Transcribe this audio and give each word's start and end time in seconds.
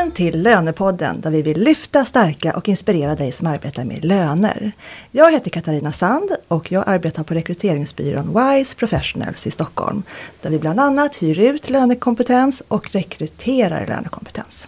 Välkommen 0.00 0.16
till 0.16 0.42
Lönepodden 0.42 1.20
där 1.20 1.30
vi 1.30 1.42
vill 1.42 1.60
lyfta, 1.60 2.04
stärka 2.04 2.56
och 2.56 2.68
inspirera 2.68 3.14
dig 3.14 3.32
som 3.32 3.46
arbetar 3.46 3.84
med 3.84 4.04
löner. 4.04 4.72
Jag 5.10 5.32
heter 5.32 5.50
Katarina 5.50 5.92
Sand 5.92 6.30
och 6.48 6.72
jag 6.72 6.84
arbetar 6.86 7.22
på 7.22 7.34
rekryteringsbyrån 7.34 8.34
WISE 8.34 8.76
Professionals 8.76 9.46
i 9.46 9.50
Stockholm 9.50 10.02
där 10.40 10.50
vi 10.50 10.58
bland 10.58 10.80
annat 10.80 11.16
hyr 11.16 11.38
ut 11.38 11.70
lönekompetens 11.70 12.62
och 12.68 12.90
rekryterar 12.92 13.86
lönekompetens. 13.86 14.66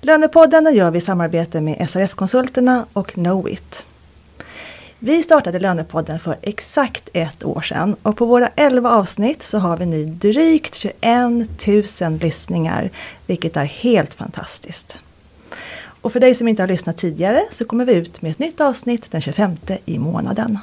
Lönepodden 0.00 0.74
gör 0.74 0.90
vi 0.90 0.98
i 0.98 1.02
samarbete 1.02 1.60
med 1.60 1.90
SRF-konsulterna 1.90 2.86
och 2.92 3.06
Knowit. 3.06 3.84
Vi 5.06 5.22
startade 5.22 5.58
Lönepodden 5.58 6.20
för 6.20 6.36
exakt 6.42 7.08
ett 7.12 7.44
år 7.44 7.60
sedan 7.60 7.96
och 8.02 8.16
på 8.16 8.24
våra 8.24 8.48
11 8.56 8.90
avsnitt 8.90 9.42
så 9.42 9.58
har 9.58 9.76
vi 9.76 9.86
nu 9.86 10.04
drygt 10.04 10.74
21 10.74 11.00
000 12.00 12.18
lyssningar, 12.18 12.90
vilket 13.26 13.56
är 13.56 13.64
helt 13.64 14.14
fantastiskt. 14.14 14.98
Och 16.00 16.12
för 16.12 16.20
dig 16.20 16.34
som 16.34 16.48
inte 16.48 16.62
har 16.62 16.68
lyssnat 16.68 16.96
tidigare 16.96 17.42
så 17.52 17.64
kommer 17.64 17.84
vi 17.84 17.92
ut 17.94 18.22
med 18.22 18.30
ett 18.30 18.38
nytt 18.38 18.60
avsnitt 18.60 19.10
den 19.10 19.20
25 19.20 19.56
i 19.84 19.98
månaden. 19.98 20.58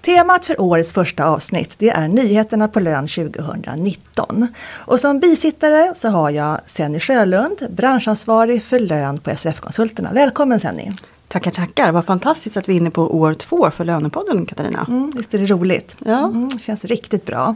Temat 0.00 0.44
för 0.44 0.60
årets 0.60 0.92
första 0.92 1.24
avsnitt 1.24 1.74
det 1.78 1.90
är 1.90 2.08
nyheterna 2.08 2.68
på 2.68 2.80
lön 2.80 3.08
2019. 3.08 4.48
Och 4.68 5.00
som 5.00 5.20
bisittare 5.20 5.92
så 5.94 6.08
har 6.08 6.30
jag 6.30 6.60
Senny 6.66 7.00
Sjölund, 7.00 7.66
branschansvarig 7.70 8.62
för 8.62 8.78
lön 8.78 9.18
på 9.18 9.36
SRF-konsulterna. 9.36 10.12
Välkommen 10.12 10.60
Senny! 10.60 10.92
Tackar, 11.36 11.50
tackar. 11.50 11.92
Vad 11.92 12.04
fantastiskt 12.04 12.56
att 12.56 12.68
vi 12.68 12.72
är 12.72 12.76
inne 12.76 12.90
på 12.90 13.16
år 13.16 13.34
två 13.34 13.70
för 13.70 13.84
Lönepodden, 13.84 14.46
Katarina. 14.46 14.86
Mm, 14.88 15.10
visst 15.16 15.34
är 15.34 15.38
det 15.38 15.46
roligt? 15.46 15.96
Ja. 16.04 16.24
Mm, 16.24 16.50
känns 16.50 16.84
riktigt 16.84 17.26
bra. 17.26 17.54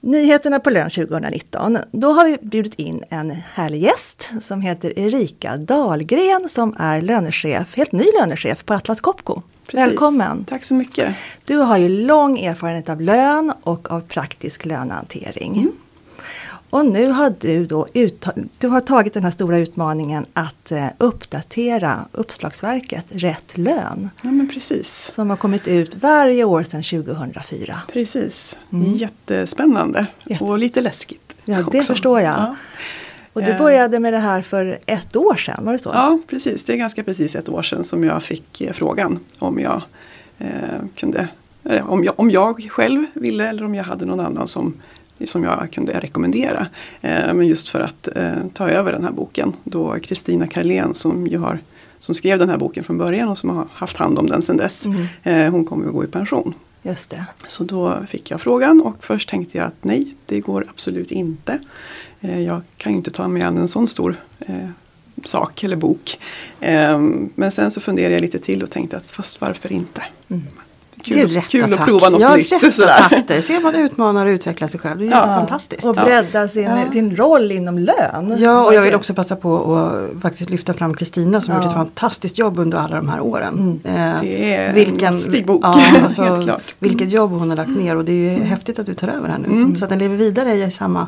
Nyheterna 0.00 0.60
på 0.60 0.70
lön 0.70 0.90
2019. 0.90 1.78
Då 1.92 2.12
har 2.12 2.24
vi 2.24 2.38
bjudit 2.42 2.74
in 2.74 3.04
en 3.10 3.30
härlig 3.30 3.82
gäst 3.82 4.28
som 4.40 4.60
heter 4.60 4.98
Erika 4.98 5.56
Dahlgren 5.56 6.48
som 6.48 6.76
är 6.78 7.02
lönechef, 7.02 7.76
helt 7.76 7.92
ny 7.92 8.04
lönechef 8.20 8.64
på 8.64 8.74
Atlas 8.74 9.00
Copco. 9.00 9.42
Precis. 9.66 9.78
Välkommen! 9.78 10.44
Tack 10.44 10.64
så 10.64 10.74
mycket! 10.74 11.14
Du 11.44 11.56
har 11.56 11.76
ju 11.76 11.88
lång 11.88 12.38
erfarenhet 12.38 12.88
av 12.88 13.00
lön 13.00 13.52
och 13.62 13.90
av 13.90 14.00
praktisk 14.00 14.64
lönehantering. 14.64 15.52
Mm. 15.52 15.72
Och 16.74 16.86
nu 16.86 17.10
har 17.10 17.34
du 17.38 17.64
då 17.64 17.86
du 18.58 18.68
har 18.68 18.80
tagit 18.80 19.14
den 19.14 19.24
här 19.24 19.30
stora 19.30 19.58
utmaningen 19.58 20.26
att 20.32 20.72
eh, 20.72 20.86
uppdatera 20.98 22.04
uppslagsverket 22.12 23.06
Rätt 23.08 23.58
lön. 23.58 24.10
Ja 24.22 24.30
men 24.30 24.48
precis. 24.48 25.10
Som 25.12 25.30
har 25.30 25.36
kommit 25.36 25.68
ut 25.68 25.94
varje 25.94 26.44
år 26.44 26.62
sedan 26.62 26.82
2004. 26.82 27.82
Precis, 27.92 28.58
mm. 28.72 28.92
jättespännande 28.92 30.06
Jätte. 30.24 30.44
och 30.44 30.58
lite 30.58 30.80
läskigt. 30.80 31.34
Ja 31.44 31.56
det 31.56 31.78
också. 31.78 31.82
förstår 31.82 32.20
jag. 32.20 32.38
Ja. 32.38 32.56
Och 33.32 33.42
du 33.42 33.50
eh. 33.50 33.58
började 33.58 34.00
med 34.00 34.12
det 34.12 34.18
här 34.18 34.42
för 34.42 34.78
ett 34.86 35.16
år 35.16 35.36
sedan, 35.36 35.64
var 35.64 35.72
det 35.72 35.78
så? 35.78 35.90
Ja 35.92 36.18
precis, 36.26 36.64
det 36.64 36.72
är 36.72 36.76
ganska 36.76 37.04
precis 37.04 37.34
ett 37.34 37.48
år 37.48 37.62
sedan 37.62 37.84
som 37.84 38.04
jag 38.04 38.22
fick 38.22 38.60
eh, 38.60 38.72
frågan 38.72 39.18
om 39.38 39.60
jag 39.60 39.82
eh, 40.38 40.48
kunde 40.94 41.28
om 41.82 42.04
jag, 42.04 42.20
om 42.20 42.30
jag 42.30 42.68
själv 42.70 43.04
ville 43.12 43.48
eller 43.48 43.64
om 43.64 43.74
jag 43.74 43.84
hade 43.84 44.06
någon 44.06 44.20
annan 44.20 44.48
som 44.48 44.74
som 45.26 45.44
jag 45.44 45.68
kunde 45.72 46.00
rekommendera. 46.00 46.66
Eh, 47.00 47.34
men 47.34 47.46
just 47.46 47.68
för 47.68 47.80
att 47.80 48.08
eh, 48.16 48.34
ta 48.52 48.68
över 48.68 48.92
den 48.92 49.04
här 49.04 49.12
boken. 49.12 49.52
Då 49.64 49.96
Kristina 50.02 50.46
Karlén 50.46 50.94
som 50.94 51.26
ju 51.26 51.38
har 51.38 51.58
som 51.98 52.14
skrev 52.14 52.38
den 52.38 52.48
här 52.48 52.58
boken 52.58 52.84
från 52.84 52.98
början 52.98 53.28
och 53.28 53.38
som 53.38 53.50
har 53.50 53.68
haft 53.72 53.96
hand 53.96 54.18
om 54.18 54.26
den 54.26 54.42
sedan 54.42 54.56
dess. 54.56 54.86
Mm. 54.86 55.06
Eh, 55.22 55.50
hon 55.50 55.64
kommer 55.64 55.86
att 55.86 55.92
gå 55.92 56.04
i 56.04 56.06
pension. 56.06 56.54
Just 56.82 57.10
det. 57.10 57.26
Så 57.46 57.64
då 57.64 57.98
fick 58.08 58.30
jag 58.30 58.40
frågan 58.40 58.80
och 58.80 59.04
först 59.04 59.28
tänkte 59.28 59.58
jag 59.58 59.66
att 59.66 59.84
nej, 59.84 60.14
det 60.26 60.40
går 60.40 60.66
absolut 60.68 61.12
inte. 61.12 61.58
Jag 62.20 62.60
kan 62.76 62.92
ju 62.92 62.98
inte 62.98 63.10
ta 63.10 63.28
mig 63.28 63.42
an 63.42 63.58
en 63.58 63.68
sån 63.68 63.86
stor 63.86 64.16
sak 65.24 65.64
eller 65.64 65.76
bok. 65.76 66.18
Men 67.34 67.52
sen 67.52 67.70
så 67.70 67.80
funderade 67.80 68.14
jag 68.14 68.20
lite 68.20 68.38
till 68.38 68.62
och 68.62 68.70
tänkte 68.70 68.96
att 68.96 69.10
fast 69.10 69.40
varför 69.40 69.72
inte? 69.72 70.02
Mm 70.28 70.42
kul, 71.04 71.42
kul 71.48 71.72
att 71.72 71.84
prova 71.84 72.08
något 72.08 72.20
ja, 72.20 72.36
nytt. 72.36 72.52
Rätt 72.52 72.76
takter. 72.76 73.40
Ser 73.40 73.60
man 73.60 73.74
utmanar 73.74 74.26
och 74.26 74.30
utvecklar 74.30 74.68
sig 74.68 74.80
själv. 74.80 74.98
Det 74.98 75.06
är 75.06 75.10
ja. 75.10 75.26
fantastiskt. 75.26 75.86
Och 75.86 75.94
bredda 75.94 76.48
sin, 76.48 76.62
ja. 76.62 76.90
sin 76.90 77.16
roll 77.16 77.52
inom 77.52 77.78
lön. 77.78 78.36
Ja 78.38 78.64
och 78.64 78.74
jag 78.74 78.82
vill 78.82 78.94
också 78.94 79.14
passa 79.14 79.36
på 79.36 79.76
att 79.76 80.22
faktiskt 80.22 80.50
lyfta 80.50 80.74
fram 80.74 80.94
Kristina 80.94 81.40
som 81.40 81.54
ja. 81.54 81.60
gjort 81.60 81.70
ett 81.70 81.76
fantastiskt 81.76 82.38
jobb 82.38 82.58
under 82.58 82.78
alla 82.78 82.96
de 82.96 83.08
här 83.08 83.20
åren. 83.20 83.80
Mm. 83.84 84.14
Eh, 84.14 84.20
det 84.20 84.54
är 84.54 84.72
vilken, 84.72 85.08
en 85.08 85.14
mastig 85.14 85.46
bok. 85.46 85.60
Ja, 85.64 85.84
alltså, 86.04 86.22
Helt 86.22 86.44
klart. 86.44 86.74
Vilket 86.78 87.08
jobb 87.08 87.30
hon 87.30 87.48
har 87.48 87.56
lagt 87.56 87.70
ner 87.70 87.96
och 87.96 88.04
det 88.04 88.12
är 88.12 88.16
ju 88.16 88.34
mm. 88.34 88.42
häftigt 88.42 88.78
att 88.78 88.86
du 88.86 88.94
tar 88.94 89.08
över 89.08 89.28
här 89.28 89.38
nu. 89.38 89.48
Mm. 89.48 89.76
Så 89.76 89.84
att 89.84 89.88
den 89.88 89.98
lever 89.98 90.16
vidare 90.16 90.54
i 90.54 90.70
samma 90.70 91.06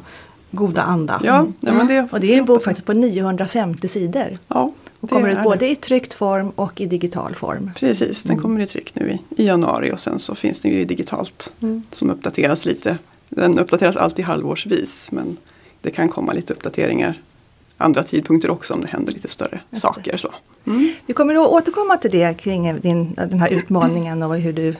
goda 0.50 0.82
anda. 0.82 1.20
Ja, 1.24 1.38
mm. 1.38 1.52
ja 1.60 1.72
men 1.72 1.86
det, 1.86 2.08
och 2.12 2.20
det 2.20 2.34
är 2.34 2.38
en 2.38 2.44
bok 2.44 2.64
faktiskt 2.64 2.86
på 2.86 2.92
950 2.92 3.88
sidor. 3.88 4.38
Ja, 4.48 4.72
och 5.00 5.10
kommer 5.10 5.28
ut 5.28 5.42
både 5.42 5.58
det. 5.58 5.68
i 5.68 5.76
tryckt 5.76 6.14
form 6.14 6.50
och 6.50 6.80
i 6.80 6.86
digital 6.86 7.34
form. 7.34 7.70
Precis, 7.76 8.22
den 8.22 8.32
mm. 8.32 8.42
kommer 8.42 8.60
i 8.60 8.66
tryck 8.66 8.94
nu 8.94 9.10
i, 9.10 9.42
i, 9.42 9.46
januari 9.46 9.92
och 9.92 10.00
sen 10.00 10.18
så 10.18 10.34
finns 10.34 10.60
den 10.60 10.72
ju 10.72 10.84
digitalt 10.84 11.52
mm. 11.60 11.82
som 11.92 12.10
uppdateras 12.10 12.66
lite. 12.66 12.98
Den 13.28 13.58
uppdateras 13.58 13.96
alltid 13.96 14.24
halvårsvis 14.24 15.12
men 15.12 15.36
det 15.80 15.90
kan 15.90 16.08
komma 16.08 16.32
lite 16.32 16.52
uppdateringar 16.52 17.20
andra 17.76 18.02
tidpunkter 18.02 18.50
också 18.50 18.74
om 18.74 18.80
det 18.80 18.86
händer 18.86 19.12
lite 19.12 19.28
större 19.28 19.60
Just 19.70 19.82
saker. 19.82 20.16
Så. 20.16 20.34
Mm. 20.66 20.92
Vi 21.06 21.14
kommer 21.14 21.34
att 21.34 21.48
återkomma 21.48 21.96
till 21.96 22.10
det 22.10 22.34
kring 22.40 22.80
din, 22.80 23.14
den 23.14 23.40
här 23.40 23.52
utmaningen 23.52 24.22
och 24.22 24.36
hur 24.36 24.52
du 24.52 24.74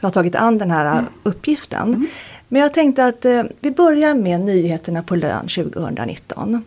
har 0.00 0.10
tagit 0.10 0.34
an 0.34 0.58
den 0.58 0.70
här 0.70 0.92
mm. 0.92 1.04
uppgiften. 1.22 1.88
Mm. 1.88 2.06
Men 2.48 2.62
jag 2.62 2.74
tänkte 2.74 3.04
att 3.04 3.24
eh, 3.24 3.42
vi 3.60 3.70
börjar 3.70 4.14
med 4.14 4.40
nyheterna 4.40 5.02
på 5.02 5.16
lön 5.16 5.48
2019. 5.48 6.64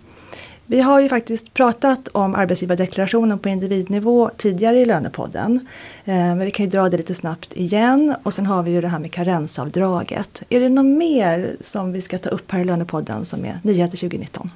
Vi 0.68 0.82
har 0.82 1.00
ju 1.00 1.10
faktiskt 1.10 1.54
pratat 1.54 2.08
om 2.08 2.36
arbetsgivardeklarationen 2.36 3.40
på 3.40 3.50
individnivå 3.50 4.30
tidigare 4.38 4.80
i 4.80 4.86
Lönepodden. 4.86 5.68
Eh, 6.06 6.16
men 6.16 6.40
vi 6.40 6.52
kan 6.52 6.66
ju 6.66 6.70
dra 6.70 6.90
det 6.90 6.98
lite 6.98 7.16
snabbt 7.16 7.54
igen. 7.54 8.16
Och 8.24 8.34
sen 8.34 8.46
har 8.46 8.64
vi 8.64 8.72
ju 8.72 8.82
det 8.82 8.88
här 8.88 9.00
med 9.00 9.12
karensavdraget. 9.12 10.44
Är 10.50 10.60
det 10.60 10.70
något 10.70 10.86
mer 10.86 11.56
som 11.62 11.92
vi 11.92 12.02
ska 12.02 12.18
ta 12.18 12.30
upp 12.30 12.52
här 12.52 12.60
i 12.60 12.64
Lönepodden 12.64 13.26
som 13.26 13.46
är 13.46 13.60
nyheter 13.64 13.98
2019? 13.98 14.52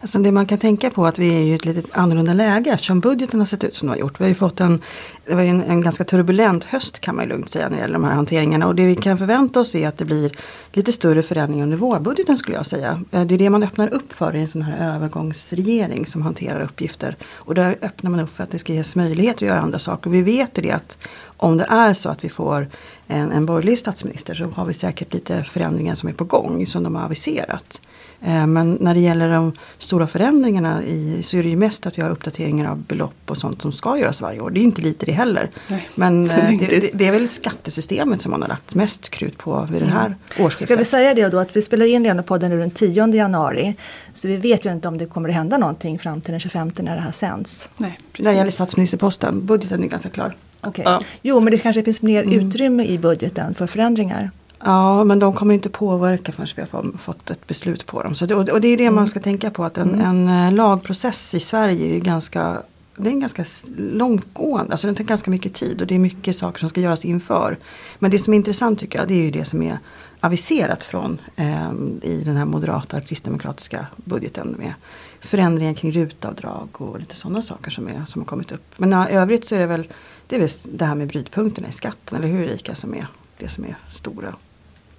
Alltså 0.00 0.18
det 0.18 0.32
man 0.32 0.46
kan 0.46 0.58
tänka 0.58 0.90
på 0.90 1.04
är 1.04 1.08
att 1.08 1.18
vi 1.18 1.34
är 1.34 1.42
i 1.42 1.54
ett 1.54 1.64
lite 1.64 1.82
annorlunda 1.92 2.34
läge 2.34 2.70
eftersom 2.70 3.00
budgeten 3.00 3.40
har 3.40 3.46
sett 3.46 3.64
ut 3.64 3.74
som 3.74 3.88
den 3.88 3.92
har 3.92 4.00
gjort. 4.00 4.20
Vi 4.20 4.24
har 4.24 4.28
ju 4.28 4.34
fått 4.34 4.60
en, 4.60 4.82
det 5.26 5.34
var 5.34 5.42
en, 5.42 5.62
en, 5.62 5.80
ganska 5.80 6.04
turbulent 6.04 6.64
höst 6.64 7.00
kan 7.00 7.16
man 7.16 7.28
lugnt 7.28 7.50
säga 7.50 7.68
när 7.68 7.76
det 7.76 7.80
gäller 7.80 7.94
de 7.94 8.04
här 8.04 8.14
hanteringarna. 8.14 8.66
Och 8.66 8.74
det 8.74 8.86
vi 8.86 8.96
kan 8.96 9.18
förvänta 9.18 9.60
oss 9.60 9.74
är 9.74 9.88
att 9.88 9.98
det 9.98 10.04
blir 10.04 10.32
lite 10.72 10.92
större 10.92 11.22
förändringar 11.22 11.64
under 11.64 11.76
vårbudgeten 11.76 12.38
skulle 12.38 12.56
jag 12.56 12.66
säga. 12.66 13.00
Eh, 13.10 13.24
det 13.24 13.34
är 13.34 13.38
det 13.38 13.50
man 13.50 13.62
öppnar 13.62 13.94
upp 13.94 14.12
för 14.12 14.36
i 14.36 14.40
en 14.40 14.48
sån 14.48 14.62
här 14.62 14.94
övergångsregering 14.94 16.06
som 16.06 16.22
hanterar 16.22 16.60
uppgifter. 16.60 17.16
Och 17.32 17.54
där 17.54 17.78
öppnar 17.82 18.10
man 18.10 18.20
upp 18.20 18.36
för 18.36 18.44
att 18.44 18.50
det 18.50 18.58
ska 18.58 18.72
ges 18.72 18.96
möjlighet 18.96 19.34
att 19.34 19.42
göra 19.42 19.60
andra 19.60 19.78
saker. 19.78 20.10
Och 20.10 20.14
vi 20.14 20.22
vet 20.22 20.58
ju 20.58 20.62
det 20.62 20.70
att 20.70 20.98
om 21.40 21.56
det 21.56 21.66
är 21.68 21.92
så 21.92 22.08
att 22.08 22.24
vi 22.24 22.28
får 22.28 22.68
en, 23.06 23.32
en 23.32 23.46
borgerlig 23.46 23.78
statsminister 23.78 24.34
så 24.34 24.46
har 24.46 24.64
vi 24.64 24.74
säkert 24.74 25.14
lite 25.14 25.44
förändringar 25.44 25.94
som 25.94 26.08
är 26.08 26.12
på 26.12 26.24
gång 26.24 26.66
som 26.66 26.82
de 26.82 26.94
har 26.94 27.04
aviserat. 27.04 27.80
Eh, 28.22 28.46
men 28.46 28.78
när 28.80 28.94
det 28.94 29.00
gäller 29.00 29.30
de 29.30 29.52
stora 29.78 30.06
förändringarna 30.06 30.82
i, 30.84 31.22
så 31.22 31.36
är 31.36 31.42
det 31.42 31.48
ju 31.48 31.56
mest 31.56 31.86
att 31.86 31.98
vi 31.98 32.02
har 32.02 32.10
uppdateringar 32.10 32.70
av 32.70 32.78
belopp 32.78 33.14
och 33.26 33.38
sånt 33.38 33.62
som 33.62 33.72
ska 33.72 33.98
göras 33.98 34.22
varje 34.22 34.40
år. 34.40 34.50
Det 34.50 34.60
är 34.60 34.62
inte 34.62 34.82
lite 34.82 35.06
det 35.06 35.12
heller. 35.12 35.50
Nej, 35.68 35.88
Men 35.94 36.28
det, 36.28 36.34
eh, 36.34 36.58
det, 36.58 36.90
det, 36.94 37.06
är 37.06 37.12
väl 37.12 37.28
skattesystemet 37.28 38.20
som 38.20 38.30
man 38.30 38.42
har 38.42 38.48
lagt 38.48 38.74
mest 38.74 39.08
krut 39.08 39.38
på 39.38 39.68
vid 39.70 39.82
det 39.82 39.86
här 39.86 40.06
mm. 40.06 40.18
årsskiftet. 40.38 40.68
Ska 40.68 40.76
vi 40.76 40.84
säga 40.84 41.14
det 41.14 41.28
då 41.28 41.38
att 41.38 41.56
vi 41.56 41.62
spelar 41.62 41.86
in 41.86 42.02
Lönepodden 42.02 42.50
den 42.50 42.70
10 42.70 43.14
januari. 43.14 43.76
Så 44.14 44.28
vi 44.28 44.36
vet 44.36 44.66
ju 44.66 44.72
inte 44.72 44.88
om 44.88 44.98
det 44.98 45.06
kommer 45.06 45.28
att 45.28 45.34
hända 45.34 45.58
någonting 45.58 45.98
fram 45.98 46.20
till 46.20 46.30
den 46.30 46.40
25 46.40 46.72
när 46.78 46.94
det 46.94 47.02
här 47.02 47.12
sänds. 47.12 47.68
Nej, 47.76 47.98
precis. 48.12 48.24
När 48.24 48.32
det 48.32 48.38
gäller 48.38 48.50
statsministerposten, 48.50 49.46
budgeten 49.46 49.82
är 49.82 49.88
ganska 49.88 50.10
klar. 50.10 50.34
Okay. 50.62 50.84
Ja. 50.84 51.00
Jo 51.22 51.40
men 51.40 51.50
det 51.50 51.58
kanske 51.58 51.82
finns 51.82 52.02
mer 52.02 52.22
mm. 52.22 52.38
utrymme 52.38 52.84
i 52.84 52.98
budgeten 52.98 53.54
för 53.54 53.66
förändringar. 53.66 54.30
Ja, 54.64 55.04
men 55.04 55.18
de 55.18 55.32
kommer 55.32 55.54
inte 55.54 55.68
påverka 55.68 56.32
förrän 56.32 56.48
vi 56.56 56.62
har 56.62 56.98
fått 56.98 57.30
ett 57.30 57.46
beslut 57.46 57.86
på 57.86 58.02
dem. 58.02 58.14
Så 58.14 58.26
det, 58.26 58.34
och 58.34 58.60
det 58.60 58.68
är 58.68 58.76
det 58.76 58.84
mm. 58.84 58.94
man 58.94 59.08
ska 59.08 59.20
tänka 59.20 59.50
på 59.50 59.64
att 59.64 59.78
en, 59.78 59.94
mm. 59.94 60.28
en 60.28 60.46
eh, 60.46 60.52
lagprocess 60.52 61.34
i 61.34 61.40
Sverige 61.40 61.96
är 61.96 62.00
ganska 62.00 62.62
det 62.96 63.10
är 63.10 63.14
ganska 63.14 63.44
långtgående, 63.76 64.72
alltså 64.72 64.86
den 64.86 64.96
tar 64.96 65.04
ganska 65.04 65.30
mycket 65.30 65.54
tid 65.54 65.80
och 65.80 65.86
det 65.86 65.94
är 65.94 65.98
mycket 65.98 66.36
saker 66.36 66.60
som 66.60 66.68
ska 66.68 66.80
göras 66.80 67.04
inför. 67.04 67.58
Men 67.98 68.10
det 68.10 68.18
som 68.18 68.34
är 68.34 68.36
intressant 68.36 68.78
tycker 68.78 68.98
jag 68.98 69.08
det 69.08 69.14
är 69.14 69.22
ju 69.22 69.30
det 69.30 69.44
som 69.44 69.62
är 69.62 69.78
aviserat 70.20 70.84
från 70.84 71.20
eh, 71.36 71.72
i 72.02 72.22
den 72.24 72.36
här 72.36 72.44
moderata 72.44 73.00
kristdemokratiska 73.00 73.86
budgeten 73.96 74.56
med 74.58 74.72
förändringar 75.20 75.74
kring 75.74 75.92
rutavdrag 75.92 76.68
och 76.72 77.00
lite 77.00 77.16
sådana 77.16 77.42
saker 77.42 77.70
som, 77.70 77.88
är, 77.88 78.04
som 78.06 78.22
har 78.22 78.26
kommit 78.26 78.52
upp. 78.52 78.64
Men 78.76 78.92
i 78.92 79.12
övrigt 79.12 79.44
så 79.44 79.54
är 79.54 79.58
det 79.58 79.66
väl 79.66 79.88
det, 80.30 80.36
är 80.36 80.40
väl 80.40 80.48
det 80.72 80.84
här 80.84 80.94
med 80.94 81.08
brytpunkterna 81.08 81.68
i 81.68 81.72
skatten, 81.72 82.18
eller 82.18 82.28
hur 82.28 82.44
Erika, 82.44 82.74
som 82.74 82.94
är 82.94 83.06
det 83.38 83.48
som 83.48 83.64
är 83.64 83.76
stora 83.88 84.34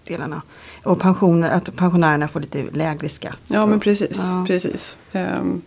delarna. 0.03 0.41
Och 0.83 0.99
pensioner, 0.99 1.49
att 1.49 1.75
pensionärerna 1.75 2.27
får 2.27 2.39
lite 2.39 2.63
lägre 2.73 3.09
skatt. 3.09 3.39
Ja 3.47 3.65
men 3.65 3.79
precis. 3.79 4.17
Ja. 4.31 4.45
precis. 4.47 4.97
Um, 5.11 5.61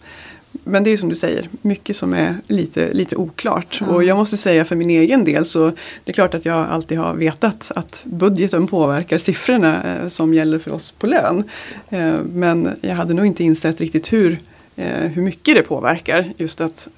men 0.64 0.84
det 0.84 0.90
är 0.90 0.96
som 0.96 1.08
du 1.08 1.16
säger, 1.16 1.48
mycket 1.62 1.96
som 1.96 2.14
är 2.14 2.36
lite, 2.46 2.92
lite 2.92 3.16
oklart. 3.16 3.80
Mm. 3.80 3.94
Och 3.94 4.04
jag 4.04 4.16
måste 4.16 4.36
säga 4.36 4.64
för 4.64 4.76
min 4.76 4.90
egen 4.90 5.24
del 5.24 5.44
så 5.46 5.70
det 6.04 6.10
är 6.10 6.12
klart 6.12 6.34
att 6.34 6.44
jag 6.44 6.58
alltid 6.58 6.98
har 6.98 7.14
vetat 7.14 7.72
att 7.74 8.02
budgeten 8.04 8.66
påverkar 8.66 9.18
siffrorna 9.18 9.96
eh, 9.96 10.08
som 10.08 10.34
gäller 10.34 10.58
för 10.58 10.70
oss 10.70 10.90
på 10.90 11.06
lön. 11.06 11.44
Eh, 11.90 12.16
men 12.32 12.70
jag 12.80 12.94
hade 12.94 13.14
nog 13.14 13.26
inte 13.26 13.44
insett 13.44 13.80
riktigt 13.80 14.12
hur, 14.12 14.38
eh, 14.76 14.86
hur 14.86 15.22
mycket 15.22 15.54
det 15.54 15.62
påverkar. 15.62 16.32
Just 16.36 16.60
att 16.60 16.88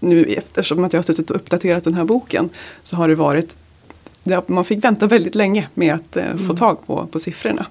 nu 0.00 0.24
eftersom 0.24 0.84
att 0.84 0.92
jag 0.92 0.98
har 0.98 1.04
suttit 1.04 1.30
och 1.30 1.36
uppdaterat 1.36 1.84
den 1.84 1.94
här 1.94 2.04
boken 2.04 2.50
så 2.82 2.96
har 2.96 3.08
det 3.08 3.14
varit 3.14 3.56
man 4.46 4.64
fick 4.64 4.84
vänta 4.84 5.06
väldigt 5.06 5.34
länge 5.34 5.68
med 5.74 5.94
att 5.94 6.16
eh, 6.16 6.36
få 6.36 6.44
mm. 6.44 6.56
tag 6.56 6.86
på, 6.86 7.06
på 7.06 7.18
siffrorna. 7.18 7.66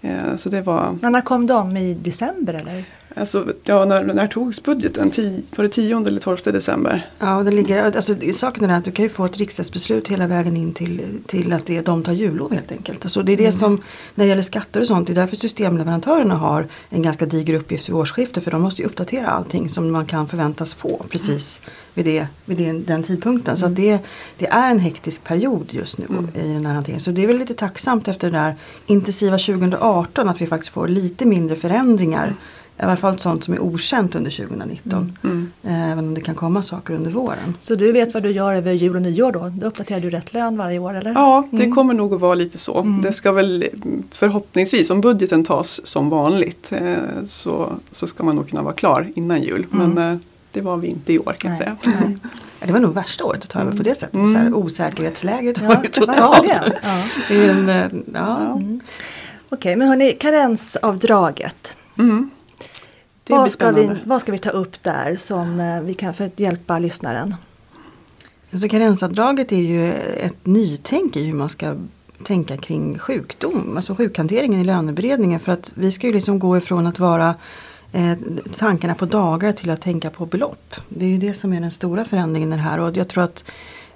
Eh, 0.00 0.36
så 0.36 0.48
det 0.48 0.62
var... 0.62 0.98
när 1.10 1.20
kom 1.20 1.46
de? 1.46 1.76
I 1.76 1.94
december 1.94 2.54
eller? 2.54 2.84
Alltså, 3.16 3.46
ja, 3.64 3.84
när, 3.84 4.04
när 4.04 4.26
togs 4.26 4.62
budgeten? 4.62 5.10
Tio, 5.10 5.42
var 5.56 5.64
det 5.64 5.70
10 5.70 6.06
eller 6.06 6.20
12 6.20 6.36
december? 6.44 7.06
Ja, 7.18 7.42
det 7.42 7.50
ligger, 7.50 7.96
alltså, 7.96 8.14
saken 8.34 8.70
är 8.70 8.78
att 8.78 8.84
du 8.84 8.92
kan 8.92 9.02
ju 9.02 9.08
få 9.08 9.24
ett 9.24 9.36
riksdagsbeslut 9.36 10.08
hela 10.08 10.26
vägen 10.26 10.56
in 10.56 10.74
till, 10.74 11.02
till 11.26 11.52
att 11.52 11.66
det, 11.66 11.80
de 11.80 12.02
tar 12.02 12.12
jullov 12.12 12.52
helt 12.52 12.72
enkelt. 12.72 13.04
Alltså, 13.04 13.22
det 13.22 13.32
är 13.32 13.36
det 13.36 13.42
mm. 13.42 13.52
som, 13.52 13.82
när 14.14 14.24
det 14.24 14.28
gäller 14.28 14.42
skatter 14.42 14.80
och 14.80 14.86
sånt, 14.86 15.06
det 15.06 15.12
är 15.12 15.14
därför 15.14 15.36
systemleverantörerna 15.36 16.34
har 16.34 16.68
en 16.88 17.02
ganska 17.02 17.26
diger 17.26 17.54
uppgift 17.54 17.88
vid 17.88 17.96
årsskiftet. 17.96 18.44
För 18.44 18.50
de 18.50 18.62
måste 18.62 18.82
ju 18.82 18.88
uppdatera 18.88 19.26
allting 19.26 19.68
som 19.68 19.90
man 19.90 20.06
kan 20.06 20.28
förväntas 20.28 20.74
få 20.74 21.04
precis 21.10 21.60
mm. 21.64 21.72
vid, 21.94 22.04
det, 22.04 22.26
vid 22.44 22.58
det, 22.58 22.72
den 22.72 23.02
tidpunkten. 23.02 23.56
Så 23.56 23.68
det, 23.68 23.98
det 24.38 24.46
är 24.46 24.70
en 24.70 24.78
hektisk 24.78 25.24
period 25.24 25.66
just 25.70 25.98
nu 25.98 26.06
mm. 26.08 26.28
i 26.34 26.52
den 26.52 26.66
här 26.66 26.74
hanteringen. 26.74 27.00
Så 27.00 27.10
det 27.10 27.22
är 27.22 27.26
väl 27.26 27.38
lite 27.38 27.54
tacksamt 27.54 28.08
efter 28.08 28.30
det 28.30 28.38
där 28.38 28.54
intensiva 28.86 29.38
2018 29.38 30.28
att 30.28 30.40
vi 30.40 30.46
faktiskt 30.46 30.72
får 30.72 30.88
lite 30.88 31.26
mindre 31.26 31.56
förändringar 31.56 32.34
i 32.78 32.82
alla 32.82 32.96
fall 32.96 33.18
sånt 33.18 33.44
som 33.44 33.54
är 33.54 33.60
okänt 33.60 34.14
under 34.14 34.30
2019. 34.30 35.16
Mm. 35.22 35.50
mm. 35.62 35.92
Även 35.92 36.04
om 36.04 36.14
det 36.14 36.20
kan 36.20 36.34
komma 36.34 36.62
saker 36.62 36.94
under 36.94 37.10
våren. 37.10 37.54
Så 37.60 37.74
du 37.74 37.92
vet 37.92 38.14
vad 38.14 38.22
du 38.22 38.30
gör 38.30 38.54
över 38.54 38.72
jul 38.72 38.96
och 38.96 39.02
nyår 39.02 39.32
då? 39.32 39.52
Då 39.54 39.66
uppdaterar 39.66 40.00
du 40.00 40.10
rätt 40.10 40.32
lön 40.32 40.56
varje 40.56 40.78
år 40.78 40.94
eller? 40.94 41.12
Ja, 41.12 41.48
det 41.50 41.56
mm. 41.56 41.74
kommer 41.74 41.94
nog 41.94 42.14
att 42.14 42.20
vara 42.20 42.34
lite 42.34 42.58
så. 42.58 42.80
Mm. 42.80 43.02
Det 43.02 43.12
ska 43.12 43.32
väl 43.32 43.68
förhoppningsvis, 44.10 44.90
om 44.90 45.00
budgeten 45.00 45.44
tas 45.44 45.86
som 45.86 46.10
vanligt 46.10 46.72
eh, 46.72 46.96
så, 47.28 47.72
så 47.90 48.06
ska 48.06 48.24
man 48.24 48.36
nog 48.36 48.50
kunna 48.50 48.62
vara 48.62 48.74
klar 48.74 49.12
innan 49.14 49.42
jul. 49.42 49.66
Men 49.70 49.92
mm. 49.92 50.12
eh, 50.12 50.18
det 50.52 50.60
var 50.60 50.76
vi 50.76 50.88
inte 50.88 51.12
i 51.12 51.18
år 51.18 51.32
kan 51.32 51.50
jag 51.50 51.58
säga. 51.58 51.76
Nej. 51.84 52.16
Det 52.66 52.72
var 52.72 52.80
nog 52.80 52.94
värsta 52.94 53.24
året 53.24 53.44
att 53.44 53.50
ta 53.50 53.60
över 53.60 53.76
på 53.76 53.82
det 53.82 53.94
sättet. 53.94 54.30
Så 54.30 54.36
här, 54.36 54.54
osäkerhetsläget 54.54 55.58
ja, 55.60 55.68
var 55.68 55.82
ju 55.82 55.88
totalt. 55.88 56.52
Ja. 56.82 57.04
En, 57.30 57.68
ja. 57.68 57.92
ja. 58.14 58.60
Okej, 59.48 59.76
men 59.76 59.88
hörni, 59.88 60.12
karensavdraget. 60.12 61.76
Mm. 61.98 62.30
Vad 63.26 63.50
ska, 63.50 63.70
vi, 63.70 63.96
vad 64.04 64.20
ska 64.20 64.32
vi 64.32 64.38
ta 64.38 64.50
upp 64.50 64.82
där 64.82 65.16
som 65.16 65.60
eh, 65.60 65.80
vi 65.80 65.94
kan 65.94 66.14
för 66.14 66.24
att 66.24 66.40
hjälpa 66.40 66.78
lyssnaren? 66.78 67.34
Alltså 68.52 68.68
karensavdraget 68.68 69.52
är 69.52 69.56
ju 69.56 69.92
ett 69.92 70.46
nytänk 70.46 71.16
i 71.16 71.24
hur 71.24 71.32
man 71.32 71.48
ska 71.48 71.76
tänka 72.22 72.56
kring 72.56 72.98
sjukdom, 72.98 73.76
alltså 73.76 73.94
sjukhanteringen 73.94 74.60
i 74.60 74.64
löneberedningen. 74.64 75.40
För 75.40 75.52
att 75.52 75.72
vi 75.74 75.92
ska 75.92 76.06
ju 76.06 76.12
liksom 76.12 76.38
gå 76.38 76.56
ifrån 76.56 76.86
att 76.86 76.98
vara 76.98 77.34
eh, 77.92 78.18
tankarna 78.56 78.94
på 78.94 79.06
dagar 79.06 79.52
till 79.52 79.70
att 79.70 79.80
tänka 79.80 80.10
på 80.10 80.26
belopp. 80.26 80.74
Det 80.88 81.04
är 81.04 81.08
ju 81.08 81.18
det 81.18 81.34
som 81.34 81.52
är 81.52 81.60
den 81.60 81.70
stora 81.70 82.04
förändringen 82.04 82.52
här 82.52 82.80
och 82.80 82.96
jag 82.96 83.08
tror 83.08 83.24
att 83.24 83.44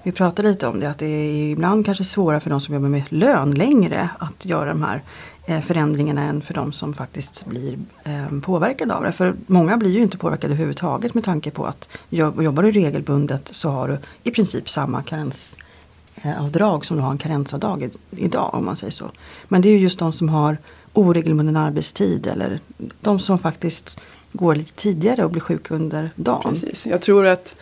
vi 0.07 0.13
pratade 0.13 0.49
lite 0.49 0.67
om 0.67 0.81
det 0.81 0.91
att 0.91 0.99
det 0.99 1.07
är 1.07 1.51
ibland 1.51 1.87
kanske 1.87 2.05
svårare 2.05 2.41
för 2.41 2.51
de 2.51 2.61
som 2.61 2.75
jobbar 2.75 2.89
med 2.89 3.03
lön 3.09 3.55
längre 3.55 4.09
att 4.19 4.45
göra 4.45 4.69
de 4.69 4.83
här 4.83 5.03
eh, 5.47 5.61
förändringarna 5.61 6.23
än 6.23 6.43
för 6.43 6.55
de 6.55 6.73
som 6.73 6.95
faktiskt 6.95 7.47
blir 7.47 7.79
eh, 8.05 8.41
påverkade 8.43 8.95
av 8.95 9.03
det. 9.03 9.13
För 9.13 9.35
många 9.47 9.77
blir 9.77 9.91
ju 9.91 10.03
inte 10.03 10.19
påverkade 10.19 10.53
överhuvudtaget 10.53 11.15
med 11.15 11.25
tanke 11.25 11.51
på 11.51 11.67
att 11.67 11.89
jobbar 12.11 12.63
du 12.63 12.71
regelbundet 12.71 13.49
så 13.51 13.69
har 13.69 13.89
du 13.89 13.99
i 14.23 14.31
princip 14.31 14.69
samma 14.69 15.03
karensavdrag 15.03 16.77
eh, 16.77 16.81
som 16.81 16.97
du 16.97 17.03
har 17.03 17.11
en 17.11 17.19
karensdag 17.19 17.91
idag 18.11 18.55
om 18.55 18.65
man 18.65 18.77
säger 18.77 18.93
så. 18.93 19.11
Men 19.49 19.63
det 19.63 19.69
är 19.69 19.73
ju 19.73 19.79
just 19.79 19.99
de 19.99 20.13
som 20.13 20.29
har 20.29 20.59
oregelbunden 20.93 21.57
arbetstid 21.57 22.27
eller 22.27 22.61
de 23.01 23.19
som 23.19 23.39
faktiskt 23.39 23.99
går 24.33 24.55
lite 24.55 24.73
tidigare 24.73 25.25
och 25.25 25.31
blir 25.31 25.43
sjuka 25.43 25.75
under 25.75 26.11
dagen. 26.17 26.51
Precis. 26.51 26.87
Jag 26.87 27.01
tror 27.01 27.27
att 27.27 27.57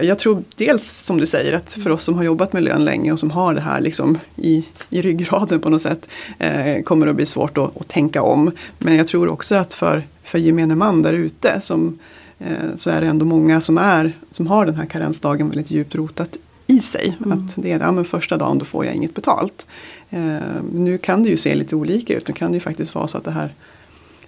jag 0.00 0.18
tror 0.18 0.42
dels 0.56 0.84
som 0.84 1.18
du 1.18 1.26
säger 1.26 1.52
att 1.52 1.72
för 1.72 1.90
oss 1.90 2.04
som 2.04 2.14
har 2.14 2.24
jobbat 2.24 2.52
med 2.52 2.62
lön 2.62 2.84
länge 2.84 3.12
och 3.12 3.18
som 3.18 3.30
har 3.30 3.54
det 3.54 3.60
här 3.60 3.80
liksom 3.80 4.18
i, 4.36 4.64
i 4.90 5.02
ryggraden 5.02 5.60
på 5.60 5.70
något 5.70 5.82
sätt 5.82 6.08
eh, 6.38 6.82
kommer 6.82 7.06
det 7.06 7.10
att 7.10 7.16
bli 7.16 7.26
svårt 7.26 7.58
att, 7.58 7.76
att, 7.80 7.88
tänka 7.88 8.22
om. 8.22 8.50
Men 8.78 8.96
jag 8.96 9.08
tror 9.08 9.28
också 9.28 9.54
att 9.54 9.74
för, 9.74 10.02
för 10.22 10.38
gemene 10.38 10.74
man 10.74 11.02
där 11.02 11.12
ute 11.12 11.60
eh, 12.38 12.56
så 12.76 12.90
är 12.90 13.00
det 13.00 13.06
ändå 13.06 13.26
många 13.26 13.60
som, 13.60 13.78
är, 13.78 14.12
som 14.30 14.46
har 14.46 14.66
den 14.66 14.74
här 14.74 14.86
karensdagen 14.86 15.48
väldigt 15.48 15.70
djupt 15.70 15.94
rotat 15.94 16.36
i 16.66 16.80
sig. 16.80 17.16
Mm. 17.24 17.32
Att 17.32 17.54
det 17.56 17.72
är 17.72 17.80
ja, 17.80 17.92
men 17.92 18.04
första 18.04 18.36
dagen 18.36 18.58
då 18.58 18.64
får 18.64 18.84
jag 18.84 18.94
inget 18.94 19.14
betalt. 19.14 19.66
Eh, 20.10 20.38
nu 20.72 20.98
kan 20.98 21.22
det 21.22 21.28
ju 21.28 21.36
se 21.36 21.54
lite 21.54 21.76
olika 21.76 22.16
ut. 22.16 22.28
Nu 22.28 22.34
kan 22.34 22.50
det 22.50 22.56
ju 22.56 22.60
faktiskt 22.60 22.94
vara 22.94 23.08
så 23.08 23.18
att 23.18 23.24
det 23.24 23.30
här 23.30 23.54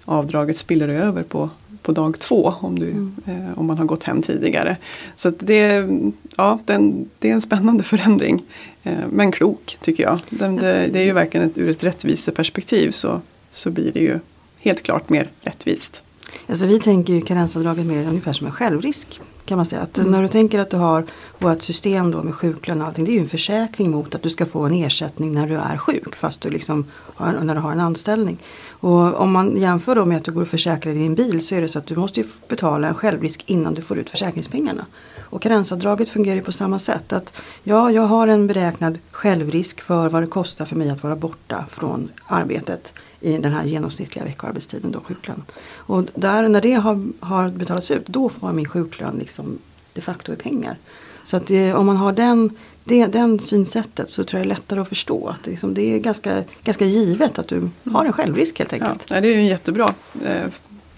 avdraget 0.05 0.57
spiller 0.57 0.87
över 0.87 1.23
på 1.23 1.49
på 1.81 1.91
dag 1.91 2.19
två 2.19 2.53
om, 2.59 2.79
du, 2.79 2.91
mm. 2.91 3.15
eh, 3.25 3.59
om 3.59 3.65
man 3.65 3.77
har 3.77 3.85
gått 3.85 4.03
hem 4.03 4.21
tidigare. 4.21 4.77
Så 5.15 5.29
det, 5.29 5.87
ja, 6.35 6.59
den, 6.65 7.09
det 7.19 7.29
är 7.29 7.33
en 7.33 7.41
spännande 7.41 7.83
förändring. 7.83 8.43
Eh, 8.83 8.97
men 9.09 9.31
klok 9.31 9.77
tycker 9.81 10.03
jag. 10.03 10.19
Den, 10.29 10.55
det, 10.55 10.87
det, 10.93 10.99
är 10.99 11.03
ju 11.03 11.13
verkligen 11.13 11.47
ett, 11.47 11.57
ur 11.57 11.69
ett 11.69 11.83
rättviseperspektiv 11.83 12.91
så, 12.91 13.21
så 13.51 13.71
blir 13.71 13.91
det 13.91 13.99
ju 13.99 14.19
helt 14.59 14.83
klart 14.83 15.09
mer 15.09 15.29
rättvist. 15.41 16.01
Alltså 16.47 16.67
vi 16.67 16.79
tänker 16.79 17.13
ju 17.13 17.21
karensavdraget 17.21 17.85
mer 17.85 18.07
ungefär 18.07 18.33
som 18.33 18.47
en 18.47 18.53
självrisk. 18.53 19.21
Kan 19.45 19.57
man 19.57 19.65
säga. 19.65 19.81
Att 19.81 19.97
mm. 19.97 20.11
När 20.11 20.21
du 20.21 20.27
tänker 20.27 20.59
att 20.59 20.69
du 20.69 20.77
har 20.77 21.05
vårt 21.37 21.61
system 21.61 22.11
då 22.11 22.23
med 22.23 22.35
sjuklön 22.35 22.81
och 22.81 22.87
allting. 22.87 23.05
Det 23.05 23.11
är 23.11 23.13
ju 23.13 23.19
en 23.19 23.27
försäkring 23.27 23.91
mot 23.91 24.15
att 24.15 24.23
du 24.23 24.29
ska 24.29 24.45
få 24.45 24.65
en 24.65 24.73
ersättning 24.73 25.31
när 25.31 25.47
du 25.47 25.55
är 25.55 25.77
sjuk. 25.77 26.15
Fast 26.15 26.41
du 26.41 26.49
liksom 26.49 26.85
har, 26.91 27.31
när 27.31 27.55
du 27.55 27.61
har 27.61 27.71
en 27.71 27.79
anställning. 27.79 28.37
Och 28.79 29.19
om 29.19 29.31
man 29.31 29.57
jämför 29.57 29.95
då 29.95 30.05
med 30.05 30.17
att 30.17 30.23
du 30.23 30.31
går 30.31 30.41
och 30.41 30.47
försäkrar 30.47 30.93
din 30.93 31.15
bil 31.15 31.45
så 31.45 31.55
är 31.55 31.61
det 31.61 31.69
så 31.69 31.79
att 31.79 31.87
du 31.87 31.95
måste 31.95 32.23
betala 32.47 32.87
en 32.87 32.95
självrisk 32.95 33.43
innan 33.45 33.73
du 33.73 33.81
får 33.81 33.97
ut 33.97 34.09
försäkringspengarna. 34.09 34.85
Och 35.29 35.41
karensavdraget 35.41 36.09
fungerar 36.09 36.35
ju 36.35 36.43
på 36.43 36.51
samma 36.51 36.79
sätt. 36.79 37.13
att 37.13 37.33
Ja, 37.63 37.91
jag 37.91 38.01
har 38.01 38.27
en 38.27 38.47
beräknad 38.47 38.99
självrisk 39.11 39.81
för 39.81 40.09
vad 40.09 40.23
det 40.23 40.27
kostar 40.27 40.65
för 40.65 40.75
mig 40.75 40.89
att 40.89 41.03
vara 41.03 41.15
borta 41.15 41.65
från 41.69 42.09
arbetet 42.27 42.93
i 43.19 43.37
den 43.37 43.53
här 43.53 43.63
genomsnittliga 43.63 44.25
veckoarbetstiden, 44.25 44.91
då 44.91 44.99
sjuklön. 44.99 45.43
Och 45.75 46.05
där, 46.15 46.49
när 46.49 46.61
det 46.61 46.73
har, 46.73 47.07
har 47.19 47.49
betalats 47.49 47.91
ut, 47.91 48.07
då 48.07 48.29
får 48.29 48.51
min 48.51 48.69
sjuklön 48.69 49.15
liksom 49.19 49.57
de 49.93 50.01
facto 50.01 50.33
i 50.33 50.35
pengar. 50.35 50.77
Så 51.23 51.37
att 51.37 51.47
det, 51.47 51.73
om 51.73 51.85
man 51.85 51.97
har 51.97 52.11
den, 52.11 52.49
det, 52.87 53.05
den 53.05 53.39
synsättet 53.39 54.11
så 54.11 54.23
tror 54.23 54.39
jag 54.39 54.47
det 54.47 54.51
är 54.51 54.55
lättare 54.55 54.79
att 54.79 54.89
förstå. 54.89 55.27
Att 55.27 55.43
det, 55.43 55.51
liksom, 55.51 55.73
det 55.73 55.93
är 55.93 55.99
ganska, 55.99 56.43
ganska 56.63 56.85
givet 56.85 57.39
att 57.39 57.47
du 57.47 57.69
har 57.83 58.05
en 58.05 58.13
självrisk 58.13 58.59
helt 58.59 58.73
enkelt. 58.73 59.05
Ja, 59.09 59.21
det 59.21 59.27
är 59.27 59.31
ju 59.31 59.39
en 59.39 59.45
jättebra 59.45 59.93
eh, 60.25 60.47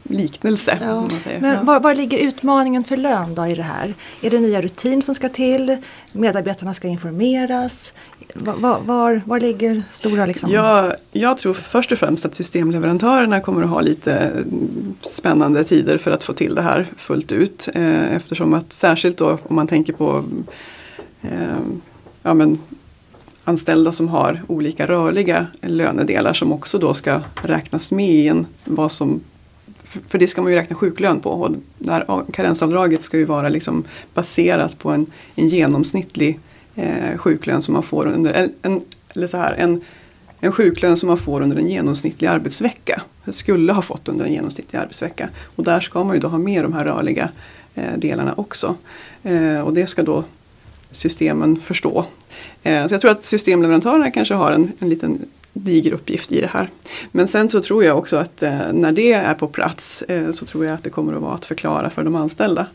liknelse. 0.04 0.78
Ja. 0.82 1.08
Men 1.40 1.66
var, 1.66 1.80
var, 1.80 1.96
ligger 1.96 2.18
utmaningen 2.18 2.84
för 2.84 2.98
lön 2.98 3.36
då 3.36 3.48
i 3.48 3.56
det 3.56 3.64
här? 3.64 3.94
Är 4.22 4.30
det 4.30 4.40
nya 4.40 4.62
rutin 4.62 5.02
som 5.02 5.16
ska 5.16 5.30
till? 5.30 5.78
Medarbetarna 6.14 6.74
ska 6.74 6.88
informeras? 6.88 7.94
Var, 8.34 8.80
var, 8.80 9.22
var 9.26 9.40
ligger 9.40 9.84
stora 9.90 10.26
liksom? 10.26 10.52
Jag, 10.52 10.94
jag 11.12 11.38
tror 11.38 11.54
först 11.54 11.92
och 11.92 11.98
främst 11.98 12.26
att 12.26 12.36
systemleverantörerna 12.36 13.42
kommer 13.42 13.64
att 13.64 13.70
ha 13.70 13.82
lite 13.82 14.32
spännande 15.02 15.64
tider 15.64 15.98
för 15.98 16.12
att 16.12 16.24
få 16.24 16.34
till 16.34 16.56
det 16.56 16.62
här 16.62 16.88
fullt 16.98 17.32
ut. 17.32 17.70
Eh, 17.74 18.16
eftersom 18.16 18.54
att 18.54 18.74
särskilt 18.74 19.18
då 19.18 19.38
om 19.44 19.56
man 19.56 19.68
tänker 19.68 19.94
på 19.94 20.18
eh, 20.18 20.24
Ehm, 21.22 21.82
ja, 22.24 22.34
men, 22.34 22.60
anställda 23.44 23.92
som 23.92 24.08
har 24.08 24.42
olika 24.48 24.88
rörliga 24.88 25.48
lönedelar 25.62 26.34
som 26.34 26.52
också 26.52 26.78
då 26.78 26.94
ska 26.94 27.22
räknas 27.44 27.92
med 27.92 28.10
i 28.10 28.28
en, 28.28 28.46
vad 28.66 28.92
som 28.92 29.22
för 30.08 30.18
det 30.18 30.28
ska 30.28 30.42
man 30.42 30.52
ju 30.52 30.58
räkna 30.58 30.76
sjuklön 30.76 31.20
på 31.20 31.30
och 31.30 31.52
det 31.78 31.92
här 31.92 32.24
karensavdraget 32.34 33.02
ska 33.02 33.18
ju 33.18 33.26
vara 33.26 33.50
liksom 33.50 33.84
baserat 34.14 34.80
på 34.80 34.90
en, 34.90 35.06
en 35.36 35.50
genomsnittlig 35.50 36.40
eh, 36.76 37.18
sjuklön 37.18 37.62
som 37.62 37.74
man 37.74 37.84
får 37.84 38.08
under 38.08 38.50
en, 38.62 38.82
eller 39.14 39.28
så 39.28 39.38
här, 39.38 39.54
en, 39.54 39.82
en 40.40 40.52
sjuklön 40.52 40.98
som 40.98 41.08
man 41.08 41.18
får 41.18 41.42
under 41.42 41.58
en 41.58 41.68
genomsnittlig 41.68 42.28
arbetsvecka. 42.28 43.02
Skulle 43.28 43.74
ha 43.74 43.82
fått 43.82 44.08
under 44.08 44.26
en 44.26 44.34
genomsnittlig 44.34 44.80
arbetsvecka. 44.80 45.30
Och 45.56 45.64
där 45.64 45.80
ska 45.80 46.04
man 46.04 46.16
ju 46.16 46.22
då 46.22 46.28
ha 46.28 46.38
med 46.38 46.64
de 46.64 46.74
här 46.74 46.86
rörliga 46.86 47.30
eh, 47.76 47.98
delarna 47.98 48.34
också. 48.38 48.76
Eh, 49.24 49.60
och 49.60 49.74
det 49.74 49.88
ska 49.88 50.04
då 50.04 50.24
systemen 50.92 51.62
förstå. 51.62 52.06
Eh, 52.64 52.88
så 52.88 52.94
jag 52.94 53.02
tror 53.02 53.12
att 53.12 53.26
systemleverantörerna 53.26 54.12
kanske 54.12 54.34
har 54.34 54.52
en, 54.52 54.72
en 54.80 54.90
liten 54.90 55.26
diger 55.54 55.94
uppgift 55.94 56.32
i 56.32 56.42
det 56.42 56.48
här. 56.48 56.70
Men 57.12 57.28
sen 57.28 57.50
så 57.50 57.62
tror 57.62 57.84
jag 57.84 57.98
också 57.98 58.18
att 58.18 58.44
eh, 58.44 58.74
när 58.74 58.92
det 58.92 59.14
är 59.14 59.34
på 59.34 59.48
plats 59.48 60.02
eh, 60.02 60.32
så 60.32 60.46
tror 60.46 60.66
jag 60.66 60.74
att 60.74 60.84
det 60.84 60.90
kommer 60.90 61.14
att 61.14 61.22
vara 61.22 61.36
att 61.36 61.46
förklara 61.46 61.90
för 61.90 62.04
de 62.04 62.16
anställda. 62.16 62.66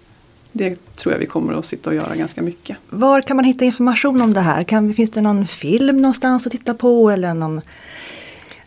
Det 0.53 0.97
tror 0.97 1.13
jag 1.13 1.19
vi 1.19 1.27
kommer 1.27 1.53
att 1.53 1.65
sitta 1.65 1.91
och 1.91 1.97
göra 1.97 2.17
ganska 2.17 2.43
mycket. 2.43 2.77
Var 2.91 3.21
kan 3.21 3.37
man 3.37 3.45
hitta 3.45 3.65
information 3.65 4.21
om 4.21 4.35
det 4.35 4.41
här? 4.41 4.63
Kan, 4.63 4.95
finns 4.95 5.11
det 5.11 5.21
någon 5.21 5.47
film 5.47 5.97
någonstans 5.97 6.47
att 6.47 6.53
titta 6.53 6.75
på 6.75 7.11
eller 7.11 7.35
någon 7.35 7.61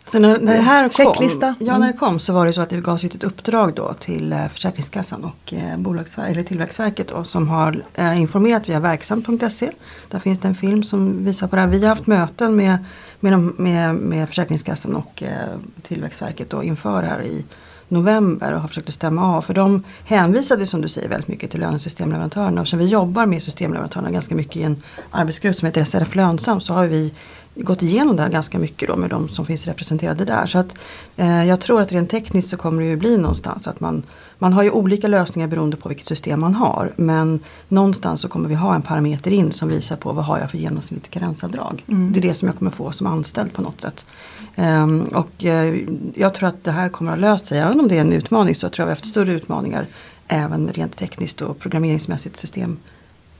så 0.08 0.18
när, 0.18 0.38
när 0.38 0.54
det 0.56 0.62
här 0.62 0.88
kom, 0.88 1.06
Checklista. 1.06 1.54
ja, 1.58 1.66
Mm. 1.66 1.80
när 1.80 1.92
det 1.92 1.98
kom 1.98 2.18
så 2.18 2.32
var 2.32 2.46
det 2.46 2.52
så 2.52 2.62
att 2.62 2.70
det 2.70 2.80
gavs 2.80 3.04
ut 3.04 3.14
ett 3.14 3.24
uppdrag 3.24 3.74
då 3.74 3.94
till 3.94 4.32
eh, 4.32 4.48
Försäkringskassan 4.48 5.24
och 5.24 5.52
eh, 5.52 5.72
eller 6.30 6.42
Tillväxtverket 6.42 7.08
då, 7.08 7.24
som 7.24 7.48
har 7.48 7.82
eh, 7.94 8.20
informerat 8.20 8.68
via 8.68 8.80
verksam.se. 8.80 9.70
Där 10.08 10.18
finns 10.18 10.38
det 10.38 10.48
en 10.48 10.54
film 10.54 10.82
som 10.82 11.24
visar 11.24 11.48
på 11.48 11.56
det 11.56 11.62
här. 11.62 11.68
Vi 11.68 11.82
har 11.82 11.88
haft 11.88 12.06
möten 12.06 12.56
med, 12.56 12.78
med, 13.20 13.32
de, 13.32 13.54
med, 13.58 13.94
med 13.94 14.28
Försäkringskassan 14.28 14.94
och 14.96 15.22
eh, 15.22 15.30
Tillväxtverket 15.82 16.50
då 16.50 16.62
inför 16.62 17.02
det 17.02 17.08
här 17.08 17.22
i 17.22 17.44
november 17.88 18.54
och 18.54 18.60
har 18.60 18.68
försökt 18.68 18.88
att 18.88 18.94
stämma 18.94 19.36
av. 19.36 19.42
För 19.42 19.54
de 19.54 19.82
hänvisade 20.04 20.66
som 20.66 20.80
du 20.80 20.88
säger 20.88 21.08
väldigt 21.08 21.28
mycket 21.28 21.50
till 21.50 21.60
lönesystemleverantörerna. 21.60 22.60
Och 22.60 22.64
eftersom 22.64 22.78
vi 22.78 22.88
jobbar 22.88 23.26
med 23.26 23.42
systemleverantörerna 23.42 24.10
ganska 24.10 24.34
mycket 24.34 24.56
i 24.56 24.62
en 24.62 24.82
arbetsgrupp 25.10 25.56
som 25.56 25.66
heter 25.66 25.84
SRF 25.84 26.14
Lönsam 26.14 26.60
så 26.60 26.74
har 26.74 26.86
vi 26.86 27.12
gått 27.62 27.82
igenom 27.82 28.16
det 28.16 28.22
här 28.22 28.30
ganska 28.30 28.58
mycket 28.58 28.88
då 28.88 28.96
med 28.96 29.10
de 29.10 29.28
som 29.28 29.46
finns 29.46 29.66
representerade 29.66 30.24
där. 30.24 30.46
Så 30.46 30.58
att 30.58 30.74
eh, 31.16 31.44
jag 31.44 31.60
tror 31.60 31.80
att 31.80 31.92
rent 31.92 32.10
tekniskt 32.10 32.48
så 32.48 32.56
kommer 32.56 32.82
det 32.82 32.88
ju 32.88 32.96
bli 32.96 33.18
någonstans 33.18 33.68
att 33.68 33.80
man 33.80 34.02
man 34.38 34.52
har 34.52 34.62
ju 34.62 34.70
olika 34.70 35.08
lösningar 35.08 35.48
beroende 35.48 35.76
på 35.76 35.88
vilket 35.88 36.06
system 36.06 36.40
man 36.40 36.54
har. 36.54 36.92
Men 36.96 37.40
någonstans 37.68 38.20
så 38.20 38.28
kommer 38.28 38.48
vi 38.48 38.54
ha 38.54 38.74
en 38.74 38.82
parameter 38.82 39.30
in 39.30 39.52
som 39.52 39.68
visar 39.68 39.96
på 39.96 40.12
vad 40.12 40.24
har 40.24 40.38
jag 40.38 40.50
för 40.50 40.58
genomsnittligt 40.58 41.14
karensavdrag. 41.14 41.84
Mm. 41.88 42.12
Det 42.12 42.20
är 42.20 42.22
det 42.22 42.34
som 42.34 42.48
jag 42.48 42.58
kommer 42.58 42.70
få 42.70 42.92
som 42.92 43.06
anställd 43.06 43.52
på 43.52 43.62
något 43.62 43.80
sätt. 43.80 44.06
Ehm, 44.56 45.00
och 45.02 45.44
eh, 45.44 45.74
jag 46.14 46.34
tror 46.34 46.48
att 46.48 46.64
det 46.64 46.70
här 46.70 46.88
kommer 46.88 47.12
att 47.12 47.18
ha 47.18 47.30
löst 47.30 47.46
sig. 47.46 47.58
Även 47.58 47.80
om 47.80 47.88
det 47.88 47.96
är 47.96 48.00
en 48.00 48.12
utmaning 48.12 48.54
så 48.54 48.68
tror 48.68 48.82
jag 48.82 48.86
vi 48.86 48.90
har 48.90 48.96
haft 48.96 49.06
större 49.06 49.32
utmaningar. 49.32 49.86
Även 50.28 50.68
rent 50.68 50.96
tekniskt 50.96 51.40
och 51.40 51.58
programmeringsmässigt 51.58 52.36
system 52.36 52.76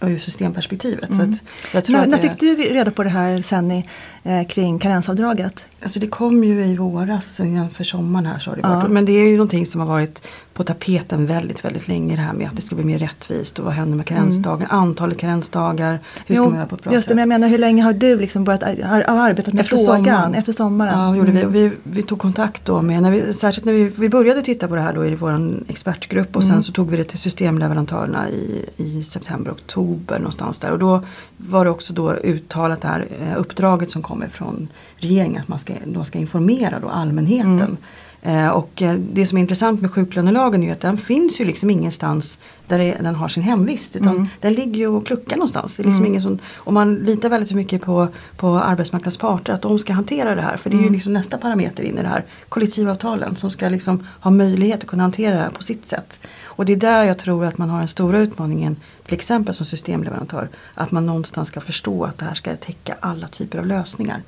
ur 0.00 0.18
systemperspektivet. 0.18 1.08
Så 1.08 1.14
Mm. 1.22 1.30
att 1.32 1.74
jag 1.74 1.84
tror 1.84 1.96
När, 1.96 2.02
att 2.04 2.10
när 2.10 2.18
fick 2.18 2.40
du 2.40 2.54
reda 2.56 2.90
på 2.90 3.02
det 3.02 3.08
här 3.10 3.42
Senni 3.42 3.84
eh, 4.22 4.46
kring 4.46 4.78
karensavdraget? 4.78 5.54
Alltså 5.82 6.00
det 6.00 6.06
kom 6.06 6.44
ju 6.44 6.64
i 6.64 6.76
våras 6.76 7.40
inför 7.40 7.84
sommaren 7.84 8.26
här 8.26 8.38
så 8.38 8.50
har 8.50 8.56
det 8.56 8.62
Ja. 8.64 8.74
varit. 8.74 8.90
Men 8.90 9.04
det 9.04 9.12
är 9.12 9.28
ju 9.28 9.32
någonting 9.36 9.66
som 9.66 9.80
har 9.80 9.88
varit 9.88 10.22
på 10.54 10.64
tapeten 10.64 11.26
väldigt 11.26 11.64
väldigt 11.64 11.88
länge 11.88 12.16
det 12.16 12.22
här 12.22 12.32
med 12.32 12.46
att 12.48 12.56
det 12.56 12.62
ska 12.62 12.74
bli 12.74 12.84
mer 12.84 12.98
rättvist 12.98 13.58
och 13.58 13.64
vad 13.64 13.74
händer 13.74 13.96
med 13.96 14.06
karensdagar, 14.06 14.66
antalet 14.70 15.18
karensdagar, 15.18 16.00
hur 16.26 16.34
ska 16.34 16.44
Jo, 16.44 16.50
man 16.50 16.58
göra 16.58 16.66
på 16.68 16.74
ett 16.76 16.82
bra 16.82 16.92
Just 16.92 17.04
det, 17.04 17.08
sätt. 17.08 17.16
men 17.16 17.20
jag 17.20 17.28
menar 17.28 17.48
hur 17.48 17.58
länge 17.58 17.82
har 17.82 17.92
du 17.92 18.18
liksom 18.18 18.44
börjat 18.44 18.62
ar- 18.62 19.04
har 19.08 19.28
arbetat 19.30 19.54
med 19.54 19.60
Efter 19.62 19.76
frågan? 19.76 20.04
sommaren. 20.04 20.34
Efter 20.34 20.52
sommaren? 20.52 20.98
Ja, 20.98 21.16
gjorde 21.16 21.30
vi. 21.32 21.38
Mm. 21.40 21.48
Och 21.48 21.54
vi. 21.54 21.72
Vi 21.82 22.02
tog 22.02 22.18
kontakt 22.18 22.64
då 22.64 22.82
med, 22.82 23.02
när 23.02 23.10
vi, 23.10 23.32
särskilt 23.32 23.64
när 23.64 23.72
vi, 23.72 23.84
vi 23.88 24.08
började 24.08 24.42
titta 24.42 24.68
på 24.68 24.74
det 24.74 24.80
här 24.80 24.92
då 24.94 25.06
i 25.06 25.14
vår 25.14 25.62
expertgrupp 25.68 26.36
och 26.36 26.42
Mm. 26.42 26.54
sen 26.54 26.62
så 26.62 26.72
tog 26.72 26.90
vi 26.90 26.96
det 26.96 27.04
till 27.04 27.18
systemleverantörerna 27.18 28.28
i, 28.30 28.64
i 28.76 29.04
september, 29.04 29.50
oktober 29.52 29.87
någonstans 30.08 30.58
där. 30.58 30.72
Och 30.72 30.78
då 30.78 31.02
var 31.36 31.64
det 31.64 31.70
också 31.70 31.92
då 31.92 32.14
uttalat 32.14 32.80
det 32.80 32.88
här 32.88 33.06
eh, 33.20 33.40
uppdraget 33.40 33.90
som 33.90 34.02
kommer 34.02 34.28
från 34.28 34.68
regeringen 34.96 35.40
att 35.40 35.48
man 35.48 35.58
ska, 35.58 35.74
då 35.84 36.04
ska 36.04 36.18
informera 36.18 36.80
då 36.80 36.88
allmänheten. 36.88 37.60
Mm. 37.60 37.76
Eh, 38.22 38.48
och 38.48 38.82
eh, 38.82 38.94
det 39.12 39.26
som 39.26 39.38
är 39.38 39.42
intressant 39.42 39.80
med 39.80 39.90
sjuklönelagen 39.92 40.62
är 40.62 40.66
ju 40.66 40.72
att 40.72 40.80
den 40.80 40.96
finns 40.98 41.40
ju 41.40 41.44
liksom 41.44 41.70
ingenstans 41.70 42.38
där 42.66 42.78
den 43.02 43.14
har 43.14 43.28
sin 43.28 43.42
hemvist. 43.42 43.96
Utan 43.96 44.08
Mm. 44.16 44.26
den 44.40 44.54
ligger 44.54 44.78
ju 44.78 44.86
och 44.86 45.06
kluckar 45.06 45.36
någonstans. 45.36 45.76
Det 45.76 45.82
är 45.82 45.84
liksom 45.84 46.00
Mm. 46.02 46.10
ingen 46.12 46.22
som, 46.22 46.38
och 46.54 46.72
man 46.72 46.94
litar 46.94 47.28
väldigt 47.28 47.50
mycket 47.52 47.82
på, 47.82 48.08
på 48.36 48.48
arbetsmarknadens 48.48 49.18
parter 49.18 49.52
att 49.52 49.62
de 49.62 49.78
ska 49.78 49.92
hantera 49.92 50.34
det 50.34 50.42
här. 50.42 50.56
För 50.56 50.70
det 50.70 50.76
är 50.76 50.78
ju 50.78 50.82
Mm. 50.82 50.92
liksom 50.94 51.12
nästa 51.12 51.38
parameter 51.38 51.82
in 51.82 51.98
i 51.98 52.02
det 52.02 52.08
här. 52.08 52.24
Kollektivavtalen 52.48 53.36
som 53.36 53.50
ska 53.50 53.68
liksom 53.68 54.06
ha 54.20 54.30
möjlighet 54.30 54.80
att 54.80 54.86
kunna 54.86 55.02
hantera 55.02 55.34
det 55.34 55.40
här 55.40 55.50
på 55.50 55.62
sitt 55.62 55.86
sätt. 55.86 56.20
Och 56.44 56.64
det 56.64 56.72
är 56.72 56.76
där 56.76 57.04
jag 57.04 57.18
tror 57.18 57.44
att 57.44 57.58
man 57.58 57.70
har 57.70 57.78
den 57.78 57.88
stora 57.88 58.18
utmaningen 58.18 58.76
till 59.06 59.14
exempel 59.14 59.54
som 59.54 59.66
systemleverantör. 59.66 60.48
Att 60.74 60.90
man 60.90 61.06
någonstans 61.06 61.48
ska 61.48 61.60
förstå 61.60 62.04
att 62.04 62.18
det 62.18 62.24
här 62.24 62.34
ska 62.34 62.56
täcka 62.56 62.94
alla 63.00 63.28
typer 63.28 63.58
av 63.58 63.66
lösningar. 63.66 64.22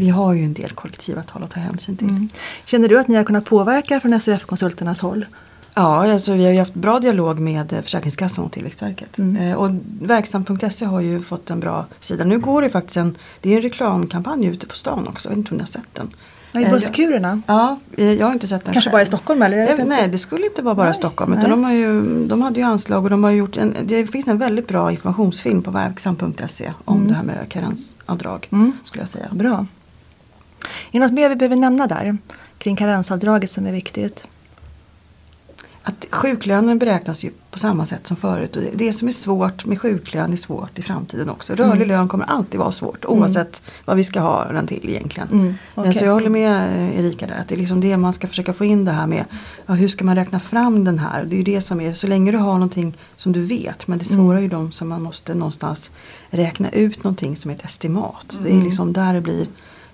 Vi 0.00 0.08
har 0.08 0.32
ju 0.32 0.44
en 0.44 0.54
del 0.54 0.70
kollektivavtal 0.72 1.42
att 1.42 1.50
ta 1.50 1.60
hänsyn 1.60 1.96
till. 1.96 2.08
Mm. 2.08 2.28
Känner 2.64 2.88
du 2.88 2.98
att 3.00 3.08
ni 3.08 3.16
har 3.16 3.24
kunnat 3.24 3.44
påverka 3.44 4.00
från 4.00 4.20
SRF-konsulternas 4.20 5.00
håll? 5.00 5.26
Ja, 5.74 6.12
alltså 6.12 6.32
vi 6.34 6.44
har 6.44 6.52
ju 6.52 6.58
haft 6.58 6.74
bra 6.74 7.00
dialog 7.00 7.38
med 7.38 7.72
eh, 7.72 7.80
Försäkringskassan 7.82 8.44
och 8.44 8.52
Tillväxtverket. 8.52 9.18
Mm. 9.18 9.36
Eh, 9.36 9.54
och 9.56 9.70
Verksam.se 10.00 10.84
har 10.84 11.00
ju 11.00 11.20
fått 11.20 11.50
en 11.50 11.60
bra 11.60 11.86
sida. 12.00 12.24
Nu 12.24 12.38
går 12.38 12.62
det 12.62 12.70
faktiskt 12.70 12.96
en, 12.96 13.16
det 13.40 13.52
är 13.52 13.56
en 13.56 13.62
reklamkampanj 13.62 14.46
ute 14.46 14.66
på 14.66 14.76
stan 14.76 15.08
också. 15.08 15.28
Jag 15.28 15.30
vet 15.30 15.38
inte 15.38 15.50
om 15.50 15.56
ni 15.56 15.62
har 15.62 15.68
sett 15.68 15.94
den. 15.94 16.10
I 16.54 16.64
Eh, 16.64 16.70
busskurerna? 16.70 17.42
Ja, 17.46 17.78
jag 17.96 18.26
har 18.26 18.32
inte 18.32 18.46
sett 18.46 18.64
den 18.64 18.72
Kanske 18.72 18.88
själv. 18.90 18.92
bara 18.92 19.02
i 19.02 19.06
Stockholm 19.06 19.42
eller? 19.42 19.56
Jag. 19.56 19.86
Nej, 19.86 20.08
det 20.08 20.18
skulle 20.18 20.46
inte 20.46 20.62
vara 20.62 20.74
bara 20.74 20.84
Nej, 20.86 20.94
Stockholm. 20.94 21.32
Utan 21.32 21.42
nej. 21.42 21.50
de, 21.50 21.64
har 21.64 21.72
ju, 21.72 22.26
de 22.26 22.42
hade 22.42 22.60
ju 22.60 22.66
anslag 22.66 23.04
och 23.04 23.10
de 23.10 23.24
har 23.24 23.30
gjort 23.30 23.56
en, 23.56 23.74
det 23.84 24.06
finns 24.06 24.28
en 24.28 24.38
väldigt 24.38 24.68
bra 24.68 24.90
informationsfilm 24.92 25.62
på 25.62 25.70
verksam.se 25.70 26.72
om 26.84 26.96
Mm. 26.96 27.08
det 27.08 27.14
här 27.14 27.22
med 27.22 27.36
karensavdrag. 27.48 28.48
Mm. 28.52 28.72
Skulle 28.82 29.02
jag 29.02 29.08
säga. 29.08 29.28
Bra. 29.32 29.66
Är 30.92 30.92
det 30.92 30.98
något 30.98 31.12
mer 31.12 31.28
vi 31.28 31.36
behöver 31.36 31.56
nämna 31.56 31.86
där? 31.86 32.18
Kring 32.58 32.76
karensavdraget 32.76 33.50
som 33.50 33.66
är 33.66 33.72
viktigt? 33.72 34.24
Att 35.82 36.04
sjuklönen 36.10 36.78
beräknas 36.78 37.24
ju 37.24 37.30
på 37.50 37.58
samma 37.58 37.86
sätt 37.86 38.06
som 38.06 38.16
förut. 38.16 38.56
Och 38.56 38.62
det- 38.74 38.92
som 38.92 39.08
är 39.08 39.12
svårt 39.12 39.66
med 39.66 39.80
sjuklön 39.80 40.32
är 40.32 40.36
svårt 40.36 40.78
i 40.78 40.82
framtiden 40.82 41.30
också. 41.30 41.54
Rörlig 41.54 41.74
Mm. 41.76 41.88
lön 41.88 42.08
kommer 42.08 42.24
alltid 42.24 42.60
vara 42.60 42.72
svårt 42.72 43.04
oavsett 43.04 43.62
vad 43.84 43.96
vi 43.96 44.04
ska 44.04 44.20
ha 44.20 44.52
den 44.52 44.66
till 44.66 44.88
egentligen. 44.90 45.28
Mm, 45.28 45.46
Eh, 45.48 45.54
okej. 45.74 45.94
Så 45.94 46.04
jag 46.04 46.12
håller 46.12 46.28
med 46.28 46.52
eh, 46.90 47.00
Erika 47.00 47.26
där. 47.26 47.34
Att 47.38 47.48
det 47.48 47.54
är 47.54 47.58
liksom 47.58 47.80
det 47.80 47.96
man 47.96 48.12
ska 48.12 48.26
försöka 48.28 48.52
få 48.52 48.64
in 48.64 48.84
det 48.84 48.92
här 48.92 49.06
med. 49.06 49.24
Ja, 49.66 49.74
hur 49.74 49.88
ska 49.88 50.04
man 50.04 50.14
räkna 50.16 50.40
fram 50.40 50.84
den 50.84 50.98
här? 50.98 51.24
Det 51.24 51.34
är 51.34 51.38
ju 51.38 51.44
det 51.44 51.60
som 51.60 51.80
är, 51.80 51.94
så 51.94 52.06
länge 52.06 52.32
du 52.32 52.38
har 52.38 52.52
någonting 52.52 52.96
som 53.16 53.32
du 53.32 53.44
vet. 53.44 53.86
Men 53.88 53.98
det 53.98 54.04
svåra 54.04 54.38
är 54.38 54.42
ju 54.42 54.48
de 54.48 54.72
som 54.72 54.88
man 54.88 55.02
måste 55.02 55.34
någonstans 55.34 55.90
räkna 56.30 56.70
ut 56.70 57.04
någonting 57.04 57.36
som 57.36 57.50
ett 57.50 57.64
estimat. 57.64 58.38
Det 58.42 58.48
är 58.48 58.52
Mm. 58.52 58.64
liksom 58.64 58.92
där 58.92 59.14
det 59.14 59.20
blir 59.20 59.46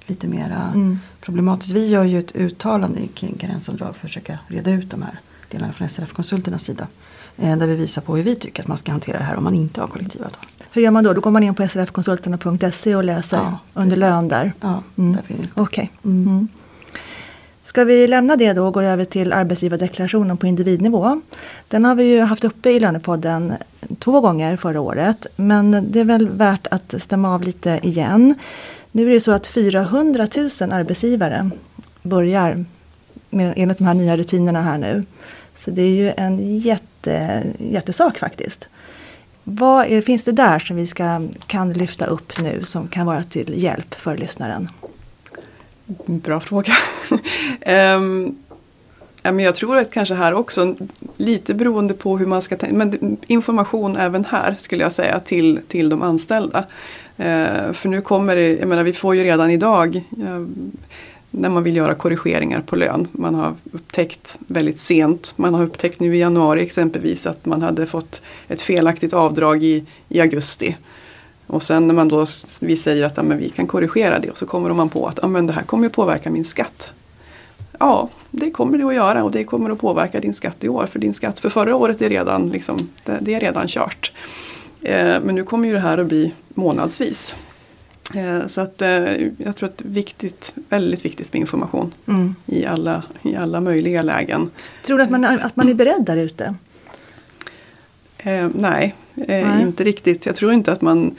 lite 0.06 0.26
mera 0.26 0.70
Mm. 0.74 0.98
problematiskt. 1.20 1.72
Vi 1.72 1.86
gör 1.88 2.04
ju 2.04 2.18
ett 2.18 2.36
uttalande 2.36 3.00
kring 3.14 3.34
karensavdrag 3.38 3.86
för 3.86 3.92
att 3.94 4.10
försöka 4.10 4.38
reda 4.48 4.70
ut 4.70 4.90
de 4.90 5.02
här 5.02 5.18
delarna 5.50 5.72
från 5.72 5.88
SRF-konsulternas 5.88 6.64
sida. 6.64 6.86
Eh, 7.38 7.56
där 7.56 7.66
vi 7.66 7.76
visar 7.76 8.02
på 8.02 8.16
hur 8.16 8.22
vi 8.22 8.34
tycker 8.34 8.62
att 8.62 8.68
man 8.68 8.76
ska 8.76 8.92
hantera 8.92 9.18
det 9.18 9.24
här 9.24 9.36
om 9.36 9.44
man 9.44 9.54
inte 9.54 9.80
har 9.80 9.88
kollektivavtal. 9.88 10.44
Hur 10.72 10.82
gör 10.82 10.90
man 10.90 11.04
då? 11.04 11.12
Då 11.12 11.20
går 11.20 11.30
man 11.30 11.42
in 11.42 11.54
på 11.54 11.68
srfkonsulterna.se 11.68 12.94
och 12.96 13.04
läser 13.04 13.36
Ja, 13.36 13.58
under 13.74 13.96
lön 13.96 14.28
där. 14.28 14.52
Ja, 14.60 14.82
Mm. 14.98 15.14
där 15.14 15.22
finns 15.22 15.52
det. 15.52 15.60
Okej. 15.60 15.92
Mm. 16.04 16.28
Mm. 16.28 16.48
Ska 17.64 17.84
vi 17.84 18.06
lämna 18.06 18.36
det 18.36 18.52
då 18.52 18.66
och 18.66 18.74
gå 18.74 18.80
över 18.80 19.04
till 19.04 19.32
arbetsgivardeklarationen 19.32 20.36
på 20.36 20.46
individnivå? 20.46 21.20
Den 21.68 21.84
har 21.84 21.94
vi 21.94 22.04
ju 22.04 22.20
haft 22.20 22.44
uppe 22.44 22.70
i 22.70 22.80
Lönepodden 22.80 23.52
två 23.98 24.20
gånger 24.20 24.56
förra 24.56 24.80
året. 24.80 25.26
Men 25.36 25.86
det 25.90 26.00
är 26.00 26.04
väl 26.04 26.28
värt 26.28 26.66
att 26.70 26.94
stämma 26.98 27.34
av 27.34 27.42
lite 27.42 27.80
igen. 27.82 28.34
Nu 28.96 29.10
är 29.10 29.14
det 29.14 29.20
så 29.20 29.32
att 29.32 29.46
400 29.46 30.26
000 30.36 30.46
arbetsgivare 30.72 31.50
börjar 32.02 32.64
med, 33.30 33.52
enligt 33.56 33.78
de 33.78 33.84
här 33.84 33.94
nya 33.94 34.16
rutinerna 34.16 34.62
här 34.62 34.78
nu. 34.78 35.02
Så 35.54 35.70
det 35.70 35.82
är 35.82 35.90
ju 35.90 36.12
en 36.16 36.58
jätte, 36.58 37.42
jättesak 37.58 38.18
faktiskt. 38.18 38.68
Vad 39.44 39.86
är, 39.86 40.00
finns 40.00 40.24
det 40.24 40.32
där 40.32 40.58
som 40.58 40.76
vi 40.76 40.86
ska, 40.86 41.28
kan 41.46 41.72
lyfta 41.72 42.06
upp 42.06 42.42
nu 42.42 42.64
som 42.64 42.88
kan 42.88 43.06
vara 43.06 43.22
till 43.22 43.62
hjälp 43.62 43.94
för 43.94 44.16
lyssnaren? 44.16 44.68
Bra 46.06 46.40
fråga. 46.40 46.72
um, 47.96 48.38
ja, 49.22 49.32
men 49.32 49.44
jag 49.44 49.54
tror 49.54 49.78
att 49.78 49.90
kanske 49.90 50.14
här 50.14 50.34
också, 50.34 50.76
lite 51.16 51.54
beroende 51.54 51.94
på 51.94 52.18
hur 52.18 52.26
man 52.26 52.42
ska 52.42 52.56
tänka, 52.56 52.76
men 52.76 53.16
information 53.26 53.96
även 53.96 54.24
här 54.24 54.54
skulle 54.58 54.82
jag 54.82 54.92
säga 54.92 55.20
till, 55.20 55.60
till 55.68 55.88
de 55.88 56.02
anställda. 56.02 56.64
Eh, 57.16 57.72
för 57.72 57.88
nu 57.88 58.00
kommer 58.00 58.36
det, 58.36 58.58
jag 58.58 58.68
menar 58.68 58.82
vi 58.82 58.92
får 58.92 59.14
ju 59.14 59.24
redan 59.24 59.50
idag 59.50 59.96
eh, 59.96 60.46
när 61.30 61.48
man 61.48 61.62
vill 61.62 61.76
göra 61.76 61.94
korrigeringar 61.94 62.60
på 62.60 62.76
lön. 62.76 63.08
Man 63.12 63.34
har 63.34 63.54
upptäckt 63.72 64.38
väldigt 64.46 64.80
sent, 64.80 65.32
man 65.36 65.54
har 65.54 65.62
upptäckt 65.62 66.00
nu 66.00 66.16
i 66.16 66.18
januari 66.18 66.62
exempelvis 66.62 67.26
att 67.26 67.46
man 67.46 67.62
hade 67.62 67.86
fått 67.86 68.22
ett 68.48 68.62
felaktigt 68.62 69.12
avdrag 69.12 69.64
i, 69.64 69.84
i 70.08 70.20
augusti. 70.20 70.76
Och 71.46 71.62
sen 71.62 71.86
när 71.86 71.94
man 71.94 72.08
då, 72.08 72.26
vi 72.60 72.76
säger 72.76 73.04
att 73.04 73.16
ja, 73.16 73.22
men 73.22 73.38
vi 73.38 73.48
kan 73.48 73.66
korrigera 73.66 74.18
det 74.18 74.30
och 74.30 74.38
så 74.38 74.46
kommer 74.46 74.74
man 74.74 74.88
på 74.88 75.06
att 75.06 75.18
ja, 75.22 75.28
men 75.28 75.46
det 75.46 75.52
här 75.52 75.62
kommer 75.62 75.86
att 75.86 75.92
påverka 75.92 76.30
min 76.30 76.44
skatt. 76.44 76.88
Ja, 77.78 78.08
det 78.30 78.50
kommer 78.50 78.78
det 78.78 78.84
att 78.84 78.94
göra 78.94 79.24
och 79.24 79.30
det 79.30 79.44
kommer 79.44 79.70
att 79.70 79.80
påverka 79.80 80.20
din 80.20 80.34
skatt 80.34 80.64
i 80.64 80.68
år. 80.68 80.86
För 80.86 80.98
din 80.98 81.14
skatt 81.14 81.38
för 81.38 81.48
förra 81.48 81.76
året 81.76 82.02
är 82.02 82.08
redan, 82.08 82.48
liksom, 82.48 82.88
det, 83.04 83.18
det 83.20 83.34
är 83.34 83.40
redan 83.40 83.68
kört. 83.68 84.12
Eh, 84.86 85.20
men 85.22 85.34
nu 85.34 85.42
kommer 85.42 85.68
ju 85.68 85.74
det 85.74 85.80
här 85.80 85.98
att 85.98 86.06
bli 86.06 86.32
månadsvis. 86.48 87.34
Eh, 88.14 88.46
så 88.46 88.60
att, 88.60 88.82
eh, 88.82 88.88
jag 89.38 89.56
tror 89.56 89.68
att 89.68 89.78
det 89.78 89.84
är 89.84 89.88
viktigt, 89.88 90.54
väldigt 90.68 91.04
viktigt 91.04 91.32
med 91.32 91.40
information 91.40 91.94
Mm. 92.06 92.34
i 92.46 92.66
alla, 92.66 93.02
i 93.22 93.36
alla 93.36 93.60
möjliga 93.60 94.02
lägen. 94.02 94.50
Tror 94.82 94.98
du 94.98 95.04
att 95.04 95.10
man, 95.10 95.24
att 95.24 95.56
man 95.56 95.68
är 95.68 95.74
beredd 95.74 96.04
där 96.04 96.16
ute? 96.16 96.54
Eh, 98.18 98.48
nej, 98.54 98.94
eh, 99.28 99.62
inte 99.62 99.84
riktigt. 99.84 100.26
Jag 100.26 100.36
tror 100.36 100.52
inte 100.52 100.72
att 100.72 100.80
man 100.80 101.16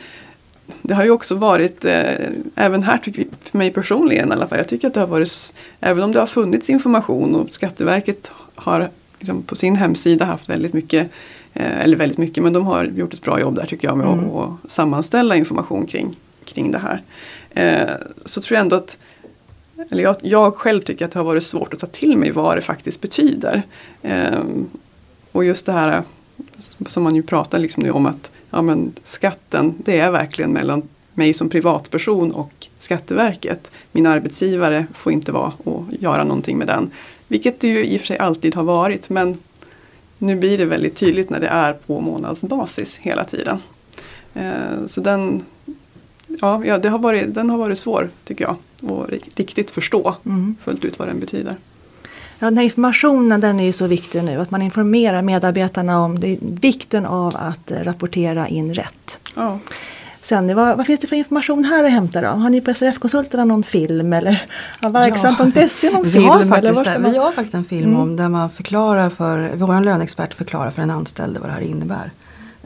det 0.81 0.93
har 0.93 1.03
ju 1.03 1.11
också 1.11 1.35
varit, 1.35 1.85
eh, 1.85 2.13
även 2.55 2.83
här 2.83 2.97
tycker 2.97 3.19
vi, 3.23 3.27
för 3.41 3.57
mig 3.57 3.71
personligen 3.73 4.29
i 4.29 4.31
alla 4.31 4.47
fall, 4.47 4.57
jag 4.57 4.67
tycker 4.67 4.87
att 4.87 4.93
det 4.93 4.99
har 4.99 5.07
varit, 5.07 5.53
även 5.79 6.03
om 6.03 6.11
det 6.11 6.19
har 6.19 6.27
funnits 6.27 6.69
information 6.69 7.35
och 7.35 7.53
Skatteverket 7.53 8.31
har 8.55 8.89
liksom, 9.19 9.43
på 9.43 9.55
sin 9.55 9.75
hemsida 9.75 10.25
haft 10.25 10.49
väldigt 10.49 10.73
mycket, 10.73 11.11
eller 11.65 11.97
väldigt 11.97 12.17
mycket, 12.17 12.43
men 12.43 12.53
de 12.53 12.65
har 12.65 12.85
gjort 12.85 13.13
ett 13.13 13.21
bra 13.21 13.39
jobb 13.39 13.55
där 13.55 13.65
tycker 13.65 13.87
jag 13.87 13.97
med 13.97 14.07
Mm. 14.07 14.35
att, 14.35 14.71
sammanställa 14.71 15.35
information 15.35 15.85
kring, 15.85 16.15
kring 16.45 16.71
det 16.71 16.77
här. 16.77 17.01
Eh, 17.49 17.95
så 18.25 18.41
tror 18.41 18.55
jag 18.55 18.61
ändå 18.61 18.75
att 18.75 18.97
eller 19.89 20.03
jag, 20.03 20.15
jag 20.21 20.55
själv 20.55 20.81
tycker 20.81 21.05
att 21.05 21.11
det 21.11 21.19
har 21.19 21.25
varit 21.25 21.43
svårt 21.43 21.73
att 21.73 21.79
ta 21.79 21.87
till 21.87 22.17
mig 22.17 22.31
vad 22.31 22.57
det 22.57 22.61
faktiskt 22.61 23.01
betyder. 23.01 23.63
Eh, 24.01 24.39
och 25.31 25.45
just 25.45 25.65
det 25.65 25.71
här 25.71 26.03
som 26.87 27.03
man 27.03 27.15
ju 27.15 27.23
pratar 27.23 27.59
liksom 27.59 27.83
nu 27.83 27.91
om 27.91 28.05
att 28.05 28.31
ja, 28.49 28.61
men 28.61 28.93
skatten 29.03 29.75
det 29.77 29.99
är 29.99 30.11
verkligen 30.11 30.53
mellan 30.53 30.81
mig 31.13 31.33
som 31.33 31.49
privatperson 31.49 32.31
och 32.31 32.67
Skatteverket. 32.79 33.71
Min 33.91 34.05
arbetsgivare 34.05 34.85
får 34.93 35.13
inte 35.13 35.31
vara 35.31 35.51
och 35.63 35.83
göra 35.99 36.23
någonting 36.23 36.57
med 36.57 36.67
den. 36.67 36.91
Vilket 37.27 37.59
det 37.59 37.67
ju 37.67 37.85
i 37.85 37.97
och 37.97 38.01
för 38.01 38.07
sig 38.07 38.17
alltid 38.17 38.55
har 38.55 38.63
varit 38.63 39.09
men 39.09 39.37
nu 40.17 40.35
blir 40.35 40.57
det 40.57 40.65
väldigt 40.65 40.95
tydligt 40.95 41.29
när 41.29 41.39
det 41.39 41.47
är 41.47 41.73
på 41.73 42.01
månadsbasis 42.01 42.97
hela 42.97 43.23
tiden. 43.23 43.59
Eh, 44.33 44.85
så 44.87 45.01
den, 45.01 45.45
ja, 46.27 46.65
ja, 46.65 46.77
det 46.77 46.89
har 46.89 46.99
varit, 46.99 47.33
den 47.33 47.49
har 47.49 47.57
varit 47.57 47.79
svår 47.79 48.09
tycker 48.25 48.45
jag 48.45 48.57
att 48.91 49.09
riktigt 49.35 49.71
förstå 49.71 50.15
mm. 50.25 50.55
fullt 50.63 50.85
ut 50.85 50.99
vad 50.99 51.07
den 51.07 51.19
betyder. 51.19 51.55
Ja, 52.39 52.45
den 52.47 52.57
här 52.57 52.63
informationen 52.63 53.41
den 53.41 53.59
är 53.59 53.65
ju 53.65 53.73
så 53.73 53.87
viktig 53.87 54.23
nu, 54.23 54.41
att 54.41 54.51
man 54.51 54.61
informerar 54.61 55.21
medarbetarna 55.21 55.99
om 55.99 56.19
det, 56.19 56.37
vikten 56.41 57.05
av 57.05 57.35
att 57.35 57.71
rapportera 57.71 58.47
in 58.47 58.73
rätt. 58.73 59.19
Ja. 59.35 59.59
Sen, 60.27 60.55
vad, 60.55 60.77
vad, 60.77 60.85
finns 60.85 60.99
det 60.99 61.07
för 61.07 61.15
information 61.15 61.65
här 61.65 61.83
att 61.83 61.91
hämta 61.91 62.21
då? 62.21 62.27
Har 62.27 62.49
ni 62.49 62.61
på 62.61 62.73
SRF-konsulterna 62.73 63.45
någon 63.45 63.63
film 63.63 64.13
eller 64.13 64.45
har 64.81 64.89
verksam.se 64.89 65.89
någon 65.91 66.03
vi 66.03 66.11
film? 66.11 66.25
Har 66.25 66.45
faktiskt 66.45 66.83
det, 66.83 66.97
vi 67.11 67.17
har 67.17 67.31
faktiskt 67.31 67.53
en 67.53 67.65
film 67.65 67.89
mm. 67.89 67.99
om 67.99 68.15
där 68.15 68.29
man 68.29 68.49
förklarar 68.49 69.09
för, 69.09 69.51
vår 69.55 69.83
löneexpert 69.83 70.33
förklarar 70.33 70.71
för 70.71 70.81
en 70.81 70.91
anställd 70.91 71.37
vad 71.37 71.49
det 71.49 71.53
här 71.53 71.61
innebär. 71.61 72.11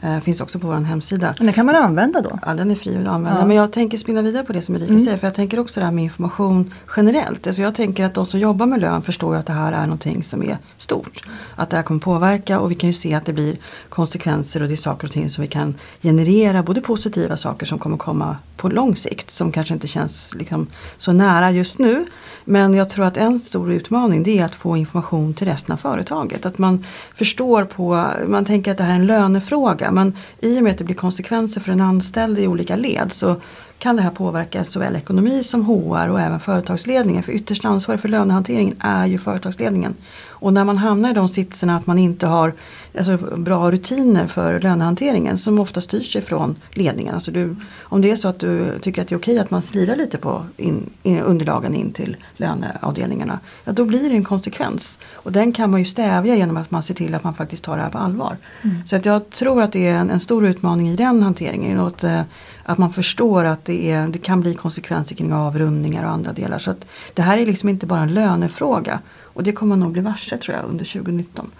Eh, 0.04 0.20
finns 0.20 0.40
också 0.40 0.58
på 0.58 0.66
vår 0.66 0.74
hemsida. 0.74 1.34
Men 1.38 1.46
den 1.46 1.54
kan 1.54 1.66
man 1.66 1.76
använda 1.76 2.20
då? 2.20 2.38
Ja 2.46 2.54
den 2.54 2.70
är 2.70 2.74
fri 2.74 2.96
att 2.96 3.06
använda. 3.06 3.40
Ja. 3.40 3.46
Men 3.46 3.56
jag 3.56 3.72
tänker 3.72 3.98
spinna 3.98 4.22
vidare 4.22 4.44
på 4.44 4.52
det 4.52 4.62
som 4.62 4.74
Erika 4.74 4.90
mm. 4.90 5.04
säger. 5.04 5.18
För 5.18 5.26
jag 5.26 5.34
tänker 5.34 5.58
också 5.58 5.80
det 5.80 5.86
här 5.86 5.92
med 5.92 6.04
information 6.04 6.74
generellt. 6.96 7.46
Alltså 7.46 7.62
jag 7.62 7.74
tänker 7.74 8.04
att 8.04 8.14
de 8.14 8.26
som 8.26 8.40
jobbar 8.40 8.66
med 8.66 8.80
lön 8.80 9.02
förstår 9.02 9.36
att 9.36 9.46
det 9.46 9.52
här 9.52 9.72
är 9.72 9.82
någonting 9.82 10.22
som 10.22 10.42
är 10.42 10.58
stort. 10.76 11.24
Att 11.56 11.70
det 11.70 11.76
här 11.76 11.82
kommer 11.82 12.00
påverka 12.00 12.60
och 12.60 12.70
vi 12.70 12.74
kan 12.74 12.88
ju 12.88 12.94
se 12.94 13.14
att 13.14 13.26
det 13.26 13.32
blir 13.32 13.56
konsekvenser 13.88 14.62
och 14.62 14.68
det 14.68 14.74
är 14.74 14.76
saker 14.76 15.06
och 15.06 15.12
ting 15.12 15.30
som 15.30 15.42
vi 15.42 15.48
kan 15.48 15.74
generera. 16.02 16.62
Både 16.62 16.80
positiva 16.80 17.36
saker 17.36 17.66
som 17.66 17.78
kommer 17.78 17.96
komma 17.96 18.36
på 18.56 18.68
lång 18.68 18.96
sikt. 18.96 19.30
Som 19.30 19.52
kanske 19.52 19.74
inte 19.74 19.88
känns 19.88 20.34
liksom 20.34 20.66
så 20.96 21.12
nära 21.12 21.50
just 21.50 21.78
nu. 21.78 22.06
Men 22.44 22.74
jag 22.74 22.88
tror 22.88 23.04
att 23.04 23.16
en 23.16 23.38
stor 23.38 23.72
utmaning 23.72 24.22
det 24.22 24.38
är 24.38 24.44
att 24.44 24.54
få 24.54 24.76
information 24.76 25.34
till 25.34 25.46
resten 25.46 25.72
av 25.72 25.76
företaget. 25.76 26.46
Att 26.46 26.58
man 26.58 26.84
förstår 27.14 27.64
på, 27.64 28.06
man 28.26 28.44
tänker 28.44 28.70
att 28.70 28.78
det 28.78 28.84
här 28.84 28.90
är 28.90 28.96
en 28.96 29.06
lönefråga 29.06 29.90
men 29.90 30.16
i 30.40 30.58
och 30.58 30.62
med 30.62 30.72
att 30.72 30.78
det 30.78 30.84
blir 30.84 30.96
konsekvenser 30.96 31.60
för 31.60 31.72
en 31.72 31.80
anställd 31.80 32.38
i 32.38 32.46
olika 32.46 32.76
led 32.76 33.12
så 33.12 33.36
kan 33.78 33.96
det 33.96 34.02
här 34.02 34.10
påverka 34.10 34.64
såväl 34.64 34.96
ekonomi 34.96 35.44
som 35.44 35.64
HR 35.64 36.08
och 36.08 36.20
även 36.20 36.40
företagsledningen. 36.40 37.22
För 37.22 37.32
ytterst 37.32 37.64
ansvarig 37.64 38.00
för 38.00 38.08
lönehanteringen 38.08 38.76
är 38.80 39.06
ju 39.06 39.18
företagsledningen. 39.18 39.94
Och 40.42 40.52
när 40.52 40.64
man 40.64 40.78
hamnar 40.78 41.10
i 41.10 41.14
de 41.14 41.28
sitserna 41.28 41.76
att 41.76 41.86
man 41.86 41.98
inte 41.98 42.26
har 42.26 42.52
alltså, 42.98 43.16
bra 43.36 43.70
rutiner 43.70 44.26
för 44.26 44.60
lönehanteringen 44.60 45.38
som 45.38 45.58
ofta 45.58 45.80
styrs 45.80 46.16
ifrån 46.16 46.56
ledningen. 46.70 47.14
Alltså 47.14 47.30
du, 47.30 47.56
om 47.82 48.02
det 48.02 48.10
är 48.10 48.16
så 48.16 48.28
att 48.28 48.38
du 48.38 48.78
tycker 48.78 49.02
att 49.02 49.08
det 49.08 49.14
är 49.14 49.18
okej 49.18 49.38
att 49.38 49.50
man 49.50 49.62
slirar 49.62 49.96
lite 49.96 50.18
på 50.18 50.44
in, 50.56 50.90
in, 51.02 51.20
underlagen 51.20 51.74
in 51.74 51.92
till 51.92 52.16
löneavdelningarna. 52.36 53.40
Ja, 53.64 53.72
då 53.72 53.84
blir 53.84 54.10
det 54.10 54.16
en 54.16 54.24
konsekvens. 54.24 54.98
Och 55.12 55.32
den 55.32 55.52
kan 55.52 55.70
man 55.70 55.80
ju 55.80 55.86
stävja 55.86 56.36
genom 56.36 56.56
att 56.56 56.70
man 56.70 56.82
ser 56.82 56.94
till 56.94 57.14
att 57.14 57.24
man 57.24 57.34
faktiskt 57.34 57.64
tar 57.64 57.76
det 57.76 57.82
här 57.82 57.90
på 57.90 57.98
allvar. 57.98 58.36
Mm. 58.62 58.86
Så 58.86 58.96
att 58.96 59.06
jag 59.06 59.30
tror 59.30 59.62
att 59.62 59.72
det 59.72 59.86
är 59.86 59.94
en, 59.94 60.10
en 60.10 60.20
stor 60.20 60.46
utmaning 60.46 60.88
i 60.88 60.96
den 60.96 61.22
hanteringen. 61.22 61.80
Och 61.80 61.86
att, 61.86 62.04
eh, 62.04 62.20
att 62.64 62.78
man 62.78 62.92
förstår 62.92 63.44
att 63.44 63.64
det, 63.64 63.90
är, 63.90 64.08
det 64.08 64.18
kan 64.18 64.40
bli 64.40 64.54
konsekvenser 64.54 65.16
kring 65.16 65.32
avrundningar 65.32 66.04
och 66.04 66.10
andra 66.10 66.32
delar. 66.32 66.58
Så 66.58 66.70
att 66.70 66.84
det 67.14 67.22
här 67.22 67.38
är 67.38 67.46
liksom 67.46 67.68
inte 67.68 67.86
bara 67.86 68.00
en 68.00 68.14
lönefråga. 68.14 69.00
Och 69.34 69.42
det 69.42 69.52
kommer 69.52 69.76
nog 69.76 69.92
bli 69.92 70.02
varse 70.02 70.36
tror 70.36 70.56
jag 70.56 70.64
under 70.64 70.84
2019. 70.84 71.50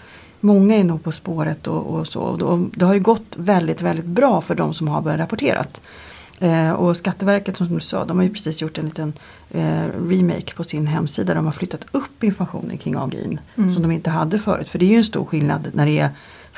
Många 0.40 0.76
är 0.76 0.84
nog 0.84 1.02
på 1.02 1.12
spåret 1.12 1.66
och, 1.66 1.86
och 1.86 2.06
så. 2.06 2.20
Och 2.20 2.58
det 2.74 2.84
har 2.84 2.94
ju 2.94 3.00
gått 3.00 3.36
väldigt, 3.36 3.82
väldigt 3.82 4.06
bra 4.06 4.40
för 4.40 4.54
de 4.54 4.74
som 4.74 4.88
har 4.88 5.02
börjat 5.02 5.20
rapporterat. 5.20 5.80
Eh, 6.38 6.72
och 6.72 6.96
Skatteverket 6.96 7.56
som 7.56 7.68
du 7.68 7.80
sa, 7.80 8.04
de 8.04 8.16
har 8.16 8.24
ju 8.24 8.30
precis 8.30 8.62
gjort 8.62 8.78
en 8.78 8.84
liten 8.84 9.12
eh, 9.50 9.84
remake 10.08 10.54
på 10.54 10.64
sin 10.64 10.86
hemsida. 10.86 11.34
De 11.34 11.44
har 11.44 11.52
flyttat 11.52 11.86
upp 11.92 12.24
informationen 12.24 12.78
kring 12.78 12.96
AGI 12.96 13.38
mm. 13.56 13.70
som 13.70 13.82
de 13.82 13.90
inte 13.90 14.10
hade 14.10 14.38
förut. 14.38 14.68
För 14.68 14.78
det 14.78 14.84
är 14.84 14.90
ju 14.90 14.96
en 14.96 15.04
stor 15.04 15.24
skillnad 15.24 15.68
när 15.72 15.86
det 15.86 15.98
är 15.98 16.10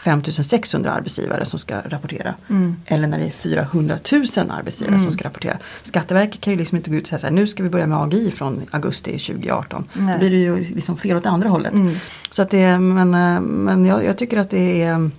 5600 0.04 0.92
arbetsgivare 0.92 1.44
som 1.44 1.58
ska 1.58 1.80
rapportera. 1.80 2.34
Mm. 2.50 2.76
Eller 2.86 3.08
när 3.08 3.18
det 3.18 3.24
är 3.24 3.30
400 3.30 3.98
000 4.12 4.22
arbetsgivare 4.50 4.94
mm. 4.94 5.02
som 5.02 5.12
ska 5.12 5.24
rapportera. 5.24 5.58
Skatteverket 5.82 6.40
kan 6.40 6.52
ju 6.52 6.58
liksom 6.58 6.76
inte 6.76 6.90
gå 6.90 6.96
ut 6.96 7.02
och 7.02 7.08
säga 7.08 7.18
så 7.18 7.26
här, 7.26 7.34
nu 7.34 7.46
ska 7.46 7.62
vi 7.62 7.68
börja 7.68 7.86
med 7.86 7.98
AGI 7.98 8.30
från 8.30 8.62
augusti 8.70 9.18
2018. 9.18 9.84
Nej. 9.92 10.12
Då 10.12 10.18
blir 10.18 10.30
det 10.30 10.36
ju 10.36 10.64
liksom 10.74 10.96
fel 10.96 11.16
åt 11.16 11.26
andra 11.26 11.48
hållet. 11.48 11.72
Mm. 11.72 11.96
Så 12.30 12.42
att 12.42 12.50
det, 12.50 12.78
men 12.78 13.10
men 13.64 13.84
jag, 13.84 14.04
jag 14.04 14.18
tycker 14.18 14.36
att 14.36 14.50
det 14.50 14.82
är 14.82 15.10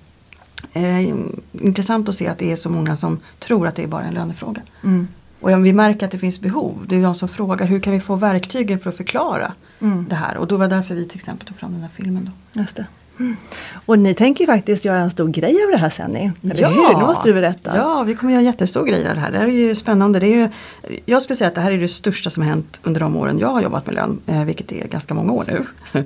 eh, 0.73 1.09
intressant 1.51 2.09
att 2.09 2.15
se 2.15 2.27
att 2.27 2.37
det 2.37 2.51
är 2.51 2.55
så 2.55 2.69
många 2.69 2.95
som 2.95 3.19
tror 3.39 3.67
att 3.67 3.75
det 3.75 3.83
är 3.83 3.87
bara 3.87 4.03
en 4.03 4.13
lönefråga. 4.13 4.61
Mm. 4.83 5.07
Och 5.39 5.65
vi 5.65 5.73
märker 5.73 6.05
att 6.05 6.11
det 6.11 6.19
finns 6.19 6.41
behov. 6.41 6.85
Det 6.87 6.95
är 6.95 7.01
de 7.01 7.15
som 7.15 7.29
frågar 7.29 7.65
hur 7.65 7.79
kan 7.79 7.93
vi 7.93 7.99
få 7.99 8.15
verktygen 8.15 8.79
för 8.79 8.89
att 8.89 8.97
förklara 8.97 9.53
mm. 9.79 10.05
det 10.09 10.15
här. 10.15 10.37
Och 10.37 10.47
då 10.47 10.57
var 10.57 10.67
därför 10.67 10.95
vi 10.95 11.07
till 11.07 11.17
exempel 11.17 11.47
tog 11.47 11.57
fram 11.57 11.71
den 11.71 11.81
här 11.81 11.89
filmen. 11.95 12.31
Då. 12.53 12.61
Just 12.61 12.75
det. 12.75 12.87
Mm. 13.19 13.38
Och 13.86 13.99
ni 13.99 14.13
tänker 14.13 14.43
ju 14.43 14.45
faktiskt 14.45 14.86
göra 14.86 14.99
en 14.99 15.12
stor 15.12 15.28
grej 15.28 15.63
av 15.65 15.71
det 15.71 15.78
här 15.78 15.89
sen. 15.89 16.15
Eller 16.15 16.62
ja, 16.62 16.69
hur? 16.69 16.99
Nu 16.99 17.06
måste 17.06 17.30
du 17.30 17.34
berätta. 17.34 17.71
Ja, 17.75 18.04
vi 18.04 18.15
kommer 18.15 18.34
göra 18.34 18.39
en 18.39 18.45
jättestor 18.45 18.86
grej 18.86 19.10
av 19.10 19.15
det 19.15 19.21
här. 19.21 19.32
Det 19.32 19.38
här 19.38 19.47
är 19.47 19.51
ju 19.51 19.75
spännande. 19.75 20.19
Det 20.19 20.28
är 20.28 20.38
ju, 20.38 20.49
jag 21.06 21.21
skulle 21.21 21.38
säga 21.38 21.47
att 21.47 21.56
det 21.56 21.62
här 21.62 21.71
är 21.71 21.78
det 21.78 21.88
största 21.88 22.30
som 22.30 22.43
har 22.43 22.49
hänt 22.49 22.80
under 22.84 22.99
de 22.99 23.15
åren 23.15 23.39
jag 23.39 23.47
har 23.47 23.62
jobbat 23.62 23.86
med 23.86 23.95
lön. 23.95 24.21
Eh, 24.25 24.43
vilket 24.43 24.71
är 24.71 24.88
ganska 24.88 25.13
många 25.13 25.34
år 25.34 25.45
nu. 25.47 25.65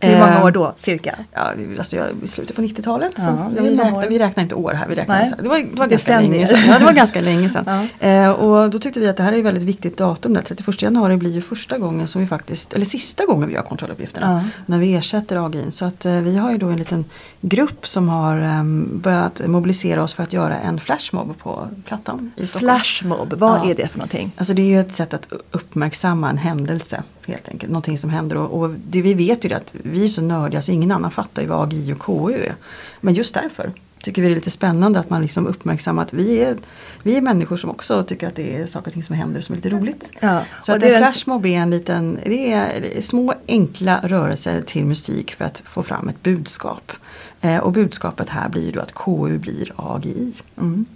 Hur 0.00 0.18
många 0.18 0.38
eh, 0.38 0.44
år 0.44 0.50
då, 0.50 0.72
cirka? 0.76 1.14
Ja, 1.32 1.52
alltså 1.78 1.96
jag, 1.96 2.06
i 2.22 2.26
slutet 2.26 2.56
på 2.56 2.62
90-talet. 2.62 3.12
Ja, 3.16 3.50
vi, 3.60 3.70
räknar, 3.70 4.08
vi 4.08 4.18
räknar 4.18 4.42
inte 4.42 4.54
år 4.54 4.72
här. 4.72 4.88
Vi 4.88 4.94
räknar 4.94 5.28
det, 5.42 5.48
var, 5.48 5.58
det 5.58 5.78
var 5.78 5.86
ganska 5.86 6.20
länge 6.20 6.46
sedan. 6.46 6.58
Ja, 6.68 6.78
det 6.78 6.84
var 6.84 6.92
ganska 6.92 7.20
länge 7.20 7.48
sedan. 7.48 7.64
Ja. 7.98 8.06
Eh, 8.08 8.30
och 8.30 8.70
då 8.70 8.78
tyckte 8.78 9.00
vi 9.00 9.08
att 9.08 9.16
det 9.16 9.22
här 9.22 9.32
är 9.32 9.38
ett 9.38 9.44
väldigt 9.44 9.62
viktigt 9.62 9.96
datum. 9.96 10.34
Den 10.34 10.42
31 10.42 10.82
januari 10.82 11.16
blir 11.16 11.30
ju 11.30 11.42
första 11.42 11.78
gången 11.78 12.08
som 12.08 12.20
vi 12.20 12.26
faktiskt, 12.26 12.72
eller 12.72 12.84
sista 12.84 13.26
gången 13.26 13.48
vi 13.48 13.54
har 13.54 13.62
kontrolluppgifterna. 13.62 14.48
När 14.66 14.78
vi 14.78 14.94
ersätter 14.94 15.46
AGI. 15.46 15.70
Så 15.70 15.84
att 15.84 16.06
vi 16.06 16.36
har 16.36 16.51
ju 16.52 16.58
då 16.58 16.68
en 16.68 16.76
liten 16.76 17.04
grupp 17.40 17.86
som 17.86 18.08
har 18.08 18.58
um, 18.58 19.00
börjat 19.00 19.40
mobilisera 19.46 20.02
oss 20.02 20.14
för 20.14 20.22
att 20.22 20.32
göra 20.32 20.58
en 20.58 20.80
flashmob 20.80 21.38
på 21.38 21.68
Plattan 21.84 22.32
i 22.36 22.46
Stockholm. 22.46 22.74
Flashmob, 22.74 23.32
vad 23.32 23.58
ja. 23.58 23.70
är 23.70 23.74
det 23.74 23.88
för 23.88 23.98
någonting? 23.98 24.32
Alltså 24.36 24.54
det 24.54 24.62
är 24.62 24.66
ju 24.66 24.80
ett 24.80 24.92
sätt 24.92 25.14
att 25.14 25.32
uppmärksamma 25.50 26.30
en 26.30 26.38
händelse 26.38 27.02
helt 27.26 27.48
enkelt. 27.48 27.72
Någonting 27.72 27.98
som 27.98 28.10
händer 28.10 28.36
och, 28.36 28.60
och 28.60 28.70
det, 28.70 29.02
vi 29.02 29.14
vet 29.14 29.44
ju 29.44 29.48
det 29.48 29.56
att 29.56 29.72
vi 29.72 30.04
är 30.04 30.08
så 30.08 30.22
nördiga 30.22 30.62
så 30.62 30.72
ingen 30.72 30.92
annan 30.92 31.10
fattar 31.10 31.42
ju 31.42 31.48
vad 31.48 31.62
AGI 31.62 31.92
och 31.92 31.98
KU 31.98 32.32
är. 32.32 32.54
Men 33.00 33.14
just 33.14 33.34
därför 33.34 33.72
tycker 34.02 34.22
vi 34.22 34.28
det 34.28 34.34
är 34.34 34.36
lite 34.36 34.50
spännande 34.50 34.98
att 34.98 35.10
man 35.10 35.22
liksom 35.22 35.46
uppmärksammar 35.46 36.02
att 36.02 36.12
vi 36.12 36.40
är, 36.40 36.56
vi 37.02 37.16
är 37.16 37.20
människor 37.20 37.56
som 37.56 37.70
också 37.70 38.04
tycker 38.04 38.28
att 38.28 38.36
det 38.36 38.56
är 38.56 38.66
saker 38.66 38.86
och 38.86 38.92
ting 38.92 39.02
som 39.02 39.16
händer 39.16 39.40
som 39.40 39.52
är 39.52 39.56
lite 39.56 39.70
roligt. 39.70 40.10
Ja, 40.20 40.42
så 40.60 40.72
att 40.72 40.80
det 40.80 40.94
en 40.94 40.98
flashmob 40.98 41.46
är 41.46 41.58
en 41.58 41.70
liten, 41.70 42.18
det 42.24 42.52
är 42.52 43.00
små 43.00 43.34
enkla 43.48 44.00
rörelser 44.02 44.62
till 44.62 44.84
musik 44.84 45.34
för 45.34 45.44
att 45.44 45.62
få 45.64 45.82
fram 45.82 46.08
ett 46.08 46.22
budskap. 46.22 46.92
Eh, 47.40 47.58
och 47.58 47.72
budskapet 47.72 48.28
här 48.28 48.48
blir 48.48 48.72
då 48.72 48.80
att 48.80 48.94
KU 48.94 49.38
blir 49.38 49.72
AGI. 49.76 50.32
Mm. 50.56 50.86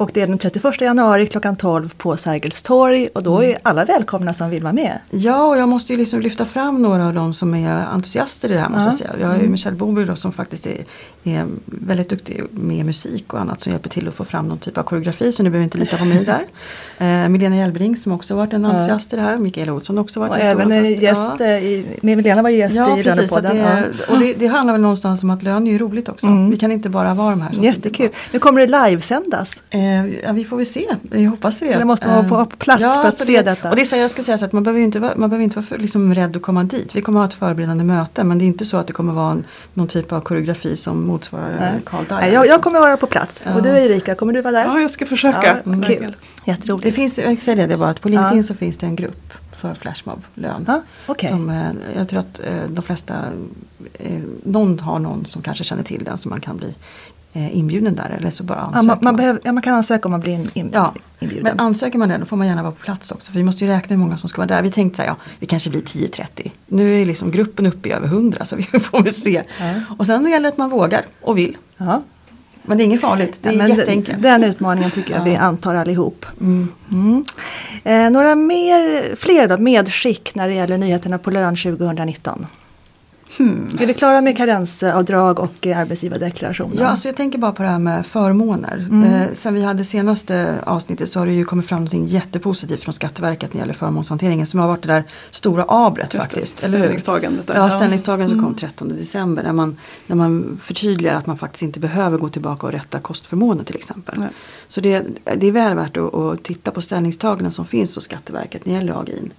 Och 0.00 0.10
det 0.14 0.22
är 0.22 0.26
den 0.26 0.38
31 0.38 0.80
januari 0.80 1.26
klockan 1.26 1.56
12 1.56 1.94
på 1.96 2.16
Sergels 2.16 2.62
torg 2.62 3.08
och 3.14 3.22
då 3.22 3.44
är 3.44 3.58
alla 3.62 3.84
välkomna 3.84 4.34
som 4.34 4.50
vill 4.50 4.62
vara 4.62 4.72
med. 4.72 4.98
Ja 5.10 5.44
och 5.44 5.56
jag 5.56 5.68
måste 5.68 5.92
ju 5.92 5.98
liksom 5.98 6.20
lyfta 6.20 6.46
fram 6.46 6.82
några 6.82 7.06
av 7.06 7.14
de 7.14 7.34
som 7.34 7.54
är 7.54 7.86
entusiaster 7.86 8.50
i 8.50 8.52
det 8.52 8.60
här 8.60 8.68
måste 8.68 8.88
ja. 8.88 8.92
jag 8.92 8.98
säga. 8.98 9.10
Jag 9.20 9.26
har 9.26 9.34
ju 9.34 9.40
mm. 9.40 9.52
Michelle 9.52 9.76
Boby 9.76 10.04
då, 10.04 10.16
som 10.16 10.32
faktiskt 10.32 10.66
är, 10.66 10.84
är, 11.24 11.46
väldigt 11.64 12.08
duktig 12.08 12.42
med 12.50 12.86
musik 12.86 13.34
och 13.34 13.40
annat 13.40 13.60
som 13.60 13.72
hjälper 13.72 13.88
till 13.88 14.08
att 14.08 14.14
få 14.14 14.24
fram 14.24 14.48
någon 14.48 14.58
typ 14.58 14.78
av 14.78 14.82
koreografi 14.82 15.32
så 15.32 15.42
ni 15.42 15.50
behöver 15.50 15.64
inte 15.64 15.78
lita 15.78 15.96
på 15.96 16.04
mig 16.04 16.24
där. 16.24 16.44
Eh, 16.98 17.28
Milena 17.28 17.56
Hjelbring 17.56 17.96
som 17.96 18.12
också 18.12 18.34
varit 18.34 18.52
en 18.52 18.64
entusiast 18.64 19.12
i 19.12 19.16
det 19.16 19.22
här. 19.22 19.36
Mikael 19.36 19.70
Olsson 19.70 19.96
har 19.96 20.04
också 20.04 20.20
varit 20.20 20.30
och 20.30 20.38
en 20.38 20.72
även 20.72 20.84
gäst 21.00 21.32
ja. 21.38 21.46
i, 21.46 21.86
Milena 22.02 22.42
var 22.42 22.50
gäst 22.50 22.74
ja, 22.74 22.98
i 22.98 23.02
precis, 23.02 23.30
Lönepodden. 23.30 23.56
Det, 23.56 23.92
ja. 24.08 24.14
Och 24.14 24.20
det, 24.20 24.34
det, 24.34 24.46
handlar 24.46 24.74
väl 24.74 24.82
någonstans 24.82 25.22
om 25.22 25.30
att 25.30 25.42
lön 25.42 25.66
är 25.66 25.70
ju 25.70 25.78
roligt 25.78 26.08
också. 26.08 26.26
Mm. 26.26 26.50
Vi 26.50 26.56
kan 26.56 26.72
inte 26.72 26.88
bara 26.88 27.14
vara 27.14 27.30
de 27.30 27.42
här 27.42 27.52
som 27.52 27.64
Jättekul. 27.64 28.10
Nu 28.32 28.38
kommer 28.38 28.66
det 28.66 28.66
livesändas. 28.66 29.62
Eh, 29.70 29.80
ja, 30.24 30.32
vi 30.32 30.44
får 30.44 30.56
väl 30.56 30.66
se. 30.66 30.86
Jag 31.10 31.30
hoppas 31.30 31.60
det. 31.60 31.68
Eller 31.68 31.84
måste 31.84 32.08
vara 32.08 32.22
på, 32.22 32.44
på 32.46 32.56
plats 32.56 32.82
ja, 32.82 32.98
för 33.02 33.08
att 33.08 33.16
se 33.16 33.24
det, 33.24 33.42
detta. 33.42 33.70
Och 33.70 33.76
det 33.76 33.82
är 33.82 33.86
så 33.86 33.96
jag 33.96 34.10
ska 34.10 34.22
säga 34.22 34.38
så 34.38 34.44
att 34.44 34.52
man 34.52 34.62
behöver 34.62 34.80
inte, 34.80 35.00
man 35.00 35.30
behöver 35.30 35.44
inte 35.44 35.56
vara 35.56 35.66
för, 35.66 35.78
liksom 35.78 36.14
rädd 36.14 36.36
att 36.36 36.42
komma 36.42 36.64
dit. 36.64 36.94
Vi 36.94 37.02
kommer 37.02 37.20
att 37.20 37.32
ha 37.32 37.34
ett 37.34 37.38
förberedande 37.38 37.84
möte 37.84 38.24
men 38.24 38.38
det 38.38 38.44
är 38.44 38.46
inte 38.46 38.64
så 38.64 38.76
att 38.76 38.86
det 38.86 38.92
kommer 38.92 39.12
vara 39.12 39.38
någon 39.74 39.86
typ 39.86 40.12
av 40.12 40.20
koreografi 40.20 40.76
som 40.76 41.06
motsvarar 41.06 41.80
Carl 41.84 42.04
Dyer. 42.08 42.32
Jag, 42.32 42.46
jag 42.46 42.62
kommer 42.62 42.80
vara 42.80 42.96
på 42.96 43.06
plats. 43.06 43.44
Och 43.54 43.62
du 43.62 43.68
Erika, 43.68 44.14
kommer 44.14 44.32
du 44.32 44.40
vara 44.40 44.52
där? 44.52 44.64
Ja, 44.64 44.80
jag 44.80 44.90
ska 44.90 45.06
försöka. 45.06 45.60
Ja, 45.64 45.72
mm. 45.72 45.82
Kul. 45.82 46.16
Jätteroligt. 46.44 46.84
Det 46.84 46.92
finns, 46.92 47.18
jag 47.18 47.40
säger 47.40 47.68
det 47.68 47.76
bara, 47.76 47.90
att 47.90 48.00
på 48.00 48.08
LinkedIn 48.08 48.36
ja. 48.36 48.42
så 48.42 48.54
finns 48.54 48.78
det 48.78 48.86
en 48.86 48.96
grupp 48.96 49.32
för 49.60 49.74
Flashmob 49.74 50.22
lön. 50.34 50.64
Ah, 50.68 50.80
okay. 51.06 51.30
som, 51.30 51.50
eh, 51.50 51.72
jag 51.96 52.08
tror 52.08 52.20
att 52.20 52.40
eh, 52.44 52.64
de 52.68 52.82
flesta, 52.82 53.14
eh, 53.94 54.20
någon 54.42 54.80
har 54.80 54.98
någon 54.98 55.24
som 55.24 55.42
kanske 55.42 55.64
känner 55.64 55.82
till 55.82 56.04
den 56.04 56.18
som 56.18 56.30
man 56.30 56.40
kan 56.40 56.56
bli 56.56 56.68
eh, 56.68 56.74
inbjuden 57.32 57.94
där 57.94 58.16
eller 58.20 58.30
så 58.30 58.42
bara 58.44 58.58
Ja, 58.58 58.64
ansöker 58.64 58.86
man, 58.86 58.96
man, 58.96 59.04
man. 59.04 59.16
behöver, 59.16 59.40
ja, 59.44 59.52
man 59.52 59.62
kan 59.62 59.74
ansöka 59.74 60.08
om 60.08 60.12
man 60.12 60.20
blir 60.20 60.32
in, 60.32 60.50
in, 60.54 60.70
Ja, 60.72 60.92
inbjuden. 61.20 61.44
Men 61.56 61.60
ansöker 61.66 61.98
man 61.98 62.08
det 62.08 62.18
då 62.18 62.24
får 62.24 62.36
man 62.36 62.46
gärna 62.46 62.62
vara 62.62 62.72
på 62.72 62.84
plats 62.84 63.10
också. 63.12 63.32
För 63.32 63.38
vi 63.38 63.44
måste 63.44 63.64
ju 63.64 63.70
räkna 63.70 63.96
hur 63.96 64.00
många 64.02 64.16
som 64.16 64.28
ska 64.28 64.36
vara 64.40 64.46
där. 64.48 64.62
Vi 64.62 64.70
tänkte 64.70 64.96
så 64.96 65.02
här, 65.02 65.08
ja 65.08 65.16
vi 65.38 65.46
kanske 65.46 65.70
blir 65.70 65.80
10-30. 65.82 66.50
Nu 66.66 67.02
är 67.02 67.06
liksom 67.06 67.30
gruppen 67.30 67.66
uppe 67.66 67.88
i 67.88 67.92
över 67.92 68.06
100 68.06 68.44
så 68.44 68.56
vi 68.56 68.62
får 68.80 69.02
väl 69.02 69.14
se. 69.14 69.42
Ja. 69.60 69.72
Och 69.98 70.06
sen 70.06 70.30
gäller 70.30 70.42
det 70.42 70.48
att 70.48 70.58
man 70.58 70.70
vågar 70.70 71.04
och 71.20 71.38
vill. 71.38 71.56
ja. 71.76 72.02
Men 72.62 72.78
det 72.78 72.82
är 72.82 72.84
inget 72.84 73.00
farligt, 73.00 73.38
det 73.42 73.48
är 73.48 73.52
Ja, 73.52 73.68
jätteenkelt. 73.68 74.22
Den 74.22 74.44
utmaningen 74.44 74.90
tycker 74.90 75.14
jag 75.16 75.24
vi 75.24 75.32
Ja. 75.34 75.38
antar 75.40 75.74
allihop. 75.74 76.26
Mm. 76.40 76.68
Mm. 76.90 77.24
Eh, 77.84 78.10
några 78.10 78.34
mer, 78.34 79.16
fler 79.16 79.48
då, 79.48 79.58
medskick 79.58 80.34
när 80.34 80.48
det 80.48 80.54
gäller 80.54 80.78
nyheterna 80.78 81.18
på 81.18 81.30
lön 81.30 81.56
2019? 81.56 82.46
Hmm. 83.38 83.68
Är 83.80 83.86
vi 83.86 83.94
klara 83.94 84.20
med 84.20 84.36
karensavdrag 84.36 85.38
och 85.38 85.66
eh, 85.66 85.78
arbetsgivardeklarationen? 85.78 86.76
Ja, 86.78 86.86
alltså 86.86 87.08
jag 87.08 87.16
tänker 87.16 87.38
bara 87.38 87.52
på 87.52 87.62
det 87.62 87.68
här 87.68 87.78
med 87.78 88.06
förmåner. 88.06 88.86
Mm. 88.90 89.04
Eh, 89.04 89.28
sen 89.32 89.54
vi 89.54 89.62
hade 89.62 89.84
senaste 89.84 90.54
avsnittet 90.64 91.08
så 91.08 91.18
har 91.18 91.26
det 91.26 91.32
ju 91.32 91.44
kommit 91.44 91.66
fram 91.66 91.84
något 91.84 91.92
jättepositivt 92.10 92.82
från 92.82 92.92
Skatteverket 92.92 93.42
när 93.54 93.58
det 93.60 93.62
gäller 93.62 93.74
förmånshanteringen 93.74 94.46
som 94.46 94.60
har 94.60 94.68
varit 94.68 94.82
det 94.82 94.88
där 94.88 95.04
stora 95.30 95.64
abret 95.68 96.14
Just 96.14 96.30
det, 96.30 96.36
faktiskt. 96.36 96.64
hur? 96.64 96.68
ställningstagandet 96.78 97.46
där. 97.46 97.54
Ja, 97.54 97.70
ställningstagandet 97.70 98.28
som 98.28 98.38
kom 98.38 98.46
Mm. 98.46 98.58
13 98.58 98.88
december 98.88 99.42
när 99.42 99.52
man, 99.52 99.76
när 100.06 100.16
man 100.16 100.58
förtydligar 100.62 101.14
att 101.14 101.26
man 101.26 101.36
faktiskt 101.38 101.62
inte 101.62 101.80
behöver 101.80 102.18
gå 102.18 102.28
tillbaka 102.28 102.66
och 102.66 102.72
rätta 102.72 103.00
kostförmåner 103.00 103.64
till 103.64 103.76
exempel. 103.76 104.14
Nej. 104.18 104.28
Så 104.68 104.80
det, 104.80 105.02
det 105.36 105.46
är 105.46 105.52
väl 105.52 105.76
värt 105.76 105.96
att, 105.96 106.14
att 106.14 106.42
titta 106.42 106.70
på 106.70 106.80
ställningstaganden 106.80 107.50
som 107.52 107.66
finns 107.66 107.94
hos 107.94 108.04
Skatteverket 108.04 108.66
när 108.66 108.72
det 108.72 108.78
gäller 108.80 109.00
AGI. 109.00 109.30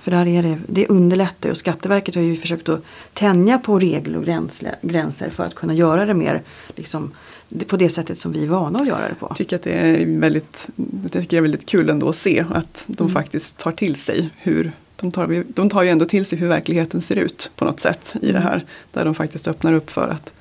För 0.00 0.10
där 0.10 0.26
är 0.28 0.42
det, 0.42 0.58
det 0.66 0.86
underlättar 0.86 1.50
och 1.50 1.56
Skatteverket 1.56 2.14
har 2.14 2.22
ju 2.22 2.36
försökt 2.36 2.68
att 2.68 2.82
tänja 3.14 3.58
på 3.58 3.78
regler 3.78 4.18
och 4.18 4.24
gränser 4.82 5.30
för 5.30 5.44
att 5.44 5.54
kunna 5.54 5.74
göra 5.74 6.06
det 6.06 6.14
mer 6.14 6.42
liksom, 6.76 7.10
på 7.66 7.76
det 7.76 7.88
sättet 7.88 8.18
som 8.18 8.32
vi 8.32 8.44
är 8.44 8.48
vana 8.48 8.78
att 8.78 8.86
göra 8.86 9.08
det 9.08 9.14
på. 9.14 9.26
Jag 9.30 9.36
tycker 9.36 9.56
att 9.56 9.62
det 9.62 9.72
är 9.72 10.06
väldigt, 10.20 10.68
jag 11.02 11.12
tycker 11.12 11.28
det 11.30 11.36
är 11.36 11.40
väldigt 11.40 11.66
kul 11.66 11.90
ändå 11.90 12.08
att 12.08 12.16
se 12.16 12.44
att 12.54 12.84
de 12.86 13.02
Mm. 13.02 13.14
faktiskt 13.14 13.58
tar 13.58 13.72
till 13.72 13.96
sig 13.96 14.30
hur 14.36 14.72
de 14.96 15.12
tar, 15.12 15.44
de 15.54 15.70
tar 15.70 15.82
ju 15.82 15.88
ändå 15.88 16.04
till 16.04 16.24
sig 16.26 16.38
hur 16.38 16.48
verkligheten 16.48 17.02
ser 17.02 17.16
ut 17.16 17.50
på 17.56 17.64
något 17.64 17.80
sätt 17.80 18.16
i 18.22 18.26
det 18.26 18.30
Mm. 18.38 18.42
här. 18.42 18.64
Där 18.92 19.04
de 19.04 19.14
faktiskt 19.14 19.48
öppnar 19.48 19.72
upp 19.72 19.90
för 19.90 20.08
att 20.08 20.32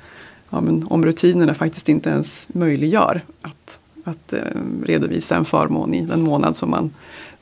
ja, 0.49 0.62
men 0.62 0.88
om 0.89 1.06
rutinerna 1.06 1.54
faktiskt 1.54 1.89
inte 1.89 2.10
ens 2.10 2.47
möjliggör 2.54 3.21
att, 3.41 3.80
att 4.04 4.34
eh, 4.34 4.39
redovisa 4.84 5.36
en 5.36 5.45
förmån 5.45 5.93
i 5.93 6.06
den 6.06 6.21
månad 6.21 6.56
som 6.56 6.69
man 6.69 6.93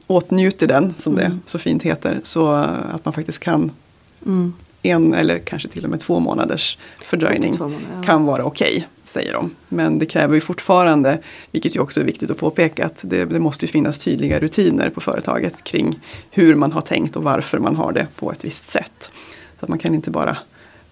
åtnjuter 0.08 0.68
den, 0.68 0.94
som 0.98 1.16
det 1.16 1.26
Mm. 1.26 1.40
så 1.46 1.60
fint 1.60 1.84
heter. 1.84 2.20
Så 2.24 2.48
att 2.92 3.06
man 3.06 3.14
faktiskt 3.14 3.40
kan 3.40 3.72
Mm. 4.26 4.54
en 4.82 5.14
eller 5.14 5.38
kanske 5.40 5.68
till 5.68 5.84
och 5.84 5.90
med 5.90 6.00
två 6.00 6.20
månaders 6.20 6.78
fördröjning 7.06 7.58
två 7.58 7.64
månader, 7.64 7.86
ja. 7.96 8.04
kan 8.04 8.26
vara 8.26 8.44
okej, 8.46 8.88
säger 9.04 9.34
de. 9.34 9.56
Men 9.70 10.00
det 10.00 10.06
kräver 10.06 10.36
ju 10.36 10.42
fortfarande, 10.42 11.20
vilket 11.52 11.76
ju 11.76 11.80
också 11.80 12.00
är 12.00 12.04
viktigt 12.04 12.32
att 12.32 12.38
påpeka, 12.38 12.86
att 12.86 13.02
det, 13.04 13.26
det 13.26 13.40
måste 13.40 13.66
ju 13.66 13.72
finnas 13.72 14.00
tydliga 14.00 14.40
rutiner 14.40 14.90
på 14.90 15.02
företaget 15.02 15.64
kring 15.64 16.00
hur 16.32 16.56
man 16.56 16.72
har 16.72 16.82
tänkt 16.82 17.16
och 17.16 17.24
varför 17.24 17.60
man 17.60 17.76
har 17.76 17.92
det 17.92 18.08
på 18.16 18.32
ett 18.32 18.46
visst 18.46 18.70
sätt. 18.70 19.12
Så 19.60 19.66
att 19.66 19.70
man 19.70 19.80
kan 19.80 19.96
inte 19.96 20.12
bara 20.12 20.38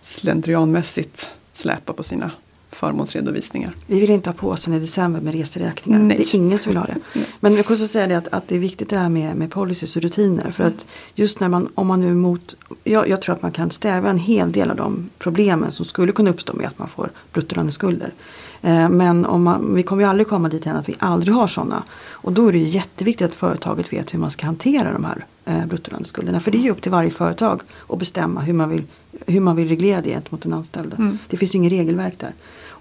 slentrianmässigt 0.02 1.30
släpa 1.54 1.94
på 1.94 2.04
sina 2.04 2.32
förmånsredovisningar. 2.76 3.76
Vi 3.88 4.00
vill 4.00 4.10
inte 4.10 4.30
ha 4.30 4.36
påsen 4.36 4.74
i 4.74 4.80
december 4.80 5.22
med 5.22 5.34
reseräkningar. 5.34 6.00
Nej. 6.00 6.18
Det 6.18 6.24
är 6.24 6.36
ingen 6.36 6.58
som 6.58 6.70
vill 6.70 6.78
ha 6.78 6.86
det. 6.86 6.98
Nej. 7.14 7.26
Men 7.40 7.56
jag 7.56 7.66
kan 7.66 7.74
också 7.74 7.88
säga 7.88 8.08
det 8.08 8.18
att, 8.18 8.28
att 8.28 8.48
det 8.48 8.56
är 8.56 8.60
viktigt 8.60 8.90
det 8.90 8.98
här 8.98 9.10
med, 9.10 9.36
med 9.36 9.52
policies 9.52 9.96
och 9.96 10.02
rutiner. 10.02 10.52
För 10.52 10.64
att 10.64 10.88
just 11.16 11.40
när 11.40 11.50
man, 11.50 11.70
om 11.76 11.88
man 11.88 12.02
nu 12.02 12.14
mot, 12.14 12.56
jag, 12.84 13.10
jag 13.10 13.22
tror 13.22 13.36
att 13.36 13.42
man 13.42 13.52
kan 13.52 13.72
stävja 13.72 14.10
en 14.10 14.20
hel 14.20 14.52
del 14.52 14.70
av 14.70 14.76
de 14.76 15.10
problemen 15.18 15.72
som 15.72 15.86
skulle 15.86 16.12
kunna 16.12 16.30
uppstå 16.30 16.54
med 16.54 16.68
att 16.68 16.80
man 16.80 16.88
får 16.88 17.10
bruttolöneskulder. 17.34 18.14
Eh, 18.62 18.90
men 18.90 19.26
om 19.26 19.44
man, 19.44 19.76
vi 19.76 19.84
kommer 19.84 20.04
ju 20.04 20.10
aldrig 20.10 20.28
komma 20.28 20.50
dit 20.50 20.68
än 20.68 20.76
att 20.76 20.90
vi 20.90 20.96
aldrig 21.00 21.34
har 21.34 21.48
sådana. 21.48 21.84
Och 22.10 22.34
då 22.34 22.48
är 22.48 22.52
det 22.52 22.58
ju 22.58 22.68
jätteviktigt 22.68 23.26
att 23.26 23.34
företaget 23.34 23.94
vet 23.94 24.14
hur 24.14 24.20
man 24.20 24.32
ska 24.32 24.46
hantera 24.46 24.94
de 24.94 25.06
här 25.06 25.26
eh, 25.46 25.66
bruttolöneskulderna. 25.66 26.40
För 26.40 26.52
det 26.52 26.58
är 26.58 26.62
ju 26.62 26.72
upp 26.72 26.82
till 26.82 26.92
varje 26.92 27.12
företag 27.12 27.62
att 27.90 28.00
bestämma 28.00 28.42
hur 28.42 28.54
man 28.54 28.70
vill, 28.70 28.84
hur 29.28 29.40
man 29.40 29.56
vill 29.56 29.68
reglera 29.68 30.02
det 30.02 30.10
gentemot 30.10 30.42
den 30.42 30.54
anställde. 30.54 30.96
Mm. 30.96 31.18
Det 31.30 31.38
finns 31.38 31.56
ju 31.56 31.58
inget 31.58 31.72
regelverk 31.72 32.20
där. 32.20 32.34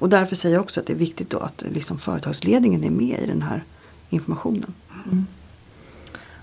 Och 0.04 0.10
därför 0.10 0.36
säger 0.36 0.54
jag 0.56 0.62
också 0.62 0.80
att 0.80 0.86
det 0.86 0.92
är 0.92 0.96
viktigt 0.96 1.30
då 1.30 1.38
att 1.38 1.64
liksom 1.70 1.98
företagsledningen 1.98 2.84
är 2.84 2.90
med 2.90 3.20
i 3.22 3.26
den 3.26 3.42
här 3.42 3.64
informationen. 4.10 4.74
Mm. 5.04 5.26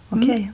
Okej. 0.10 0.52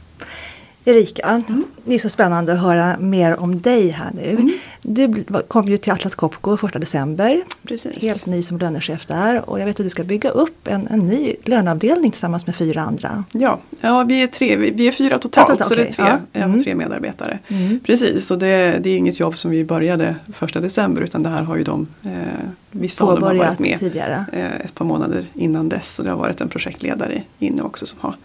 Erika, 0.88 1.44
det 1.86 1.96
är 1.96 2.00
så 2.00 2.10
spännande 2.10 2.54
att 2.54 2.60
höra 2.60 2.98
mer 3.00 3.40
om 3.40 3.62
dig 3.62 3.90
här 3.90 4.12
nu. 4.14 4.50
Du 4.82 5.08
bl- 5.08 5.42
kom 5.48 5.66
ju 5.68 5.78
till 5.78 5.92
Atlas 5.94 6.16
Copco 6.16 6.68
1 6.68 6.74
december. 6.82 7.44
Precis. 7.68 8.02
Helt 8.04 8.26
ny 8.26 8.44
som 8.44 8.58
lönechef 8.58 9.06
där 9.06 9.50
och 9.50 9.60
jag 9.60 9.66
vet 9.66 9.80
att 9.80 9.86
du 9.86 9.90
ska 9.90 10.04
bygga 10.04 10.30
upp 10.30 10.68
en, 10.68 10.88
en 10.88 11.00
ny 11.00 11.36
löneavdelning 11.44 12.12
tillsammans 12.12 12.46
med 12.48 12.56
fyra 12.56 12.82
andra. 12.82 13.24
Ja, 13.32 13.60
ja 13.82 14.04
vi, 14.04 14.24
är 14.24 14.28
tre, 14.28 14.56
vi, 14.56 14.72
vi 14.72 14.88
är 14.88 14.92
fyra 14.92 15.18
totalt, 15.20 15.50
Ja, 15.50 15.54
totalt, 15.56 15.70
så 15.70 15.76
det 15.76 15.82
är 15.88 15.92
tre, 15.92 16.06
Ja. 16.06 16.18
jag 16.32 16.42
har 16.42 16.48
Mm. 16.50 16.64
tre 16.64 16.76
medarbetare. 16.76 17.40
Mm. 17.48 17.80
Precis, 17.80 18.32
och 18.32 18.38
det, 18.38 18.80
det 18.84 18.90
är 18.90 18.98
inget 18.98 19.20
jobb 19.20 19.38
som 19.38 19.52
vi 19.52 19.64
började 19.66 20.16
första 20.34 20.60
december 20.60 21.02
utan 21.02 21.24
det 21.24 21.30
här 21.30 21.44
har 21.44 21.58
ju 21.58 21.64
de, 21.64 21.88
eh, 22.04 22.12
vissa 22.72 23.04
av 23.04 23.14
dem 23.20 23.24
har 23.24 23.36
varit 23.36 23.60
med 23.60 23.80
tidigare. 23.80 24.26
eh, 24.34 24.46
ett 24.66 24.76
par 24.76 24.86
månader 24.86 25.26
innan 25.34 25.70
dess 25.70 26.00
och 26.00 26.06
det 26.06 26.12
har 26.12 26.18
varit 26.18 26.42
en 26.42 26.50
projektledare 26.50 27.22
inne 27.40 27.62
också 27.62 27.86
som 27.86 27.98
har, 28.02 28.16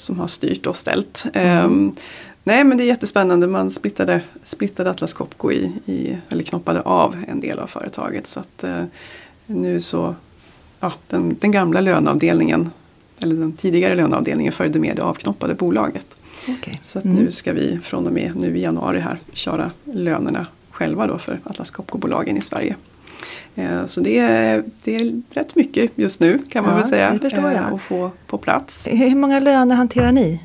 som 0.00 0.18
har 0.18 0.26
styrt 0.26 0.66
och 0.66 0.76
ställt. 0.76 1.26
Ehm, 1.32 1.92
nej 2.44 2.64
men 2.64 2.78
det 2.78 2.84
är 2.84 2.86
jättespännande, 2.86 3.46
man 3.46 3.70
splittade, 3.70 4.20
splittade 4.44 4.90
Atlas 4.90 5.14
Copco 5.14 5.52
i, 5.52 5.72
i, 5.86 6.18
eller 6.28 6.42
knoppade 6.42 6.80
av 6.80 7.16
en 7.28 7.40
del 7.40 7.58
av 7.58 7.66
företaget 7.66 8.26
så 8.26 8.40
att 8.40 8.64
eh, 8.64 8.84
nu 9.46 9.80
så, 9.80 10.14
ja 10.80 10.92
den, 11.08 11.36
den 11.40 11.50
gamla 11.50 11.80
löneavdelningen 11.80 12.70
eller 13.22 13.34
den 13.36 13.52
tidigare 13.52 13.94
löneavdelningen 13.94 14.52
följde 14.52 14.78
med 14.78 14.96
det 14.96 15.02
avknoppade 15.02 15.54
bolaget. 15.54 16.06
Okej. 16.48 16.80
Så 16.82 16.98
att 16.98 17.04
Mm. 17.04 17.16
nu 17.16 17.30
ska 17.32 17.52
vi 17.52 17.78
från 17.82 18.06
och 18.06 18.12
med 18.12 18.36
nu 18.36 18.56
i 18.56 18.62
januari 18.62 18.98
här 18.98 19.18
köra 19.32 19.70
lönerna 19.84 20.46
själva 20.70 21.06
då 21.06 21.18
för 21.18 21.40
Atlas 21.44 21.70
Copco-bolagen 21.70 22.36
i 22.36 22.40
Sverige. 22.40 22.76
Eh, 23.54 23.86
Så 23.86 24.00
det 24.00 24.18
är, 24.18 24.64
det 24.84 24.96
är 24.96 25.22
rätt 25.30 25.54
mycket 25.56 25.90
just 25.94 26.20
nu 26.20 26.38
kan 26.38 26.64
man 26.64 26.72
Ja, 26.72 26.76
väl 26.78 26.86
säga 26.86 27.18
eh, 27.54 27.72
att 27.74 27.80
få 27.80 28.10
på 28.26 28.38
plats. 28.38 28.88
Hur 28.90 29.14
många 29.14 29.40
löner 29.40 29.76
hanterar 29.76 30.12
ni? 30.12 30.42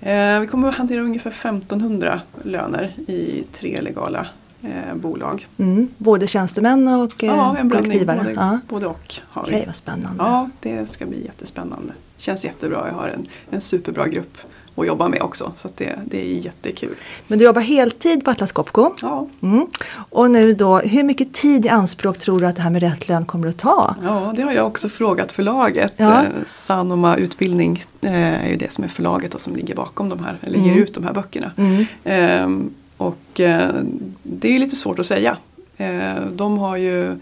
Eh, 0.00 0.40
Vi 0.40 0.46
kommer 0.46 0.68
att 0.68 0.74
hantera 0.74 1.00
ungefär 1.00 1.30
1500 1.30 2.20
löner 2.42 2.90
i 3.06 3.44
tre 3.52 3.80
legala 3.80 4.26
eh, 4.62 4.94
bolag. 4.94 5.46
Mm. 5.58 5.88
Både 5.96 6.26
tjänstemän 6.26 6.88
och 6.88 7.24
eh, 7.24 7.28
Ja, 7.30 7.56
en 7.56 7.68
blandning 7.68 7.90
kollektivare? 7.92 8.18
både, 8.18 8.32
Ja. 8.32 8.58
både 8.68 8.86
och 8.86 9.14
har 9.28 9.42
Okej, 9.42 9.60
vi. 9.60 9.66
vad 9.66 9.74
spännande. 9.76 10.24
Ja, 10.24 10.48
det 10.60 10.90
ska 10.90 11.06
bli 11.06 11.24
jättespännande. 11.24 11.92
Känns 12.16 12.44
jättebra, 12.44 12.84
jag 12.86 12.94
har 12.94 13.08
en, 13.08 13.26
en 13.50 13.60
superbra 13.60 14.08
grupp 14.08 14.38
att 14.80 14.86
jobba 14.86 15.08
med 15.08 15.22
också 15.22 15.52
så 15.56 15.68
det, 15.76 15.98
det 16.06 16.20
är 16.20 16.34
jättekul. 16.38 16.94
Men 17.26 17.38
du 17.38 17.44
jobbar 17.44 17.60
heltid 17.62 18.24
på 18.24 18.30
Atlas 18.30 18.52
Copco. 18.52 18.90
Ja, 19.02 19.28
Mm. 19.42 19.66
Och 20.10 20.30
nu 20.30 20.54
då, 20.54 20.78
hur 20.78 21.04
mycket 21.04 21.32
tid 21.34 21.66
i 21.66 21.68
anspråk 21.68 22.18
tror 22.18 22.40
du 22.40 22.46
att 22.46 22.56
det 22.56 22.62
här 22.62 22.70
med 22.70 22.82
rätt 22.82 23.08
lön 23.08 23.24
kommer 23.24 23.48
att 23.48 23.58
ta? 23.58 23.94
Ja, 24.04 24.32
det 24.36 24.42
har 24.42 24.52
jag 24.52 24.66
också 24.66 24.88
frågat 24.88 25.32
förlaget. 25.32 25.92
Ja. 25.96 26.22
Eh, 26.22 26.28
Sanoma 26.46 27.16
Utbildning 27.16 27.84
eh, 28.02 28.44
är 28.44 28.48
ju 28.48 28.56
det 28.56 28.72
som 28.72 28.84
är 28.84 28.88
förlaget 28.88 29.34
och 29.34 29.40
som 29.40 29.56
ligger 29.56 29.74
bakom 29.74 30.08
de 30.08 30.24
här, 30.24 30.38
eller 30.42 30.58
Mm. 30.58 30.68
ger 30.70 30.76
ut 30.76 30.94
de 30.94 31.04
här 31.04 31.12
böckerna. 31.12 31.50
Mm. 31.56 31.84
Ehm, 32.04 32.70
och 32.96 33.40
eh, 33.40 33.70
det 34.22 34.54
är 34.54 34.58
lite 34.58 34.76
svårt 34.76 34.98
att 34.98 35.06
säga. 35.06 35.36
De 36.32 36.58
har 36.58 36.76
ju 36.76 37.18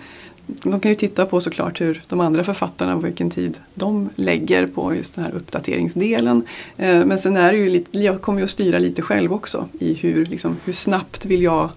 de 0.63 0.81
kan 0.81 0.91
ju 0.91 0.95
titta 0.95 1.27
på 1.27 1.41
såklart 1.41 1.81
hur 1.81 2.03
de 2.09 2.21
andra 2.21 2.45
författarna 2.45 2.97
vilken 2.97 3.31
tid 3.31 3.57
de 3.75 4.11
lägger 4.15 4.67
på 4.67 4.95
just 4.95 5.15
den 5.15 5.25
här 5.25 5.33
uppdateringsdelen. 5.35 6.43
Eh, 6.77 7.05
men 7.05 7.19
sen 7.19 7.37
är 7.37 7.53
det 7.53 7.59
ju 7.59 7.69
lite, 7.71 7.99
jag 7.99 8.21
kommer 8.23 8.39
ju 8.39 8.45
att 8.45 8.51
styra 8.51 8.79
lite 8.79 9.03
själv 9.03 9.33
också 9.33 9.69
i 9.79 9.95
hur, 9.95 10.27
liksom, 10.27 10.57
hur 10.65 10.73
snabbt 10.73 11.25
vill 11.25 11.43
jag 11.43 11.71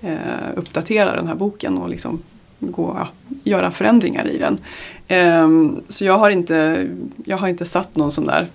eh, 0.00 0.16
uppdatera 0.56 1.16
den 1.16 1.26
här 1.26 1.34
boken 1.34 1.78
och 1.78 1.88
liksom 1.88 2.22
gå, 2.58 2.96
ja, 2.98 3.08
göra 3.44 3.70
förändringar 3.70 4.26
i 4.28 4.38
den. 4.38 4.58
Ehm, 5.08 5.80
så 5.88 6.04
jag 6.04 6.18
har, 6.18 6.30
inte, 6.30 6.88
jag 7.24 7.36
har 7.36 7.48
inte 7.48 7.66
satt 7.66 7.96
någon 7.96 8.12
sån 8.12 8.26
där 8.26 8.46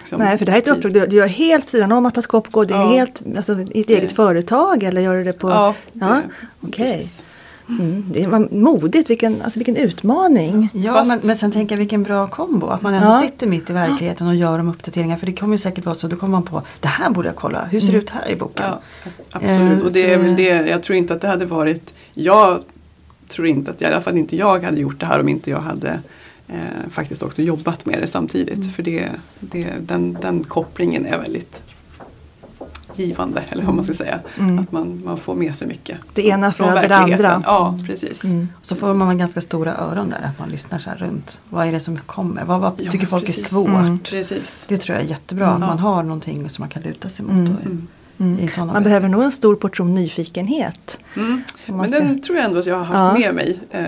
liksom, 0.00 0.18
Nej, 0.18 0.38
för 0.38 0.46
det 0.46 0.52
här 0.52 0.58
är 0.58 0.62
ett 0.62 0.68
uppdrag 0.68 0.92
du, 0.92 1.06
du 1.06 1.16
gör 1.16 1.26
helt 1.26 1.68
sidan 1.68 1.92
om 1.92 2.06
Atlas 2.06 2.26
Copco. 2.26 2.64
Det 2.64 2.74
är 2.74 2.78
Ja. 2.78 2.88
helt 2.92 3.22
alltså, 3.36 3.58
i 3.72 3.80
ett 3.80 3.90
eget 3.90 4.12
företag 4.12 4.82
eller 4.82 5.00
gör 5.00 5.16
du 5.16 5.24
det 5.24 5.32
på... 5.32 5.50
Ja, 5.50 5.74
Ja, 5.92 6.20
okej. 6.60 6.96
precis. 6.96 7.22
Mm, 7.68 8.04
det 8.12 8.26
var 8.26 8.48
modigt, 8.50 9.10
vilken, 9.10 9.42
alltså, 9.42 9.58
vilken 9.58 9.76
utmaning. 9.76 10.68
Ja, 10.74 10.92
Fast- 10.92 11.08
men, 11.08 11.20
men 11.24 11.36
sen 11.36 11.52
tänker 11.52 11.74
jag 11.74 11.78
vilken 11.78 12.02
bra 12.02 12.26
kombo. 12.26 12.66
Att 12.66 12.82
man 12.82 12.94
ändå 12.94 13.08
Ja. 13.08 13.12
sitter 13.20 13.46
mitt 13.46 13.70
i 13.70 13.72
verkligheten 13.72 14.26
och 14.26 14.34
gör 14.34 14.58
de 14.58 14.68
uppdateringar. 14.68 15.16
För 15.16 15.26
det 15.26 15.32
kommer 15.32 15.54
ju 15.54 15.58
säkert 15.58 15.84
vara 15.84 15.94
så. 15.94 16.08
Då 16.08 16.16
kommer 16.16 16.30
man 16.30 16.42
på, 16.42 16.62
det 16.80 16.88
här 16.88 17.10
borde 17.10 17.28
jag 17.28 17.36
kolla. 17.36 17.64
Hur 17.64 17.80
ser 17.80 17.92
det 17.92 17.98
ut 17.98 18.10
här 18.10 18.28
i 18.28 18.36
boken? 18.36 18.64
Ja, 18.68 18.80
absolut. 19.30 19.78
Eh, 19.80 19.86
Och 19.86 19.92
det 19.92 20.12
är 20.12 20.18
väl 20.18 20.36
det, 20.36 20.44
jag 20.48 20.82
tror 20.82 20.98
inte 20.98 21.14
att 21.14 21.20
det 21.20 21.28
hade 21.28 21.46
varit, 21.46 21.94
jag 22.14 22.58
tror 23.28 23.46
inte 23.46 23.70
att, 23.70 23.82
i 23.82 23.84
alla 23.84 24.00
fall 24.00 24.18
inte 24.18 24.36
jag 24.36 24.64
hade 24.64 24.80
gjort 24.80 25.00
det 25.00 25.06
här 25.06 25.20
om 25.20 25.28
inte 25.28 25.50
jag 25.50 25.60
hade 25.60 26.00
eh, 26.48 26.54
faktiskt 26.90 27.22
också 27.22 27.42
jobbat 27.42 27.86
med 27.86 28.00
det 28.00 28.06
samtidigt. 28.06 28.58
Mm. 28.58 28.70
För 28.70 28.82
det, 28.82 29.08
det, 29.40 29.66
den, 29.80 30.16
den 30.22 30.44
kopplingen 30.44 31.06
är 31.06 31.18
väldigt 31.18 31.62
givande 32.98 33.42
eller 33.48 33.64
vad 33.64 33.74
man 33.74 33.84
ska 33.84 33.94
säga. 33.94 34.20
Mm. 34.38 34.58
Att 34.58 34.72
man, 34.72 35.02
man 35.04 35.18
får 35.18 35.34
med 35.34 35.54
sig 35.56 35.68
mycket. 35.68 35.98
Det 36.14 36.26
ena 36.26 36.52
föder 36.52 36.88
det 36.88 36.96
andra. 36.96 37.42
Ja, 37.46 37.78
precis. 37.86 38.24
Mm. 38.24 38.48
Så 38.62 38.76
får 38.76 38.94
man 38.94 39.18
ganska 39.18 39.40
stora 39.40 39.74
öron 39.76 40.10
där, 40.10 40.20
att 40.32 40.38
man 40.38 40.48
lyssnar 40.48 40.78
så 40.78 40.90
här 40.90 40.96
runt. 40.96 41.40
Vad 41.48 41.66
är 41.66 41.72
det 41.72 41.80
som 41.80 41.98
kommer? 41.98 42.44
Vad, 42.44 42.60
vad 42.60 42.72
Ja, 42.76 42.90
tycker 42.90 43.06
folk 43.06 43.26
precis. 43.26 43.44
är 43.44 43.48
svårt? 43.48 43.68
Mm. 43.68 43.98
Precis. 43.98 44.64
Det 44.68 44.78
tror 44.78 44.96
jag 44.96 45.04
är 45.04 45.08
jättebra, 45.10 45.46
att 45.48 45.56
Mm. 45.56 45.68
man 45.68 45.78
har 45.78 46.02
någonting 46.02 46.48
som 46.48 46.62
man 46.62 46.68
kan 46.68 46.82
luta 46.82 47.08
sig 47.08 47.24
mot. 47.24 47.32
Mm. 47.48 47.52
Och, 47.52 47.62
Mm. 48.22 48.66
Man 48.72 48.82
behöver 48.82 49.08
nog 49.08 49.22
en 49.22 49.32
stor 49.32 49.54
portion 49.56 49.94
nyfikenhet. 49.94 50.98
Mm. 51.16 51.42
Men 51.66 51.90
ska- 51.90 51.98
den 52.00 52.18
tror 52.22 52.36
jag 52.38 52.46
ändå 52.46 52.58
att 52.58 52.66
jag 52.66 52.76
har 52.76 52.84
haft 52.84 53.22
Ja. 53.22 53.26
med 53.26 53.34
mig 53.34 53.58
eh, 53.70 53.84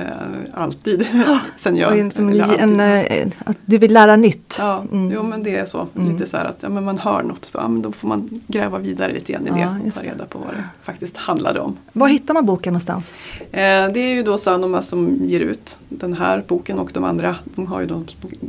alltid. 0.52 1.06
Sen 1.56 1.76
jag, 1.76 1.98
en, 1.98 2.10
en, 2.58 2.80
eh, 2.80 3.26
att 3.46 3.56
du 3.64 3.78
vill 3.78 3.92
lära 3.92 4.16
nytt. 4.16 4.56
Ja, 4.58 4.84
Mm. 4.92 5.10
jo 5.14 5.22
men 5.22 5.42
det 5.42 5.56
är 5.56 5.66
så. 5.66 5.86
Mm. 5.96 6.12
Lite 6.12 6.26
så 6.26 6.36
här 6.36 6.44
att 6.44 6.56
ja, 6.60 6.68
men 6.68 6.84
man 6.84 6.98
hör 6.98 7.22
något, 7.22 7.50
ja, 7.54 7.68
men 7.68 7.82
då 7.82 7.92
får 7.92 8.08
man 8.08 8.40
gräva 8.46 8.78
vidare 8.78 9.12
lite 9.12 9.32
grann 9.32 9.46
i 9.46 9.50
Ja, 9.60 9.76
det 9.82 9.88
och 9.88 9.94
ta 9.94 10.02
reda 10.02 10.24
på 10.24 10.38
vad 10.38 10.48
det 10.54 10.64
faktiskt 10.82 11.16
handlade 11.16 11.60
om. 11.60 11.76
Var 11.92 12.08
hittar 12.08 12.34
man 12.34 12.46
boken 12.46 12.72
någonstans? 12.72 13.12
Eh, 13.40 13.60
det 13.92 14.00
är 14.00 14.14
ju 14.14 14.22
då 14.22 14.38
Sanoma 14.38 14.82
som 14.82 15.16
ger 15.24 15.40
ut 15.40 15.78
den 15.88 16.14
här 16.14 16.44
boken 16.48 16.78
och 16.78 16.90
de 16.94 17.04
andra. 17.04 17.36
De 17.44 17.66
har 17.66 17.80
ju 17.80 17.86
då 17.86 18.02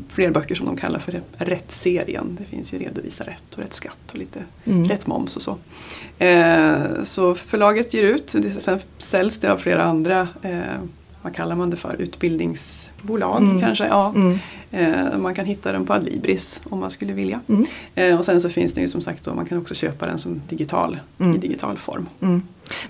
fler 0.09 0.31
böcker 0.31 0.55
som 0.55 0.65
de 0.65 0.77
kallar 0.77 0.99
för 0.99 1.21
Rättsserien. 1.37 2.35
Det 2.39 2.43
finns 2.45 2.73
ju 2.73 2.77
Redovisa 2.77 3.23
rätt 3.23 3.43
och 3.53 3.59
Rätt 3.59 3.73
skatt 3.73 3.97
och 4.11 4.15
lite 4.17 4.39
Mm. 4.65 4.83
Rätt 4.87 5.07
moms 5.07 5.35
och 5.35 5.41
så. 5.41 5.57
Eh, 6.19 7.03
så 7.03 7.35
förlaget 7.35 7.93
ger 7.93 8.03
ut, 8.03 8.31
det, 8.33 8.61
sen 8.61 8.79
säljs 8.97 9.37
det 9.37 9.51
av 9.51 9.57
flera 9.57 9.83
andra 9.83 10.27
eh, 10.41 10.59
vad 11.21 11.35
kallar 11.35 11.55
man 11.55 11.69
det 11.69 11.77
för, 11.77 11.95
utbildningsbolag 11.99 13.41
Mm. 13.43 13.61
kanske. 13.61 13.85
Ja. 13.87 14.13
Mm. 14.15 14.39
Eh, 14.71 15.17
man 15.17 15.35
kan 15.35 15.45
hitta 15.45 15.71
den 15.71 15.85
på 15.85 15.93
Adlibris 15.93 16.61
om 16.69 16.79
man 16.79 16.91
skulle 16.91 17.13
vilja. 17.13 17.39
Mm. 17.49 17.65
Eh, 17.95 18.17
och 18.19 18.25
sen 18.25 18.41
så 18.41 18.49
finns 18.49 18.73
det 18.73 18.81
ju 18.81 18.87
som 18.87 19.01
sagt 19.01 19.23
då, 19.25 19.33
man 19.33 19.45
kan 19.45 19.57
också 19.57 19.75
köpa 19.75 20.05
den 20.05 20.19
som 20.19 20.41
digital, 20.49 20.97
Mm. 21.19 21.35
i 21.35 21.37
digital 21.37 21.77
form. 21.77 22.07
Mm. 22.21 22.41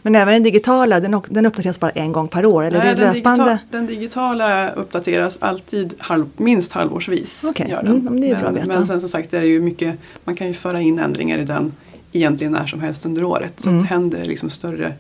Men 0.02 0.16
även 0.16 0.34
den 0.34 0.44
digitala, 0.44 1.00
den, 1.00 1.22
den 1.30 1.46
uppdateras 1.46 1.80
bara 1.80 1.92
en 1.92 2.12
gång 2.12 2.28
per 2.28 2.46
år? 2.46 2.64
Eller 2.64 2.80
Nej, 2.80 2.96
det 2.96 3.02
den, 3.02 3.14
löpande? 3.14 3.44
digital, 3.44 3.58
den 3.72 3.86
digitala 3.88 4.70
uppdateras 4.72 5.38
alltid 5.42 5.94
halv, 6.00 6.26
minst 6.38 6.72
halvårsvis. 6.72 7.46
Okej, 7.50 7.68
Gör 7.70 7.84
den. 7.84 7.92
mm, 8.08 8.20
men 8.20 8.68
men 8.68 8.86
sen 8.86 9.00
som 9.00 9.10
sagt 9.10 9.32
det 9.32 9.38
är 9.38 9.42
ju 9.44 9.62
mycket, 9.62 9.96
man 10.24 10.36
kan 10.36 10.48
ju 10.48 10.54
föra 10.54 10.82
in 10.82 11.00
ändringar 11.00 11.38
i 11.40 11.44
den 11.44 11.72
egentligen 12.16 12.54
när 12.54 12.68
som 12.68 12.80
helst 12.80 13.06
under 13.06 13.24
året. 13.24 13.60
Så 13.60 13.70
Mm. 13.70 13.84
att 13.84 13.90
händer 13.90 14.18
det 14.18 14.26
liksom 14.26 14.50
större 14.50 14.94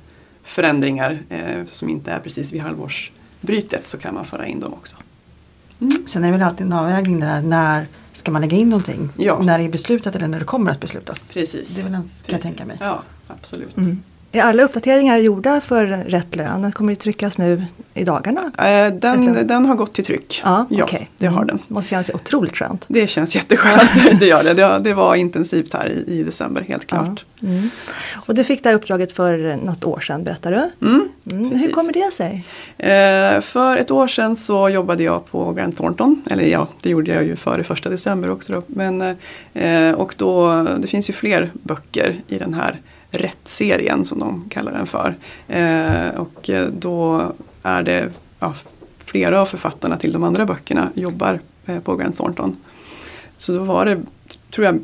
förändringar 0.44 1.20
eh, 1.30 1.66
som 1.72 1.90
inte 1.90 2.12
är 2.12 2.20
precis 2.20 2.52
vid 2.54 2.62
halvårsbrytet 2.62 3.88
så 3.88 3.98
kan 3.98 4.14
man 4.14 4.26
föra 4.26 4.48
in 4.48 4.60
dem 4.60 4.74
också. 4.74 4.96
Sen 6.08 6.24
är 6.24 6.28
det 6.28 6.32
väl 6.38 6.42
alltid 6.48 6.66
en 6.66 6.74
avvägning 6.74 7.20
där, 7.20 7.42
när 7.42 7.88
ska 8.14 8.32
man 8.32 8.42
lägga 8.42 8.58
in 8.58 8.70
någonting? 8.70 9.10
Ja. 9.18 9.40
När 9.44 9.58
det 9.58 9.64
är 9.66 9.70
beslutat 9.70 10.16
eller 10.16 10.28
när 10.28 10.40
det 10.40 10.46
kommer 10.46 10.72
att 10.72 10.80
beslutas? 10.80 11.32
Precis. 11.34 11.76
Det 11.76 11.82
är 11.82 11.84
väl 11.84 11.94
en, 11.94 12.02
kan 12.02 12.10
jag 12.34 12.42
tänka 12.42 12.66
mig. 12.66 12.78
Ja, 12.80 13.04
absolut. 13.28 13.78
Mm. 13.78 14.04
Är 14.36 14.42
alla 14.42 14.64
uppdateringar 14.64 15.18
gjorda 15.18 15.62
för 15.62 15.86
rätt 15.86 16.36
lön? 16.36 16.62
Den 16.62 16.72
kommer 16.72 16.92
ju 16.92 16.96
tryckas 16.96 17.38
nu 17.38 17.64
i 17.94 18.04
dagarna. 18.04 18.42
Eh, 18.58 18.94
den, 18.94 19.48
den 19.48 19.66
har 19.66 19.76
gått 19.76 19.94
till 19.94 20.06
tryck. 20.06 20.42
Ja, 20.46 20.66
ja 20.70 20.84
okej. 20.84 21.10
det 21.18 21.28
har 21.28 21.36
Mm. 21.44 21.48
den. 21.48 21.60
måste 21.68 21.90
kännas 21.90 22.10
otroligt 22.14 22.58
skönt. 22.58 22.86
Det 22.88 23.08
känns 23.08 23.36
jätteskönt. 23.36 23.90
det 24.20 24.26
gör 24.26 24.44
det. 24.44 24.54
det. 24.54 24.80
Det 24.80 24.94
var 24.94 25.16
intensivt 25.16 25.74
här 25.74 25.90
i, 25.90 26.20
i 26.20 26.24
december 26.24 26.62
helt 26.62 26.88
klart. 26.88 27.26
Ja. 27.40 27.48
Mm. 27.48 27.70
Och 28.28 28.36
du 28.36 28.44
fick 28.44 28.64
det 28.64 28.70
här 28.70 28.76
uppdraget 28.76 29.12
för 29.12 29.58
något 29.66 29.84
år 29.84 30.00
sedan 30.00 30.24
berättar 30.24 30.52
du. 30.52 30.88
Mm. 30.88 31.10
Mm. 31.32 31.60
Hur 31.60 31.72
kommer 31.72 31.94
det 31.94 32.14
sig? 32.14 32.46
Eh, 32.78 33.42
för 33.42 33.78
ett 33.78 33.92
år 33.92 34.08
sedan 34.08 34.36
så 34.36 34.70
jobbade 34.70 35.04
jag 35.04 35.32
på 35.32 35.52
Grant 35.52 35.78
Thornton. 35.78 36.22
Eller 36.32 36.44
ja, 36.44 36.68
det 36.82 36.90
gjorde 36.90 37.14
jag 37.14 37.24
ju 37.24 37.36
före 37.36 37.64
första 37.64 37.90
december 37.90 38.32
också. 38.32 38.54
Då. 38.54 38.62
Men, 38.68 39.16
eh, 39.54 39.92
och 39.92 40.16
då, 40.18 40.64
det 40.78 40.88
finns 40.88 41.10
ju 41.10 41.14
fler 41.14 41.52
böcker 41.54 42.22
i 42.28 42.38
den 42.38 42.54
här 42.54 42.82
rättsserien 43.18 44.06
som 44.06 44.20
de 44.20 44.50
kallar 44.50 44.72
den 44.72 44.88
för. 44.88 45.16
Eh, 45.48 46.22
och 46.22 46.50
eh, 46.50 46.68
då 46.68 47.32
är 47.64 47.84
det 47.84 48.12
ja, 48.40 48.54
flera 48.98 49.42
av 49.42 49.46
författarna 49.46 49.98
till 49.98 50.14
de 50.14 50.24
andra 50.24 50.46
böckerna 50.46 50.90
jobbar 50.94 51.40
eh, 51.66 51.80
på 51.80 51.96
Grant 51.96 52.18
Thornton. 52.18 52.58
Så 53.38 53.52
då 53.54 53.64
var 53.64 53.86
det, 53.86 54.02
tror 54.52 54.66
jag, 54.66 54.80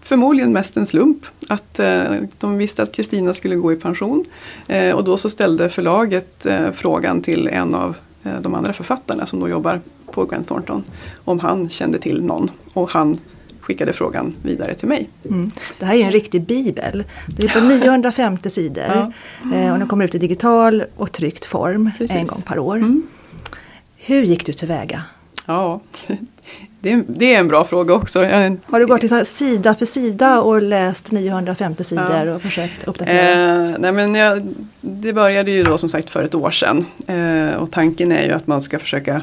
förmodligen 0.00 0.52
mest 0.52 0.76
en 0.76 0.86
slump 0.86 1.26
att 1.48 1.78
eh, 1.78 2.04
de 2.38 2.58
visste 2.58 2.82
att 2.82 2.92
Kristina 2.92 3.34
skulle 3.34 3.56
gå 3.56 3.72
i 3.72 3.76
pension. 3.76 4.24
Eh, 4.66 4.96
och 4.96 5.04
då 5.04 5.16
så 5.16 5.30
ställde 5.30 5.68
förlaget 5.68 6.46
eh, 6.46 6.70
frågan 6.72 7.22
till 7.22 7.48
en 7.48 7.74
av 7.74 7.96
eh, 8.22 8.40
de 8.40 8.54
andra 8.54 8.72
författarna 8.72 9.26
som 9.26 9.40
då 9.40 9.48
jobbar 9.48 9.80
på 10.10 10.24
Grant 10.24 10.48
Thornton 10.48 10.84
om 11.24 11.40
han 11.40 11.70
kände 11.70 11.98
till 11.98 12.22
någon. 12.22 12.50
Och 12.72 12.90
han 12.90 13.18
skickade 13.62 13.92
frågan 13.92 14.34
vidare 14.42 14.74
till 14.74 14.88
mig. 14.88 15.08
Mm. 15.28 15.50
Det 15.78 15.86
här 15.86 15.94
är 15.94 16.04
en 16.04 16.10
riktig 16.10 16.42
bibel. 16.42 17.04
Det 17.26 17.46
är 17.46 17.60
på 17.60 17.60
950 17.60 18.50
sidor. 18.50 18.84
Ja. 18.84 19.12
Eh, 19.56 19.72
och 19.72 19.78
den 19.78 19.88
kommer 19.88 20.04
ut 20.04 20.14
i 20.14 20.18
digital 20.18 20.84
och 20.96 21.12
tryckt 21.12 21.44
form 21.44 21.90
Precis. 21.98 22.16
en 22.16 22.26
gång 22.26 22.42
per 22.42 22.58
år. 22.58 22.76
Mm. 22.76 23.02
Hur 23.96 24.22
gick 24.22 24.46
du 24.46 24.52
tillväga? 24.52 25.02
Ja, 25.46 25.80
det 26.80 26.92
är, 26.92 27.04
det 27.08 27.34
är 27.34 27.38
en 27.38 27.48
bra 27.48 27.64
fråga 27.64 27.94
också. 27.94 28.24
Jag, 28.24 28.56
Har 28.66 28.80
du 28.80 28.86
gått 28.86 29.02
liksom 29.02 29.24
sida 29.24 29.74
för 29.74 29.86
sida 29.86 30.40
och 30.40 30.62
läst 30.62 31.10
950 31.10 31.84
sidor 31.84 32.28
och 32.28 32.42
försökt 32.42 32.88
uppdatera? 32.88 33.30
Eh, 33.30 33.76
nej 33.78 33.92
men 33.92 34.14
jag, 34.14 34.54
det 34.80 35.12
började 35.12 35.50
ju 35.50 35.64
då 35.64 35.78
som 35.78 35.88
sagt 35.88 36.10
för 36.10 36.24
ett 36.24 36.34
år 36.34 36.50
sedan. 36.50 36.86
Eh, 37.06 37.56
och 37.56 37.70
tanken 37.70 38.12
är 38.12 38.26
ju 38.26 38.32
att 38.32 38.46
man 38.46 38.62
ska 38.62 38.78
försöka 38.78 39.22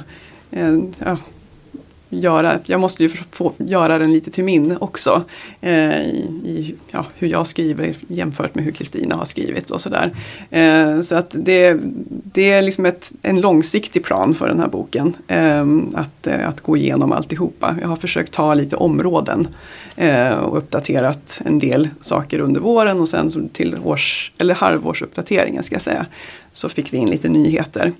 eh, 0.51 0.77
ja, 1.05 1.17
göra, 2.09 2.59
jag 2.65 2.79
måste 2.79 3.03
ju 3.03 3.09
få 3.31 3.53
göra 3.57 3.99
den 3.99 4.11
lite 4.11 4.31
till 4.31 4.43
min 4.43 4.77
också. 4.77 5.23
Eh, 5.61 6.01
I 6.01 6.39
i 6.59 6.75
ja, 6.91 7.05
hur 7.15 7.27
jag 7.27 7.47
skriver 7.47 7.95
jämfört 8.07 8.55
med 8.55 8.63
hur 8.63 8.71
Kristina 8.71 9.15
har 9.15 9.25
skrivit 9.25 9.69
och 9.69 9.81
sådär. 9.81 10.11
Eh, 10.49 11.01
så 11.01 11.15
att 11.15 11.35
det, 11.39 11.77
det 12.09 12.51
är 12.51 12.61
liksom 12.61 12.85
ett, 12.85 13.11
en 13.21 13.41
långsiktig 13.41 14.03
plan 14.03 14.35
för 14.35 14.47
den 14.47 14.59
här 14.59 14.67
boken. 14.67 15.15
Eh, 15.27 15.65
att, 15.93 16.27
eh, 16.27 16.49
att 16.49 16.61
gå 16.61 16.77
igenom 16.77 17.11
alltihopa. 17.11 17.75
Jag 17.81 17.87
har 17.87 17.95
försökt 17.95 18.33
ta 18.33 18.53
lite 18.53 18.75
områden 18.75 19.47
eh, 19.95 20.29
och 20.29 20.57
uppdaterat 20.57 21.41
en 21.45 21.59
del 21.59 21.89
saker 22.01 22.39
under 22.39 22.61
våren 22.61 23.01
och 23.01 23.09
sen 23.09 23.49
till 23.49 23.77
års, 23.83 24.31
eller 24.37 24.53
halvårsuppdateringen 24.53 25.63
ska 25.63 25.75
jag 25.75 25.81
säga. 25.81 26.05
Så 26.51 26.69
fick 26.69 26.93
vi 26.93 26.97
in 26.97 27.09
lite 27.09 27.29
nyheter. 27.29 27.93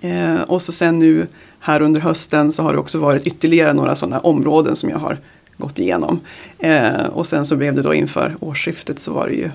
Eh, 0.00 0.40
och 0.40 0.62
så 0.62 0.72
sen 0.72 0.98
nu 0.98 1.26
här 1.60 1.82
under 1.82 2.00
hösten 2.00 2.52
så 2.52 2.62
har 2.62 2.72
det 2.72 2.78
också 2.78 2.98
varit 2.98 3.26
ytterligare 3.26 3.72
några 3.72 3.94
sådana 3.94 4.20
områden 4.20 4.76
som 4.76 4.90
jag 4.90 4.98
har 4.98 5.20
gått 5.56 5.78
igenom. 5.78 6.20
Eh, 6.58 7.06
och 7.06 7.26
sen 7.26 7.46
så 7.46 7.56
blev 7.56 7.74
det 7.74 7.82
då 7.82 7.94
inför 7.94 8.36
årsskiftet 8.40 8.98
så 8.98 9.12
var 9.12 9.28
det 9.28 9.34
ju 9.34 9.50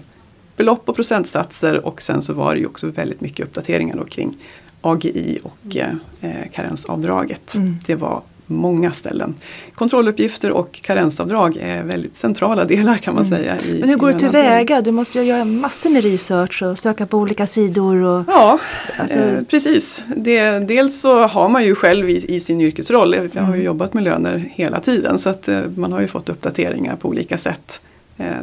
belopp 0.57 0.89
och 0.89 0.95
procentsatser 0.95 1.85
och 1.85 2.01
sen 2.01 2.21
så 2.21 2.33
var 2.33 2.53
det 2.53 2.59
ju 2.59 2.65
också 2.65 2.87
väldigt 2.87 3.21
mycket 3.21 3.45
uppdateringar 3.45 3.95
då 3.95 4.05
kring 4.05 4.37
AGI 4.81 5.39
och 5.43 5.75
eh, 5.75 5.93
eh, 6.21 6.51
karensavdraget. 6.51 7.55
Mm. 7.55 7.77
Det 7.85 7.95
var 7.95 8.21
många 8.47 8.91
ställen. 8.91 9.35
Kontrolluppgifter 9.73 10.51
och 10.51 10.79
karensavdrag 10.81 11.57
är 11.61 11.83
väldigt 11.83 12.15
centrala 12.15 12.65
delar 12.65 12.97
kan 12.97 13.15
man 13.15 13.25
säga. 13.25 13.57
I, 13.59 13.63
Mm. 13.67 13.79
Men 13.79 13.89
hur 13.89 13.95
går 13.97 14.13
du 14.13 14.19
tillväga? 14.19 14.81
Du 14.81 14.91
måste 14.91 15.19
ju 15.19 15.25
göra 15.25 15.45
massor 15.45 15.89
med 15.89 16.03
research 16.03 16.63
och 16.63 16.77
söka 16.77 17.05
på 17.05 17.17
olika 17.17 17.47
sidor. 17.47 18.01
Och, 18.03 18.23
Ja, 18.27 18.59
Alltså- 18.99 19.19
eh, 19.19 19.43
precis. 19.49 20.03
Det, 20.17 20.59
dels 20.59 21.01
så 21.01 21.23
har 21.27 21.49
man 21.49 21.63
ju 21.65 21.75
själv 21.75 22.09
i, 22.09 22.35
i 22.35 22.39
sin 22.39 22.61
yrkesroll, 22.61 23.13
jag 23.33 23.41
har 23.41 23.47
ju 23.53 23.53
Mm. 23.53 23.65
jobbat 23.65 23.93
med 23.93 24.03
löner 24.03 24.49
hela 24.53 24.79
tiden 24.79 25.19
så 25.19 25.29
att 25.29 25.47
eh, 25.47 25.61
man 25.75 25.91
har 25.93 26.01
ju 26.01 26.07
fått 26.07 26.29
uppdateringar 26.29 26.95
på 26.95 27.07
olika 27.09 27.37
sätt 27.37 27.81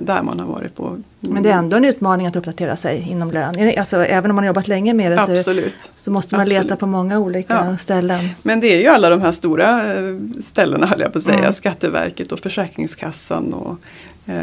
där 0.01 0.23
man 0.23 0.41
har 0.41 0.47
varit 0.47 0.77
på. 0.77 0.97
men 1.21 1.43
det 1.43 1.51
är 1.51 1.55
ändå 1.55 1.77
en 1.77 1.85
utmaning 1.85 2.27
att 2.27 2.37
uppdatera 2.37 2.77
sig 2.77 3.07
inom 3.11 3.31
lön. 3.31 3.73
Alltså, 3.79 3.97
även 4.05 4.31
om 4.31 4.35
man 4.35 4.45
har 4.45 4.47
jobbat 4.47 4.69
länge 4.69 4.95
med 4.95 5.13
det 5.13 5.43
så, 5.45 5.53
så 5.95 6.11
måste 6.11 6.37
man 6.37 6.49
leta 6.49 6.61
Absolut. 6.61 6.81
på 6.81 6.87
många 6.87 7.19
olika 7.19 7.55
Ja. 7.71 7.77
ställen. 7.79 8.29
Men 8.43 8.61
det 8.61 8.67
är 8.67 8.81
ju 8.81 8.87
alla 8.87 9.11
de 9.11 9.21
här 9.21 9.33
stora 9.33 9.95
eh, 9.95 10.17
ställena 10.43 10.87
höll 10.87 11.01
jag 11.01 11.13
på 11.13 11.19
att 11.19 11.25
säga, 11.25 11.39
Mm. 11.39 11.53
Skatteverket 11.53 12.33
och 12.33 12.39
Försäkringskassan 12.41 13.55
och 13.55 13.77
eh, 14.27 14.37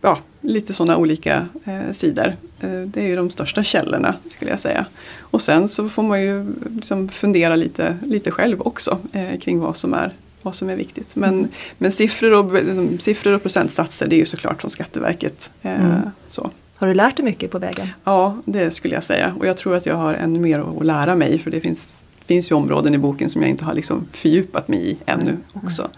ja, 0.00 0.18
lite 0.40 0.74
sådana 0.74 0.96
olika 0.96 1.46
eh, 1.64 1.90
sidor. 1.92 2.36
Eh, 2.60 2.70
det 2.70 3.00
är 3.02 3.06
ju 3.06 3.16
de 3.16 3.30
största 3.30 3.62
källorna 3.62 4.14
skulle 4.28 4.50
jag 4.50 4.60
säga. 4.60 4.86
Och 5.20 5.42
sen 5.42 5.68
så 5.68 5.88
får 5.88 6.02
man 6.02 6.22
ju 6.22 6.46
liksom 6.76 7.08
fundera 7.08 7.56
lite, 7.56 7.96
lite 8.02 8.30
själv 8.30 8.60
också 8.60 8.98
eh, 9.12 9.38
kring 9.38 9.60
vad 9.60 9.76
som 9.76 9.94
är 9.94 10.12
vad 10.42 10.54
som 10.54 10.68
är 10.70 10.76
viktigt. 10.76 11.16
Men, 11.16 11.34
Mm. 11.38 11.48
men 11.78 11.92
siffror, 11.92 12.32
och, 12.34 12.52
liksom, 12.54 12.98
siffror 12.98 13.32
och 13.34 13.42
procentsatser 13.42 14.08
det 14.08 14.16
är 14.16 14.18
ju 14.20 14.26
såklart 14.26 14.60
från 14.60 14.70
Skatteverket. 14.70 15.50
Eh, 15.62 15.84
Mm. 15.84 16.00
så. 16.28 16.50
Har 16.76 16.86
du 16.86 16.94
lärt 16.94 17.16
dig 17.16 17.24
mycket 17.24 17.50
på 17.50 17.58
vägen? 17.58 17.88
Ja, 18.04 18.36
det 18.44 18.70
skulle 18.70 18.94
jag 18.94 19.04
säga. 19.04 19.34
Och 19.38 19.46
jag 19.46 19.56
tror 19.56 19.74
att 19.74 19.86
jag 19.86 19.94
har 19.96 20.14
ännu 20.14 20.38
mer 20.38 20.78
att 20.78 20.84
lära 20.86 21.14
mig. 21.14 21.38
För 21.38 21.50
det 21.50 21.60
finns, 21.60 21.92
finns 22.26 22.50
ju 22.50 22.54
områden 22.54 22.94
i 22.94 22.98
boken 22.98 23.30
som 23.30 23.40
jag 23.42 23.50
inte 23.50 23.64
har 23.64 23.74
liksom 23.74 24.06
fördjupat 24.12 24.68
mig 24.68 24.90
i 24.90 24.96
ännu 25.06 25.36
också. 25.52 25.90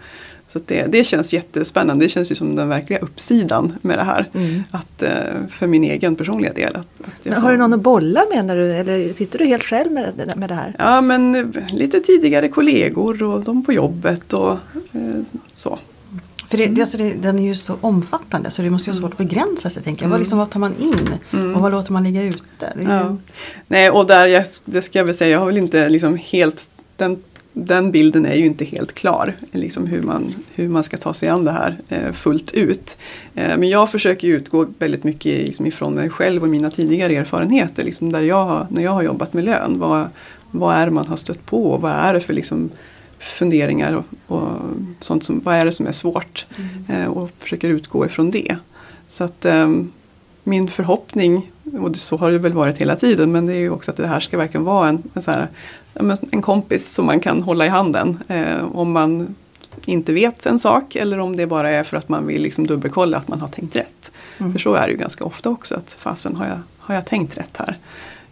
Så 0.52 0.60
det, 0.66 0.86
det 0.86 1.04
känns 1.04 1.32
jättespännande. 1.32 2.04
Det 2.04 2.08
känns 2.08 2.30
ju 2.30 2.34
som 2.34 2.56
den 2.56 2.68
verkliga 2.68 2.98
uppsidan 2.98 3.72
med 3.82 3.98
det 3.98 4.02
här. 4.02 4.28
Mm. 4.34 4.62
Att, 4.70 5.02
eh, 5.02 5.10
för 5.50 5.66
min 5.66 5.84
egen 5.84 6.16
personliga 6.16 6.52
del. 6.52 6.76
Att, 6.76 6.88
att 7.28 7.34
har 7.42 7.52
du 7.52 7.58
någon 7.58 7.72
att 7.72 7.80
bolla 7.80 8.24
med 8.34 8.44
när 8.44 8.56
du, 8.56 8.72
eller 8.74 9.12
sitter 9.12 9.38
du 9.38 9.46
helt 9.46 9.62
själv 9.62 9.92
med, 9.92 10.32
med 10.36 10.48
det 10.48 10.54
här? 10.54 10.74
Ja, 10.78 11.00
men 11.00 11.34
eh, 11.34 11.74
lite 11.74 12.00
tidigare 12.00 12.48
kollegor 12.48 13.22
och 13.22 13.42
de 13.42 13.64
på 13.64 13.72
jobbet 13.72 14.32
och 14.32 14.52
eh, 14.92 15.00
så. 15.54 15.78
För 16.50 16.58
det, 16.58 16.66
det, 16.66 16.80
alltså 16.80 16.98
det, 16.98 17.10
den 17.22 17.38
är 17.38 17.42
ju 17.42 17.54
så 17.54 17.74
omfattande 17.80 18.50
så 18.50 18.62
det 18.62 18.70
måste 18.70 18.90
ju 18.90 18.92
vara 18.92 19.00
svårt 19.00 19.12
att 19.12 19.18
begränsa 19.28 19.70
sig. 19.70 19.82
Tänker 19.82 20.02
jag. 20.04 20.10
Vad, 20.10 20.20
liksom, 20.20 20.38
vad 20.38 20.50
tar 20.50 20.60
man 20.60 20.74
in 20.80 21.54
och 21.54 21.60
vad 21.62 21.72
låter 21.72 21.92
man 21.92 22.04
ligga 22.04 22.22
ute? 22.22 22.66
Är 22.76 22.80
ju- 22.82 22.88
Ja. 22.88 23.16
Nej, 23.66 23.90
och 23.90 24.06
där, 24.06 24.26
jag, 24.26 24.44
det 24.64 24.82
ska 24.82 24.98
jag 24.98 25.04
väl 25.06 25.14
säga, 25.14 25.30
jag 25.30 25.38
har 25.38 25.46
väl 25.46 25.58
inte 25.58 25.88
liksom 25.88 26.16
helt, 26.16 26.68
den, 26.96 27.22
den 27.52 27.90
bilden 27.90 28.26
är 28.26 28.34
ju 28.34 28.46
inte 28.46 28.64
helt 28.64 28.94
klar. 28.94 29.34
Liksom 29.52 29.86
hur, 29.86 30.02
man, 30.02 30.34
hur 30.54 30.68
man 30.68 30.84
ska 30.84 30.96
ta 30.96 31.14
sig 31.14 31.28
an 31.28 31.44
det 31.44 31.50
här 31.50 31.76
eh, 31.88 32.12
fullt 32.12 32.52
ut. 32.52 32.96
Eh, 33.34 33.56
men 33.56 33.68
jag 33.68 33.90
försöker 33.90 34.28
utgå 34.28 34.66
väldigt 34.78 35.04
mycket 35.04 35.46
liksom 35.46 35.66
ifrån 35.66 35.94
mig 35.94 36.10
själv 36.10 36.42
och 36.42 36.48
mina 36.48 36.70
tidigare 36.70 37.16
erfarenheter. 37.16 37.84
Liksom 37.84 38.12
där 38.12 38.22
jag 38.22 38.66
när 38.70 38.82
jag 38.82 38.90
har 38.90 39.02
jobbat 39.02 39.32
med 39.32 39.44
lön. 39.44 39.78
Vad, 39.78 40.08
vad 40.50 40.76
är 40.76 40.86
det 40.86 40.92
man 40.92 41.06
har 41.06 41.16
stött 41.16 41.46
på? 41.46 41.70
och 41.72 41.80
Vad 41.80 41.92
är 41.92 42.14
det 42.14 42.20
för 42.20 42.32
liksom, 42.32 42.70
funderingar 43.18 43.92
och, 43.92 44.36
och 44.36 44.58
sånt 45.00 45.24
som, 45.24 45.40
vad 45.44 45.54
är 45.54 45.64
det 45.64 45.72
som 45.72 45.86
är 45.86 45.92
svårt? 45.92 46.46
Eh, 46.88 47.06
och 47.06 47.30
försöker 47.38 47.68
utgå 47.68 48.06
ifrån 48.06 48.30
det. 48.30 48.56
Så 49.08 49.24
att 49.24 49.44
ehm, 49.44 49.92
min 50.44 50.68
förhoppning, 50.68 51.51
och 51.80 51.96
så 51.96 52.16
har 52.16 52.30
det 52.30 52.38
väl 52.38 52.52
varit 52.52 52.78
hela 52.78 52.96
tiden, 52.96 53.32
men 53.32 53.46
det 53.46 53.52
är 53.52 53.58
ju 53.58 53.70
också 53.70 53.90
att 53.90 53.96
det 53.96 54.06
här 54.06 54.20
ska 54.20 54.38
verkligen 54.38 54.64
vara 54.64 54.88
en, 54.88 55.02
en, 55.14 55.22
här, 55.26 55.48
en 56.30 56.42
kompis 56.42 56.92
som 56.94 57.06
man 57.06 57.20
kan 57.20 57.42
hålla 57.42 57.66
i 57.66 57.68
handen. 57.68 58.18
Eh, 58.28 58.76
om 58.76 58.92
man 58.92 59.34
inte 59.84 60.12
vet 60.12 60.46
en 60.46 60.58
sak 60.58 60.96
eller 60.96 61.18
om 61.18 61.36
det 61.36 61.46
bara 61.46 61.70
är 61.70 61.84
för 61.84 61.96
att 61.96 62.08
man 62.08 62.26
vill 62.26 62.42
liksom 62.42 62.66
dubbelkolla 62.66 63.18
att 63.18 63.28
man 63.28 63.40
har 63.40 63.48
tänkt 63.48 63.76
rätt. 63.76 64.12
Mm. 64.38 64.52
För 64.52 64.60
så 64.60 64.74
är 64.74 64.86
det 64.86 64.92
ju 64.92 64.98
ganska 64.98 65.24
ofta 65.24 65.50
också, 65.50 65.74
att 65.74 65.92
fasen 65.92 66.36
har 66.36 66.46
jag, 66.46 66.60
har 66.78 66.94
jag 66.94 67.06
tänkt 67.06 67.36
rätt 67.36 67.56
här? 67.56 67.78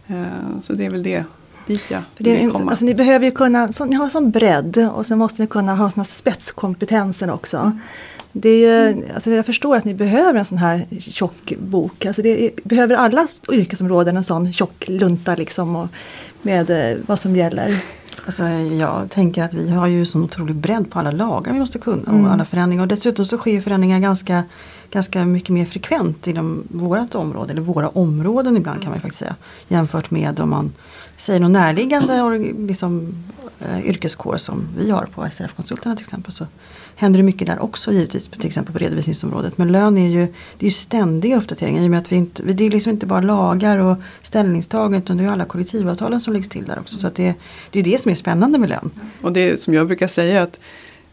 Eh, 0.07 0.59
så 0.61 0.73
det 0.73 0.85
är 0.85 0.89
väl 0.89 1.03
det 1.03 1.23
dit 1.67 1.81
jag 1.91 2.01
För 2.15 2.23
det 2.23 2.35
är, 2.35 2.39
vill 2.41 2.51
komma. 2.51 2.71
alltså, 2.71 2.85
ni 2.85 2.93
behöver 2.93 3.25
ju 3.25 3.31
kunna, 3.31 3.73
så, 3.73 3.85
ni 3.85 3.95
har 3.95 4.09
sån 4.09 4.31
bredd 4.31 4.89
och 4.93 5.05
sen 5.05 5.17
måste 5.17 5.41
ni 5.41 5.47
kunna 5.47 5.75
ha 5.75 5.91
såna 5.91 6.05
spetskompetenser 6.05 7.31
också. 7.31 7.77
Det 8.33 8.49
är 8.49 8.87
ju, 8.87 9.05
alltså 9.15 9.31
jag 9.31 9.45
förstår 9.45 9.75
att 9.75 9.85
ni 9.85 9.93
behöver 9.93 10.39
en 10.39 10.45
sån 10.45 10.57
här 10.57 10.85
tjock 10.99 11.53
bok. 11.59 12.05
Alltså 12.05 12.21
det 12.21 12.45
är, 12.45 12.51
behöver 12.63 12.95
alla 12.95 13.27
yrkesområden 13.51 14.17
en 14.17 14.23
sån 14.23 14.53
tjock 14.53 14.85
lunta 14.87 15.35
liksom 15.35 15.75
och 15.75 15.87
med 16.41 16.69
eh, 16.69 16.97
vad 17.05 17.19
som 17.19 17.35
gäller. 17.35 17.83
Alltså, 18.25 18.43
jag 18.49 19.09
tänker 19.09 19.43
att 19.43 19.53
vi 19.53 19.69
har 19.69 19.87
ju 19.87 20.05
sån 20.05 20.23
otrolig 20.23 20.55
bredd 20.55 20.91
på 20.91 20.99
alla 20.99 21.11
lagar 21.11 21.53
vi 21.53 21.59
måste 21.59 21.79
kunna 21.79 22.09
Mm. 22.09 22.25
och 22.25 22.31
alla 22.31 22.45
förändringar. 22.45 22.83
Och 22.83 22.87
dessutom 22.87 23.25
så 23.25 23.37
sker 23.37 23.51
ju 23.51 23.61
förändringar 23.61 23.99
ganska, 23.99 24.43
ganska 24.91 25.25
mycket 25.25 25.49
mer 25.49 25.65
frekvent 25.65 26.27
inom 26.27 26.63
vårt 26.69 27.15
område, 27.15 27.51
eller 27.51 27.61
våra 27.61 27.89
områden 27.89 28.57
ibland 28.57 28.81
kan 28.81 28.89
man 28.89 28.97
ju 28.97 29.01
faktiskt 29.01 29.19
säga. 29.19 29.35
Jämfört 29.67 30.11
med 30.11 30.39
om 30.39 30.49
man 30.49 30.71
säger 31.21 31.39
någon 31.39 31.53
närliggande 31.53 32.37
liksom, 32.67 33.13
eh, 33.59 33.85
yrkeskår 33.85 34.37
som 34.37 34.67
vi 34.77 34.91
har 34.91 35.05
på 35.05 35.25
SRF-konsulterna 35.31 35.95
till 35.95 36.05
exempel. 36.05 36.31
Så 36.31 36.47
händer 36.95 37.17
det 37.17 37.23
mycket 37.23 37.47
där 37.47 37.59
också 37.59 37.91
givetvis, 37.91 38.27
till 38.27 38.45
exempel 38.45 38.73
på 38.73 38.79
redovisningsområdet. 38.79 39.57
Men 39.57 39.71
lön 39.71 39.97
är 39.97 40.09
ju, 40.09 40.27
det 40.57 40.65
är 40.65 40.67
ju 40.67 40.71
ständiga 40.71 41.37
uppdateringar 41.37 41.81
i 41.81 41.85
och 41.85 41.91
med 41.91 41.99
att 41.99 42.11
vi 42.11 42.15
inte, 42.15 42.43
det 42.43 42.63
är 42.65 42.69
liksom 42.69 42.91
inte 42.91 43.05
bara 43.05 43.21
lagar 43.21 43.77
och 43.77 43.97
ställningstaganden 44.21 45.01
utan 45.01 45.17
det 45.17 45.23
är 45.23 45.25
ju 45.25 45.31
alla 45.31 45.45
kollektivavtalen 45.45 46.21
som 46.21 46.33
läggs 46.33 46.49
till 46.49 46.65
där 46.65 46.79
också. 46.79 46.95
Så 46.95 47.07
att 47.07 47.15
det, 47.15 47.33
det 47.71 47.79
är 47.79 47.83
det 47.83 48.01
som 48.01 48.11
är 48.11 48.15
spännande 48.15 48.57
med 48.57 48.69
lön. 48.69 48.91
Och 49.21 49.31
det 49.31 49.59
som 49.59 49.73
jag 49.73 49.87
brukar 49.87 50.07
säga 50.07 50.43
att, 50.43 50.59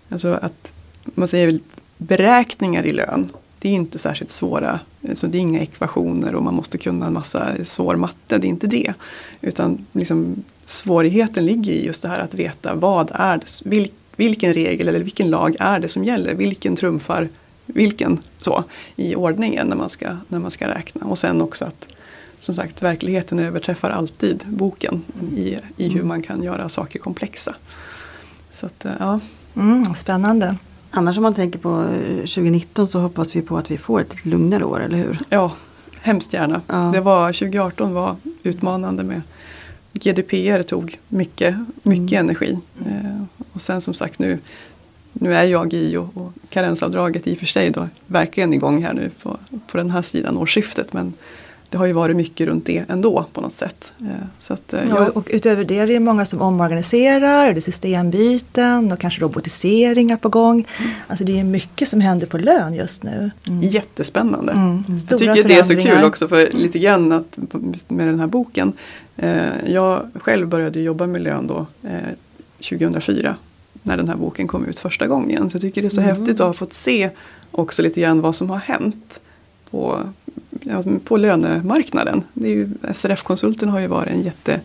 alltså 0.09 0.33
att 0.43 0.73
man 1.05 1.29
säger 1.29 1.47
väl 1.47 1.61
beräkningar 1.97 2.87
i 2.87 2.93
lön. 2.93 3.31
Det 3.59 3.69
är 3.69 3.73
inte 3.73 3.99
särskilt 3.99 4.31
svåra. 4.31 4.81
Alltså 5.09 5.27
det 5.27 5.39
är 5.39 5.41
inga 5.41 5.61
ekvationer 5.61 6.35
och 6.35 6.43
man 6.43 6.55
måste 6.55 6.79
kunna 6.79 7.07
en 7.07 7.13
massa 7.13 7.65
svår 7.65 7.97
matte. 7.97 8.39
Det 8.39 8.47
är 8.47 8.49
inte 8.49 8.67
det. 8.67 8.95
Utan 9.41 9.87
liksom, 9.93 10.45
svårigheten 10.65 11.47
ligger 11.47 11.73
i 11.73 11.87
just 11.87 12.03
det 12.03 12.09
här 12.09 12.21
att 12.21 12.35
veta 12.35 12.75
vad 12.75 13.11
är 13.15 13.37
det, 13.37 13.61
vil, 13.65 13.91
vilken 14.17 14.55
regel 14.55 14.89
eller 14.89 15.01
vilken 15.01 15.31
lag 15.31 15.57
är 15.61 15.81
det 15.81 15.89
som 15.89 16.05
gäller. 16.05 16.35
Vilken 16.35 16.77
trumfar 16.77 17.29
vilken 17.67 18.19
så 18.39 18.65
i 18.97 19.15
ordningen 19.15 19.67
när 19.67 19.77
man 19.77 19.89
ska, 19.89 20.17
när 20.29 20.39
man 20.39 20.51
ska 20.51 20.69
räkna. 20.69 21.07
Och 21.07 21.19
sen 21.19 21.43
också 21.43 21.65
att 21.65 21.89
som 22.41 22.55
sagt 22.55 22.83
verkligheten 22.83 23.39
överträffar 23.39 23.91
alltid 23.91 24.45
boken 24.47 25.03
i, 25.37 25.57
i 25.77 25.89
hur 25.89 26.03
man 26.03 26.23
kan 26.23 26.43
göra 26.43 26.69
saker 26.69 26.99
komplexa. 26.99 27.55
Så 28.53 28.67
att, 28.67 28.85
eh, 28.85 28.93
ja. 28.99 29.21
Mm, 29.57 29.95
spännande. 29.95 30.57
Annars 30.91 31.17
om 31.17 31.23
man 31.23 31.35
tänker 31.35 31.59
på 31.59 31.83
eh, 31.83 32.17
2019 32.17 32.89
så 32.89 33.01
hoppas 33.01 33.37
vi 33.37 33.43
på 33.43 33.57
att 33.59 33.71
vi 33.71 33.79
får 33.79 34.01
ett 34.01 34.15
lite 34.15 34.29
lugnare 34.29 34.65
år, 34.65 34.81
eller 34.81 34.97
hur? 34.99 35.19
ja, 35.29 35.53
hemskt 36.01 36.33
gärna. 36.33 36.61
Ja. 36.67 36.77
Det 36.77 37.01
var, 37.01 37.33
2018 37.33 37.95
var 37.95 38.17
utmanande 38.43 39.03
med 39.05 39.23
GDPR 39.93 40.63
tog 40.63 40.99
mycket, 41.09 41.55
mycket 41.83 42.13
Mm. 42.13 42.25
energi. 42.27 42.59
Eh, 42.87 43.23
och 43.53 43.61
sen 43.61 43.81
som 43.81 43.95
sagt 43.95 44.19
nu, 44.19 44.39
nu 45.13 45.35
är 45.35 45.45
jag 45.45 45.75
i 45.75 45.97
och, 45.97 46.17
och 46.17 46.33
karensavdraget 46.51 47.27
i 47.27 47.35
och 47.35 47.39
för 47.39 47.47
sig 47.47 47.71
då 47.71 47.89
verkligen 48.07 48.55
igång 48.55 48.83
här 48.83 48.93
nu 48.93 49.11
på, 49.23 49.39
på 49.67 49.77
den 49.77 49.91
här 49.91 50.03
sidan 50.03 50.37
årsskiftet. 50.37 50.93
Men 50.93 51.13
det 51.71 51.77
har 51.77 51.87
ju 51.87 51.93
varit 51.93 52.17
mycket 52.17 52.47
runt 52.47 52.67
det 52.67 52.85
ändå 52.89 53.27
på 53.33 53.41
något 53.41 53.55
sätt. 53.55 53.93
Eh, 54.01 54.07
så 54.39 54.55
att, 54.55 54.73
eh, 54.73 54.81
Ja, 54.89 54.99
jag, 54.99 55.17
och 55.17 55.29
utöver 55.31 55.65
det 55.65 55.79
är 55.79 55.87
det 55.87 56.01
många 56.01 56.25
som 56.25 56.41
omorganiserar, 56.43 57.53
det 57.53 57.59
är 57.59 57.61
systembyten 57.61 58.93
och 58.93 58.99
kanske 58.99 59.21
robotiseringar 59.21 60.17
på 60.17 60.29
gång. 60.29 60.67
Alltså 61.07 61.25
det 61.25 61.39
är 61.41 61.45
mycket 61.45 61.89
som 61.89 62.01
händer 62.01 62.27
på 62.27 62.39
lön 62.39 62.75
just 62.75 63.03
nu. 63.03 63.31
Jättespännande. 63.61 64.53
Mm. 64.53 64.85
Jag 65.09 65.19
tycker 65.19 65.49
det 65.49 65.55
är 65.55 65.63
så 65.63 65.77
kul 65.77 66.05
också 66.05 66.29
för 66.29 66.51
lite 66.53 66.79
grann 66.79 67.13
att, 67.13 67.39
med 67.89 68.09
den 68.09 68.21
här 68.21 68.27
boken. 68.27 68.73
Eh, 69.17 69.47
jag 69.67 70.11
själv 70.15 70.49
började 70.49 70.81
jobba 70.81 71.07
med 71.07 71.23
lön 71.23 71.47
då 71.47 71.67
eh, 71.83 71.99
2004 72.69 73.37
när 73.83 73.97
den 73.97 74.09
här 74.09 74.17
boken 74.17 74.47
kom 74.49 74.67
ut 74.67 74.79
första 74.79 75.07
gången. 75.07 75.51
Så 75.51 75.55
jag 75.55 75.63
tycker 75.63 75.83
det 75.83 75.89
är 75.89 75.91
så 75.91 76.01
häftigt 76.01 76.41
att 76.41 76.47
ha 76.47 76.53
fått 76.53 76.73
se 76.73 77.11
också 77.51 77.83
lite 77.83 78.01
grann 78.01 78.21
vad 78.21 78.35
som 78.35 78.51
har 78.51 78.59
hänt 78.59 79.21
på, 79.71 80.01
ja, 80.71 80.83
på 81.05 81.17
lönemarknaden. 81.17 82.23
Ju, 82.35 82.69
SRF-konsulten 82.95 83.69
har 83.69 83.81
ju 83.81 83.87
varit 83.87 84.11
en 84.11 84.23
jätte, 84.23 84.61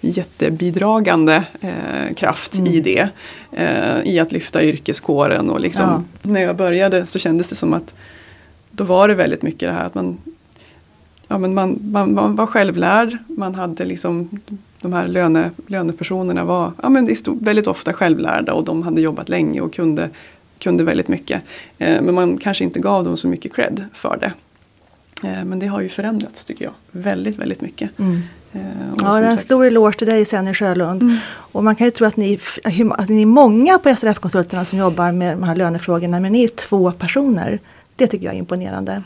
jättebidragande 0.00 1.44
eh, 1.60 2.14
kraft 2.16 2.54
i 2.54 2.80
det. 2.80 3.08
Eh, 3.52 4.02
I 4.04 4.18
att 4.18 4.32
lyfta 4.32 4.62
yrkeskåren 4.62 5.50
och 5.50 5.60
liksom, 5.60 6.04
när 6.22 6.40
jag 6.40 6.56
började 6.56 7.06
så 7.06 7.18
kändes 7.18 7.48
det 7.48 7.56
som 7.56 7.72
att 7.72 7.94
då 8.70 8.84
var 8.84 9.08
det 9.08 9.14
väldigt 9.14 9.42
mycket 9.42 9.68
det 9.68 9.72
här 9.72 9.86
att 9.86 9.94
man 9.94 10.18
ja, 11.28 11.38
men 11.38 11.54
man, 11.54 11.78
man, 11.82 12.14
man 12.14 12.36
var 12.36 12.46
självlärd, 12.46 13.18
man 13.26 13.54
hade 13.54 13.84
liksom 13.84 14.40
de 14.80 14.92
här 14.92 15.08
löne, 15.08 15.50
lönepersonerna 15.66 16.44
var 16.44 16.72
ja, 16.82 16.88
men 16.88 17.08
väldigt 17.40 17.66
ofta 17.66 17.92
självlärda 17.92 18.54
och 18.54 18.64
de 18.64 18.82
hade 18.82 19.00
jobbat 19.00 19.28
länge 19.28 19.60
och 19.60 19.72
kunde, 19.72 20.10
kunde 20.58 20.84
väldigt 20.84 21.08
mycket. 21.08 21.42
Eh, 21.78 22.02
men 22.02 22.14
man 22.14 22.38
kanske 22.38 22.64
inte 22.64 22.80
gav 22.80 23.04
dem 23.04 23.16
så 23.16 23.28
mycket 23.28 23.54
cred 23.54 23.84
för 23.92 24.16
det. 24.20 24.32
Eh, 25.22 25.44
men 25.44 25.58
det 25.58 25.66
har 25.66 25.80
ju 25.80 25.88
förändrats 25.88 26.44
tycker 26.44 26.64
jag, 26.64 26.74
väldigt, 26.90 27.36
väldigt 27.36 27.60
mycket. 27.60 27.98
Mm. 27.98 28.22
Eh, 28.52 28.60
Ja, 28.96 28.96
som 28.98 29.20
det 29.20 29.26
är 29.26 29.30
en 29.30 29.34
sagt- 29.34 29.44
stor 29.44 29.64
eloge 29.66 29.98
till 29.98 30.06
dig 30.06 30.24
Senny 30.24 30.54
Sjölund. 30.54 31.02
Mm. 31.02 31.16
Och 31.30 31.64
man 31.64 31.74
kan 31.76 31.84
ju 31.84 31.90
tro 31.90 32.06
att 32.06 32.16
ni, 32.16 32.38
att 32.90 33.08
ni 33.08 33.22
är 33.22 33.26
många 33.26 33.78
på 33.78 33.88
SRF-konsulterna 33.96 34.64
som 34.64 34.78
jobbar 34.78 35.12
med 35.12 35.32
de 35.36 35.42
här 35.42 35.56
lönefrågorna, 35.56 36.20
men 36.20 36.32
ni 36.32 36.44
är 36.44 36.48
två 36.48 36.92
personer. 36.92 37.58
Det 37.96 38.06
tycker 38.06 38.26
jag 38.26 38.34
är 38.34 38.38
imponerande. 38.38 39.02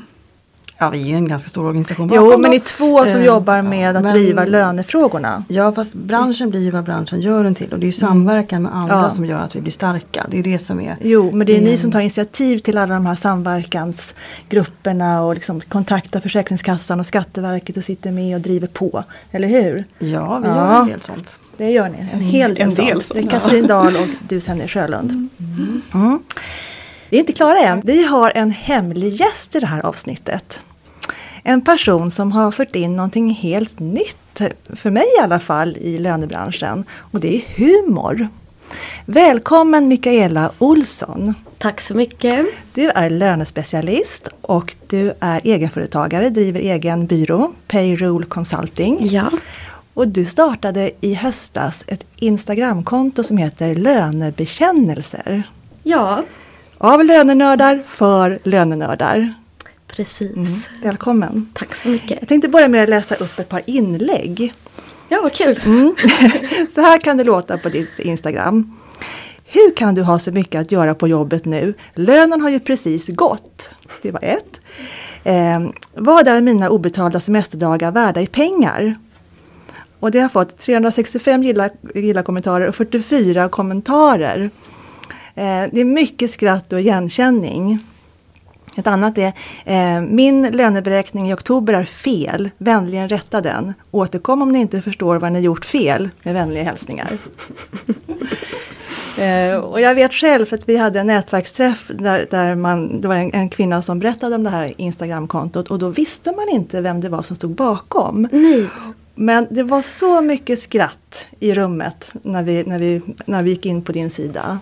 Ja, 0.83 0.91
vi 0.91 1.03
är 1.03 1.07
ju 1.07 1.15
en 1.15 1.29
ganska 1.29 1.49
stor 1.49 1.65
organisation 1.67 2.11
Jo, 2.15 2.25
bakom 2.25 2.41
men 2.41 2.51
då. 2.51 2.53
ni 2.55 2.57
är 2.57 2.61
två 2.61 3.07
som 3.07 3.21
Eh, 3.21 3.27
jobbar 3.27 3.63
med 3.63 3.97
att 3.97 4.03
men- 4.03 4.13
driva 4.13 4.45
lönefrågorna. 4.45 5.45
Ja, 5.49 5.73
fast 5.73 5.95
branschen 5.95 6.51
blir 6.51 6.61
ju 6.61 6.71
vad 6.71 6.85
branschen 6.85 7.21
gör 7.21 7.45
den 7.45 7.55
till 7.55 7.73
och 7.73 7.79
det 7.79 7.85
är 7.85 7.87
ju 7.87 7.93
samverkan 7.93 8.63
med 8.63 8.75
andra 8.77 8.95
Ja. 8.95 9.11
som 9.11 9.25
gör 9.25 9.41
att 9.41 9.57
vi 9.57 9.61
blir 9.61 9.73
starka. 9.73 10.27
Det 10.31 10.39
är 10.39 10.43
det 10.43 10.59
som 10.59 10.81
är 10.81 10.97
Jo, 11.03 11.31
men 11.33 11.47
det 11.47 11.53
är 11.57 11.61
ni 11.61 11.67
Mm. 11.67 11.79
som 11.79 11.93
tar 11.93 12.01
initiativ 12.01 12.59
till 12.59 12.79
alla 12.79 12.95
de 12.95 13.07
här 13.07 13.15
samverkansgrupperna 13.15 15.23
och 15.23 15.35
liksom 15.35 15.61
kontaktar 15.61 16.21
Försäkringskassan 16.21 17.01
och 17.01 17.07
Skatteverket 17.07 17.77
och 17.77 17.85
sitter 17.85 18.13
med 18.13 18.35
och 18.35 18.41
driver 18.41 18.67
på. 18.67 19.03
Eller 19.31 19.49
hur? 19.49 19.85
Ja, 19.99 20.39
vi 20.43 20.49
Ja. 20.49 20.55
gör 20.75 20.81
en 20.83 20.89
del 20.89 21.01
sånt. 21.01 21.39
Det 21.57 21.71
gör 21.71 21.89
ni, 21.89 21.99
en 22.13 22.21
hel 22.21 22.55
del 22.55 22.63
En 22.63 22.75
del 22.75 22.91
sånt. 22.91 23.05
sånt, 23.05 23.33
ja. 23.33 23.39
Katrin 23.39 23.67
Dahl 23.67 23.97
och 23.97 24.07
du 24.29 24.41
Senny 24.41 24.69
Sjölund. 24.69 25.29
Mm. 25.95 26.19
Vi 27.11 27.17
är 27.17 27.21
inte 27.21 27.33
klara 27.33 27.59
än. 27.59 27.81
Vi 27.85 28.05
har 28.07 28.33
en 28.35 28.51
hemlig 28.51 29.13
gäst 29.13 29.57
i 29.57 29.61
det 29.61 29.67
här 29.67 29.87
avsnittet. 29.87 30.61
En 31.43 31.61
person 31.61 32.11
som 32.11 32.33
har 32.33 32.51
fört 32.51 32.77
in 32.77 32.97
någonting 32.97 33.31
helt 33.35 33.81
nytt, 33.81 34.41
för 34.69 34.91
mig 34.91 35.05
i 35.19 35.23
alla 35.23 35.41
fall, 35.41 35.77
i 35.77 35.99
lönebranschen. 35.99 36.85
Och 36.95 37.21
det 37.21 37.37
är 37.37 37.43
humor. 37.57 38.29
Välkommen 39.07 39.89
Mikaela 39.89 40.51
Olsson. 40.59 41.35
Tack 41.59 41.81
så 41.81 41.95
mycket. 41.97 42.47
Du 42.75 42.89
är 42.91 43.11
lönespecialist 43.11 44.29
och 44.41 44.75
du 44.87 45.13
är 45.21 45.41
egenföretagare, 45.45 46.31
driver 46.31 46.61
egen 46.61 47.07
byrå, 47.07 47.53
Payroll 47.69 48.25
Consulting. 48.25 48.99
Ja, 49.01 49.31
Och 49.95 50.09
du 50.09 50.25
startade 50.25 50.91
i 51.01 51.15
höstas 51.15 51.85
ett 51.87 52.05
Instagramkonto 52.17 53.23
som 53.25 53.37
heter 53.37 53.75
Lönebekännelser. 53.75 55.43
ja 55.83 56.23
Av 56.79 57.05
lönenördar 57.05 57.83
för 57.89 58.39
lönenördar. 58.45 59.35
Precis. 59.97 60.71
Välkommen! 60.83 61.51
Tack 61.55 61.75
så 61.75 61.89
mycket. 61.89 62.19
Jag 62.21 62.29
tänkte 62.29 62.49
börja 62.49 62.69
med 62.69 62.83
att 62.83 62.89
läsa 62.89 63.15
upp 63.15 63.39
ett 63.39 63.49
par 63.49 63.63
inlägg. 63.67 64.55
Ja, 65.09 65.19
vad 65.23 65.33
kul. 65.33 65.57
Så 66.75 66.81
här 66.81 66.99
kan 66.99 67.17
det 67.17 67.25
låta 67.25 67.59
på 67.59 67.69
ditt 67.69 67.99
Instagram. 67.99 68.77
Hur 69.45 69.77
kan 69.77 69.95
du 69.95 70.03
ha 70.03 70.19
så 70.19 70.33
mycket 70.33 70.61
att 70.61 70.73
göra 70.73 70.95
på 70.95 71.09
jobbet 71.09 71.45
nu? 71.45 71.75
Lönen 71.95 72.41
har 72.41 72.49
ju 72.51 72.61
precis 72.61 73.09
gått. 73.09 73.71
Det 74.03 74.11
var 74.11 74.25
ett. 74.25 74.61
Eh, 75.25 75.61
vad 75.95 76.29
är 76.29 76.41
mina 76.41 76.71
obetalda 76.71 77.21
semesterdagar 77.21 77.93
värda 77.93 78.21
i 78.21 78.27
pengar? 78.27 78.95
Och 80.01 80.11
det 80.11 80.21
har 80.21 80.29
fått 80.29 80.59
365 80.59 81.43
gilla, 81.43 81.71
gilla 81.95 82.23
kommentarer 82.23 82.67
och 82.67 82.75
44 82.75 83.49
kommentarer. 83.49 84.51
Eh, 85.35 85.65
det 85.73 85.81
är 85.81 85.85
mycket 85.85 86.31
skratt 86.31 86.73
och 86.73 86.81
igenkänning. 86.81 87.79
Ett 88.77 88.87
annat 88.87 89.19
är 89.19 89.33
eh, 89.65 90.01
Min 90.01 90.43
löneberäkning 90.43 91.31
i 91.31 91.35
oktober 91.35 91.75
är 91.75 91.85
fel. 91.85 92.51
Vänligen 92.59 93.09
rätta 93.09 93.41
den. 93.41 93.75
Återkom 93.91 94.43
om 94.43 94.53
ni 94.53 94.61
inte 94.61 94.83
förstår 94.83 95.17
vad 95.17 95.33
ni 95.33 95.41
gjort 95.41 95.65
fel. 95.65 96.09
Med 96.23 96.35
vänliga 96.35 96.65
hälsningar. 96.65 97.11
eh, 99.19 99.57
och 99.57 99.81
jag 99.81 99.95
vet 99.95 100.13
själv 100.13 100.47
för 100.47 100.57
att 100.57 100.69
vi 100.69 100.77
hade 100.77 101.01
en 101.01 101.07
nätverksträff 101.07 101.91
där, 101.95 102.27
där 102.31 102.55
man, 102.55 103.01
det 103.01 103.09
var 103.09 103.15
en, 103.15 103.35
en, 103.35 103.49
kvinna 103.49 103.83
som 103.83 103.99
berättade 103.99 104.35
om 104.35 104.45
det 104.45 104.51
här 104.51 104.73
Instagramkontot 104.77 105.71
och 105.71 105.79
då 105.79 105.89
visste 105.89 106.33
man 106.33 106.49
inte 106.49 106.81
vem 106.81 107.01
det 107.01 107.09
var 107.09 107.23
som 107.23 107.37
stod 107.37 107.51
bakom. 107.51 108.29
Nej. 108.33 108.69
Men 109.15 109.47
det 109.51 109.63
var 109.63 109.83
så 109.83 110.21
mycket 110.21 110.59
skratt 110.59 111.27
i 111.41 111.55
rummet 111.55 112.11
när 112.23 112.43
vi, 112.43 112.65
när, 112.65 112.79
vi, 112.79 113.01
när 113.27 113.43
vi 113.43 113.51
gick 113.51 113.67
in 113.67 113.83
på 113.83 113.93
din 113.93 114.11
sida. 114.11 114.59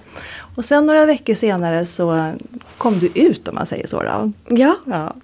Och 0.56 0.64
sen 0.64 0.86
några 0.86 1.06
veckor 1.06 1.34
senare 1.34 1.86
så 1.86 2.32
kom 2.78 2.98
du 2.98 3.10
ut 3.14 3.48
om 3.48 3.54
man 3.54 3.66
säger 3.66 3.86
så. 3.86 4.02
Då. 4.02 4.32
Ja. 4.48 4.76
ja. 4.86 5.16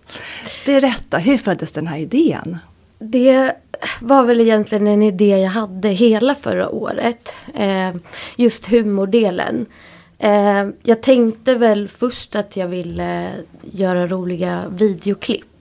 Berätta, 0.67 1.19
hur 1.19 1.39
föddes 1.39 1.73
den 1.73 1.87
här 1.87 1.99
idén? 1.99 2.59
Det 2.99 3.53
var 4.01 4.25
väl 4.25 4.41
egentligen 4.41 4.87
en 4.87 5.03
idé 5.03 5.39
jag 5.39 5.51
hade 5.51 5.89
hela 5.89 6.35
förra 6.35 6.69
året. 6.69 7.35
Eh, 7.55 7.95
just 8.37 8.67
humordelen. 8.67 9.67
Eh, 10.19 10.69
jag 10.83 11.03
tänkte 11.03 11.55
väl 11.55 11.89
först 11.89 12.37
att 12.37 12.57
jag 12.57 12.69
ville 12.69 13.33
göra 13.63 14.07
roliga 14.07 14.65
videoklipp. 14.69 15.56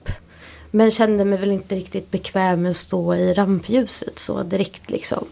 Men 0.76 0.90
kände 0.90 1.24
mig 1.24 1.38
väl 1.38 1.52
inte 1.52 1.74
riktigt 1.74 2.10
bekväm 2.10 2.62
med 2.62 2.70
att 2.70 2.76
stå 2.76 3.14
i 3.14 3.34
rampljuset 3.34 4.18
så 4.18 4.42
direkt 4.42 4.90
liksom. 4.90 5.24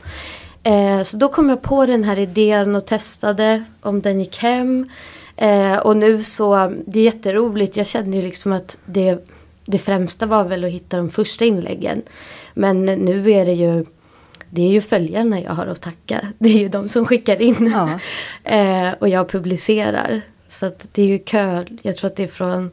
Eh, 0.62 1.02
så 1.02 1.16
då 1.16 1.28
kom 1.28 1.48
jag 1.48 1.62
på 1.62 1.86
den 1.86 2.04
här 2.04 2.18
idén 2.18 2.74
och 2.74 2.86
testade 2.86 3.64
om 3.80 4.00
den 4.00 4.20
gick 4.20 4.38
hem. 4.38 4.88
Eh, 5.36 5.76
och 5.76 5.96
nu 5.96 6.22
så, 6.22 6.72
det 6.86 7.00
är 7.00 7.04
jätteroligt. 7.04 7.76
Jag 7.76 7.86
känner 7.86 8.16
ju 8.16 8.22
liksom 8.22 8.52
att 8.52 8.78
det, 8.86 9.28
det 9.66 9.78
främsta 9.78 10.26
var 10.26 10.44
väl 10.44 10.64
att 10.64 10.70
hitta 10.70 10.96
de 10.96 11.10
första 11.10 11.44
inläggen. 11.44 12.02
Men 12.54 12.84
nu 12.84 13.30
är 13.30 13.46
det 13.46 13.54
ju 13.54 13.84
det 14.50 14.62
är 14.62 14.70
ju 14.70 14.80
följarna 14.80 15.40
jag 15.40 15.52
har 15.52 15.66
att 15.66 15.80
tacka. 15.80 16.20
Det 16.38 16.48
är 16.48 16.58
ju 16.58 16.68
de 16.68 16.88
som 16.88 17.06
skickar 17.06 17.42
in. 17.42 17.72
Ja. 17.74 17.98
eh, 18.56 18.94
och 18.98 19.08
jag 19.08 19.28
publicerar. 19.28 20.20
Så 20.48 20.66
att 20.66 20.86
det 20.92 21.02
är 21.02 21.06
ju 21.06 21.18
kö. 21.18 21.64
Jag 21.82 21.96
tror 21.96 22.10
att 22.10 22.16
det 22.16 22.22
är 22.22 22.28
från 22.28 22.70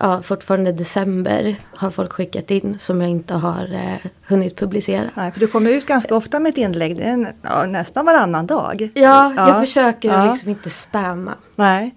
ja, 0.00 0.22
fortfarande 0.22 0.72
december 0.72 1.56
har 1.74 1.90
folk 1.90 2.12
skickat 2.12 2.50
in 2.50 2.78
som 2.78 3.00
jag 3.00 3.10
inte 3.10 3.34
har 3.34 3.74
eh, 3.74 4.10
hunnit 4.26 4.56
publicera. 4.56 5.10
Nej, 5.14 5.32
för 5.32 5.40
du 5.40 5.46
kommer 5.46 5.70
ut 5.70 5.86
ganska 5.86 6.14
ofta 6.14 6.40
med 6.40 6.50
ett 6.50 6.58
inlägg, 6.58 6.96
det 6.96 7.02
är 7.02 7.34
ja, 7.42 7.66
nästan 7.66 8.06
varannan 8.06 8.46
dag. 8.46 8.90
Ja, 8.94 9.32
ja. 9.36 9.48
jag 9.48 9.60
försöker 9.60 10.08
ja. 10.08 10.30
liksom 10.30 10.48
inte 10.48 10.70
spamma. 10.70 11.34
Nej, 11.56 11.94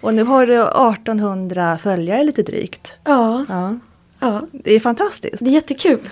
och 0.00 0.14
nu 0.14 0.24
har 0.24 0.46
du 0.46 0.54
1800 0.54 1.78
följare 1.78 2.24
lite 2.24 2.42
drygt. 2.42 2.92
Ja. 3.04 3.44
ja. 3.48 3.76
ja. 4.20 4.42
Det 4.52 4.72
är 4.72 4.80
fantastiskt. 4.80 5.44
Det 5.44 5.50
är 5.50 5.54
jättekul. 5.54 6.10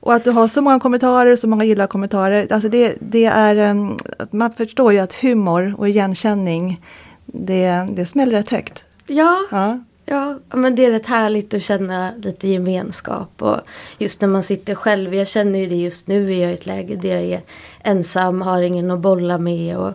Och 0.00 0.14
att 0.14 0.24
du 0.24 0.30
har 0.30 0.48
så 0.48 0.62
många 0.62 0.80
kommentarer, 0.80 1.36
så 1.36 1.48
många 1.48 1.64
gilla 1.64 1.86
kommentarer. 1.86 2.52
Alltså 2.52 2.68
det, 2.68 2.94
det 3.00 3.24
är, 3.24 3.74
man 4.36 4.52
förstår 4.52 4.92
ju 4.92 4.98
att 4.98 5.14
humor 5.14 5.74
och 5.78 5.88
igenkänning, 5.88 6.84
det, 7.26 7.88
det 7.92 8.06
smäller 8.06 8.32
rätt 8.32 8.50
högt. 8.50 8.84
Ja, 9.06 9.38
ja. 9.50 9.78
Ja, 10.04 10.38
men 10.48 10.76
det 10.76 10.84
är 10.84 10.90
rätt 10.90 11.06
härligt 11.06 11.54
att 11.54 11.62
känna 11.62 12.12
lite 12.16 12.48
gemenskap. 12.48 13.42
Och 13.42 13.60
just 13.98 14.20
när 14.20 14.28
man 14.28 14.42
sitter 14.42 14.74
själv. 14.74 15.14
Jag 15.14 15.28
känner 15.28 15.58
ju 15.58 15.66
det 15.66 15.74
just 15.74 16.06
nu 16.06 16.34
är 16.34 16.42
jag 16.42 16.50
i 16.50 16.54
ett 16.54 16.66
läge 16.66 16.96
där 16.96 17.08
jag 17.08 17.22
är 17.22 17.42
ensam, 17.82 18.42
har 18.42 18.62
ingen 18.62 18.90
att 18.90 19.00
bolla 19.00 19.38
med. 19.38 19.76
Och 19.76 19.92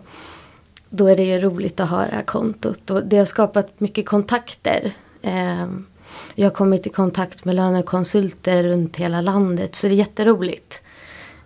då 0.88 1.06
är 1.06 1.16
det 1.16 1.24
ju 1.24 1.40
roligt 1.40 1.80
att 1.80 1.90
ha 1.90 1.98
det 1.98 2.14
här 2.14 2.22
kontot. 2.22 2.90
Och 2.90 3.06
det 3.06 3.18
har 3.18 3.24
skapat 3.24 3.80
mycket 3.80 4.06
kontakter. 4.06 4.92
Ehm, 5.22 5.86
jag 6.34 6.46
har 6.46 6.54
kommit 6.54 6.86
i 6.86 6.90
kontakt 6.90 7.44
med 7.44 7.56
lönekonsulter 7.56 8.62
runt 8.62 8.96
hela 8.96 9.20
landet. 9.20 9.74
Så 9.74 9.86
det 9.86 9.94
är 9.94 9.96
jätteroligt 9.96 10.82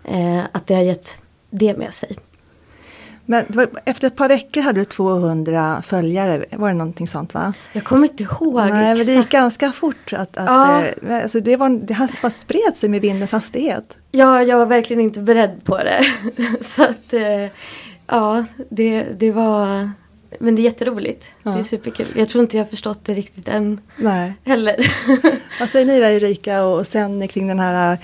eh, 0.03 0.41
att 0.51 0.67
det 0.67 0.75
har 0.75 0.83
gett 0.83 1.17
det 1.49 1.77
med 1.77 1.93
sig. 1.93 2.17
Men 3.25 3.45
var, 3.49 3.69
efter 3.85 4.07
ett 4.07 4.15
par 4.15 4.29
veckor 4.29 4.61
hade 4.61 4.79
du 4.79 4.85
200 4.85 5.81
följare, 5.85 6.45
var 6.51 6.67
det 6.67 6.73
någonting 6.73 7.07
sånt 7.07 7.33
va? 7.33 7.53
Jag 7.73 7.83
kommer 7.83 8.07
inte 8.07 8.23
ihåg 8.23 8.55
Nej, 8.55 8.65
exakt. 8.65 8.97
men 8.97 9.15
det 9.15 9.21
gick 9.21 9.29
ganska 9.29 9.71
fort. 9.71 10.13
Att, 10.13 10.37
att, 10.37 10.47
ja. 10.47 10.83
eh, 10.85 11.23
alltså 11.23 11.39
det, 11.39 11.55
var, 11.55 11.69
det 11.69 12.21
bara 12.21 12.29
spred 12.29 12.75
sig 12.75 12.89
med 12.89 13.01
vindens 13.01 13.31
hastighet. 13.31 13.97
Ja, 14.11 14.43
jag 14.43 14.57
var 14.57 14.65
verkligen 14.65 15.01
inte 15.01 15.19
beredd 15.19 15.63
på 15.63 15.77
det. 15.77 16.05
Så 16.61 16.83
att, 16.83 17.13
eh, 17.13 17.47
ja, 18.07 18.45
det, 18.69 19.03
det 19.03 19.31
var... 19.31 19.91
Men 20.39 20.55
det 20.55 20.61
är 20.61 20.63
jätteroligt. 20.63 21.25
Ja. 21.43 21.51
Det 21.51 21.59
är 21.59 21.63
superkul. 21.63 22.07
Jag 22.15 22.29
tror 22.29 22.41
inte 22.41 22.57
jag 22.57 22.63
har 22.63 22.69
förstått 22.69 23.05
det 23.05 23.13
riktigt 23.13 23.47
än 23.47 23.79
Nej. 23.95 24.33
heller. 24.43 24.75
Vad 25.59 25.69
säger 25.69 25.85
ni 25.85 25.99
då 25.99 26.05
Erika 26.05 26.63
och 26.63 26.87
sen 26.87 27.27
kring 27.27 27.47
den 27.47 27.59
här 27.59 27.97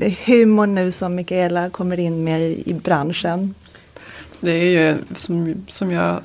eh, 0.00 0.12
humorn 0.26 0.74
nu 0.74 0.92
som 0.92 1.14
Mikaela 1.14 1.70
kommer 1.70 1.98
in 2.00 2.24
med 2.24 2.40
i, 2.40 2.62
i 2.66 2.74
branschen? 2.74 3.54
Det 4.44 4.52
är 4.52 4.64
ju 4.64 4.96
som, 5.16 5.64
som 5.68 5.90
jag 5.90 6.20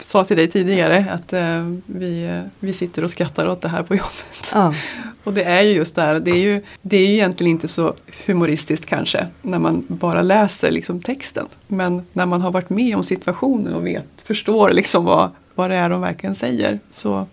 sa 0.00 0.24
till 0.24 0.36
dig 0.36 0.48
tidigare 0.48 1.06
att 1.10 1.32
eh, 1.32 1.72
vi, 1.86 2.42
vi 2.60 2.72
sitter 2.72 3.04
och 3.04 3.10
skrattar 3.10 3.46
åt 3.46 3.60
det 3.60 3.68
här 3.68 3.82
på 3.82 3.94
jobbet. 3.94 4.52
Ja. 4.52 4.74
och 5.24 5.32
det 5.32 5.44
är 5.44 5.62
ju 5.62 5.72
just 5.72 5.94
det 5.94 6.02
här, 6.02 6.20
det 6.20 6.30
är 6.30 6.42
ju, 6.42 6.62
det 6.82 6.96
är 6.96 7.06
ju 7.06 7.12
egentligen 7.12 7.50
inte 7.50 7.68
så 7.68 7.94
humoristiskt 8.26 8.86
kanske 8.86 9.26
när 9.42 9.58
man 9.58 9.84
bara 9.88 10.22
läser 10.22 10.70
liksom 10.70 11.02
texten. 11.02 11.46
Men 11.66 12.06
när 12.12 12.26
man 12.26 12.40
har 12.40 12.50
varit 12.50 12.70
med 12.70 12.96
om 12.96 13.04
situationen 13.04 13.74
och 13.74 13.86
vet, 13.86 14.06
förstår 14.24 14.70
liksom 14.70 15.04
vad, 15.04 15.30
vad 15.54 15.70
det 15.70 15.76
är 15.76 15.90
de 15.90 16.00
verkligen 16.00 16.34
säger 16.34 16.78
så 16.90 17.26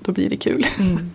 då 0.00 0.12
blir 0.12 0.30
det 0.30 0.36
kul. 0.36 0.66
Mm. 0.80 1.10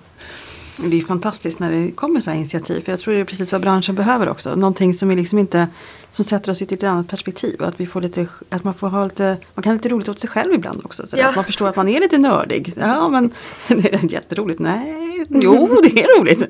Det 0.77 0.97
är 0.97 1.01
fantastiskt 1.01 1.59
när 1.59 1.71
det 1.71 1.91
kommer 1.91 2.19
så 2.19 2.29
här 2.29 2.37
initiativ. 2.37 2.81
För 2.81 2.91
jag 2.91 2.99
tror 2.99 3.13
det 3.13 3.19
är 3.19 3.25
precis 3.25 3.51
vad 3.51 3.61
branschen 3.61 3.95
behöver 3.95 4.29
också. 4.29 4.55
Någonting 4.55 4.93
som 4.93 5.09
vi 5.09 5.15
liksom 5.15 5.39
inte 5.39 5.67
som 6.11 6.25
sätter 6.25 6.51
oss 6.51 6.61
i 6.61 6.63
ett 6.63 6.71
lite 6.71 6.89
annat 6.89 7.07
perspektiv. 7.07 7.55
Och 7.59 7.67
att, 7.67 7.79
vi 7.79 7.85
får 7.85 8.01
lite, 8.01 8.27
att 8.49 8.63
man 8.63 8.73
får 8.73 8.89
ha 8.89 9.03
lite, 9.03 9.37
man 9.55 9.63
kan 9.63 9.71
ha 9.71 9.73
lite 9.75 9.89
roligt 9.89 10.09
åt 10.09 10.19
sig 10.19 10.29
själv 10.29 10.53
ibland 10.53 10.81
också. 10.85 11.07
Så 11.07 11.17
ja. 11.17 11.29
Att 11.29 11.35
man 11.35 11.45
förstår 11.45 11.67
att 11.67 11.75
man 11.75 11.87
är 11.87 11.99
lite 11.99 12.17
nördig. 12.17 12.73
Ja 12.77 13.09
men 13.09 13.31
det 13.67 13.93
är 13.93 14.13
jätteroligt. 14.13 14.59
Nej, 14.59 15.25
jo 15.29 15.77
det 15.83 16.03
är 16.03 16.19
roligt. 16.19 16.43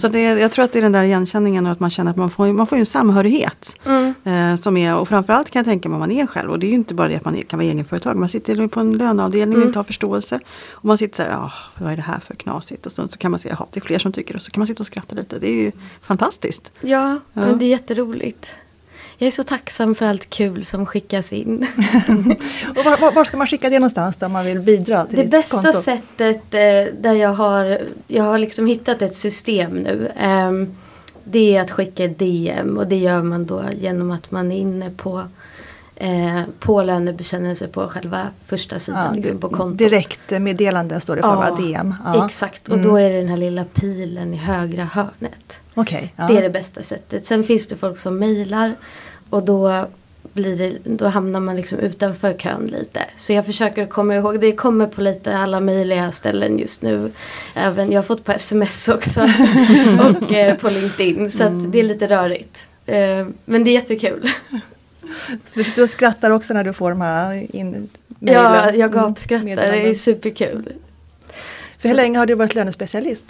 Så 0.00 0.08
det, 0.08 0.20
jag 0.20 0.52
tror 0.52 0.64
att 0.64 0.72
det 0.72 0.78
är 0.78 0.82
den 0.82 0.92
där 0.92 1.02
igenkänningen 1.02 1.66
och 1.66 1.72
att 1.72 1.80
man 1.80 1.90
känner 1.90 2.10
att 2.10 2.16
man 2.16 2.30
får, 2.30 2.46
man 2.46 2.66
får 2.66 2.76
en 2.76 2.86
samhörighet. 2.86 3.76
Mm. 3.84 4.09
Eh, 4.24 4.56
som 4.56 4.76
är, 4.76 4.96
och 4.96 5.08
framförallt 5.08 5.50
kan 5.50 5.60
jag 5.60 5.66
tänka 5.66 5.88
mig 5.88 5.94
om 5.94 6.00
man 6.00 6.10
är 6.10 6.26
själv. 6.26 6.50
Och 6.50 6.58
det 6.58 6.66
är 6.66 6.68
ju 6.68 6.74
inte 6.74 6.94
bara 6.94 7.08
det 7.08 7.16
att 7.16 7.24
man 7.24 7.42
kan 7.42 7.58
vara 7.58 7.68
egenföretag. 7.68 8.16
Man 8.16 8.28
sitter 8.28 8.68
på 8.68 8.80
en 8.80 8.92
löneavdelning 8.92 9.56
och 9.56 9.56
mm. 9.56 9.68
inte 9.68 9.78
har 9.78 9.84
förståelse. 9.84 10.40
Och 10.70 10.84
man 10.84 10.98
sitter 10.98 11.16
så 11.16 11.22
här, 11.22 11.38
oh, 11.38 11.52
vad 11.78 11.92
är 11.92 11.96
det 11.96 12.02
här 12.02 12.20
för 12.20 12.34
knasigt? 12.34 12.86
Och 12.86 12.92
sen 12.92 13.08
så 13.08 13.18
kan 13.18 13.30
man 13.30 13.40
säga, 13.40 13.66
det 13.72 13.80
är 13.80 13.84
fler 13.84 13.98
som 13.98 14.12
tycker 14.12 14.36
och 14.36 14.42
så 14.42 14.50
kan 14.50 14.60
man 14.60 14.66
sitta 14.66 14.82
och 14.82 14.86
skratta 14.86 15.14
lite. 15.14 15.38
Det 15.38 15.48
är 15.48 15.62
ju 15.62 15.72
fantastiskt. 16.02 16.72
Ja, 16.80 16.88
ja. 16.88 17.18
Men 17.32 17.58
det 17.58 17.64
är 17.64 17.68
jätteroligt. 17.68 18.52
Jag 19.18 19.26
är 19.26 19.30
så 19.30 19.42
tacksam 19.42 19.94
för 19.94 20.06
allt 20.06 20.30
kul 20.30 20.64
som 20.64 20.86
skickas 20.86 21.32
in. 21.32 21.66
och 22.76 22.84
var, 22.84 23.14
var, 23.14 23.24
ska 23.24 23.36
man 23.36 23.46
skicka 23.46 23.68
det 23.68 23.78
någonstans 23.78 24.16
då 24.16 24.28
man 24.28 24.44
vill 24.44 24.60
bidra? 24.60 25.06
Till 25.06 25.16
det 25.16 25.24
bästa 25.24 25.62
konto? 25.62 25.72
sättet 25.72 26.54
eh, 26.54 26.94
där 27.00 27.12
jag 27.12 27.30
har, 27.30 27.80
jag 28.06 28.24
har 28.24 28.38
liksom 28.38 28.66
hittat 28.66 29.02
ett 29.02 29.14
system 29.14 29.76
nu. 29.76 30.12
Eh, 30.16 30.50
det 31.30 31.56
är 31.56 31.60
att 31.60 31.70
skicka 31.70 32.08
DM 32.08 32.78
och 32.78 32.86
det 32.86 32.96
gör 32.96 33.22
man 33.22 33.46
då 33.46 33.64
genom 33.80 34.10
att 34.10 34.30
man 34.30 34.52
är 34.52 34.56
inne 34.56 34.90
på 34.90 35.22
eh, 36.00 36.42
på 36.58 36.82
lönebekännelse 36.82 37.68
på 37.68 37.88
själva 37.88 38.26
första 38.46 38.78
sidan. 38.78 39.06
Ja, 39.06 39.12
liksom 39.12 39.38
på 39.38 39.48
kontot. 39.48 39.78
Direkt 39.78 40.30
meddelande 40.30 41.00
står 41.00 41.16
det 41.16 41.22
för, 41.22 41.28
ja, 41.28 41.56
DM. 41.56 41.94
Ja. 42.04 42.26
Exakt, 42.26 42.68
och 42.68 42.74
mm. 42.74 42.86
då 42.86 42.96
är 42.96 43.10
det 43.10 43.18
den 43.18 43.28
här 43.28 43.36
lilla 43.36 43.64
pilen 43.64 44.34
i 44.34 44.36
högra 44.36 44.84
hörnet. 44.84 45.60
Okay, 45.74 46.08
ja. 46.16 46.26
Det 46.26 46.36
är 46.36 46.42
det 46.42 46.50
bästa 46.50 46.82
sättet. 46.82 47.26
Sen 47.26 47.44
finns 47.44 47.66
det 47.66 47.76
folk 47.76 47.98
som 47.98 48.18
mejlar 48.18 48.74
och 49.30 49.42
då, 49.42 49.86
blir 50.32 50.56
det, 50.56 50.78
då 50.84 51.06
hamnar 51.06 51.40
man 51.40 51.56
liksom 51.56 51.78
utanför 51.78 52.32
kön 52.32 52.66
lite. 52.66 53.00
Så 53.16 53.32
jag 53.32 53.46
försöker 53.46 53.86
komma 53.86 54.14
ihåg, 54.14 54.40
det 54.40 54.52
kommer 54.52 54.86
på 54.86 55.00
lite 55.00 55.36
alla 55.36 55.60
möjliga 55.60 56.12
ställen 56.12 56.58
just 56.58 56.82
nu. 56.82 57.12
Även, 57.54 57.92
jag 57.92 57.98
har 57.98 58.02
fått 58.02 58.24
på 58.24 58.32
sms 58.32 58.88
också 58.88 59.20
och 60.00 60.32
eh, 60.32 60.56
på 60.56 60.68
LinkedIn. 60.68 61.30
Så 61.30 61.44
mm. 61.44 61.70
det 61.70 61.78
är 61.78 61.82
lite 61.82 62.08
rörigt. 62.08 62.66
Eh, 62.86 63.26
men 63.44 63.64
det 63.64 63.70
är 63.70 63.74
jättekul. 63.74 64.30
Så 65.46 65.82
och 65.82 65.90
skrattar 65.90 66.30
också 66.30 66.54
när 66.54 66.64
du 66.64 66.72
får 66.72 66.90
de 66.90 67.00
här 67.00 67.56
in 67.56 67.88
Ja, 68.20 68.74
jag 68.74 68.92
gapskrattar. 68.92 69.56
Det 69.56 69.88
är 69.88 69.94
superkul. 69.94 70.72
För 71.78 71.88
hur 71.88 71.94
länge 71.94 72.18
har 72.18 72.26
du 72.26 72.34
varit 72.34 72.54
lönespecialist? 72.54 73.26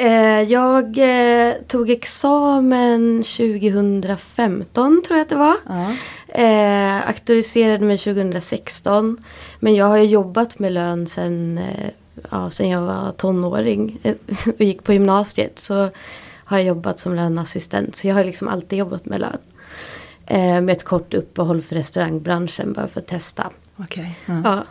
Eh, 0.00 0.42
jag 0.42 0.98
eh, 0.98 1.54
tog 1.66 1.90
examen 1.90 3.22
2015 3.22 5.02
tror 5.06 5.18
jag 5.18 5.24
att 5.24 5.28
det 5.28 5.36
var. 5.36 5.56
Ja. 5.68 5.92
Eh, 6.42 7.08
auktoriserade 7.08 7.84
mig 7.84 7.98
2016. 7.98 9.16
Men 9.58 9.74
jag 9.74 9.86
har 9.86 9.96
ju 9.98 10.04
jobbat 10.04 10.58
med 10.58 10.72
lön 10.72 11.06
sen, 11.06 11.58
eh, 11.58 11.90
ja, 12.30 12.50
sen 12.50 12.68
jag 12.68 12.80
var 12.80 13.12
tonåring 13.12 13.98
eh, 14.02 14.14
och 14.58 14.60
gick 14.60 14.82
på 14.82 14.92
gymnasiet. 14.92 15.58
Så 15.58 15.74
har 16.44 16.58
jag 16.58 16.66
jobbat 16.66 17.00
som 17.00 17.14
löneassistent. 17.14 17.96
Så 17.96 18.08
jag 18.08 18.14
har 18.14 18.24
liksom 18.24 18.48
alltid 18.48 18.78
jobbat 18.78 19.04
med 19.04 19.20
lön. 19.20 19.38
Eh, 20.26 20.60
med 20.60 20.70
ett 20.70 20.84
kort 20.84 21.14
uppehåll 21.14 21.62
för 21.62 21.74
restaurangbranschen 21.74 22.72
bara 22.72 22.88
för 22.88 23.00
att 23.00 23.06
testa. 23.06 23.50
Okej. 23.76 24.18
Ja. 24.26 24.40
Ja. 24.44 24.64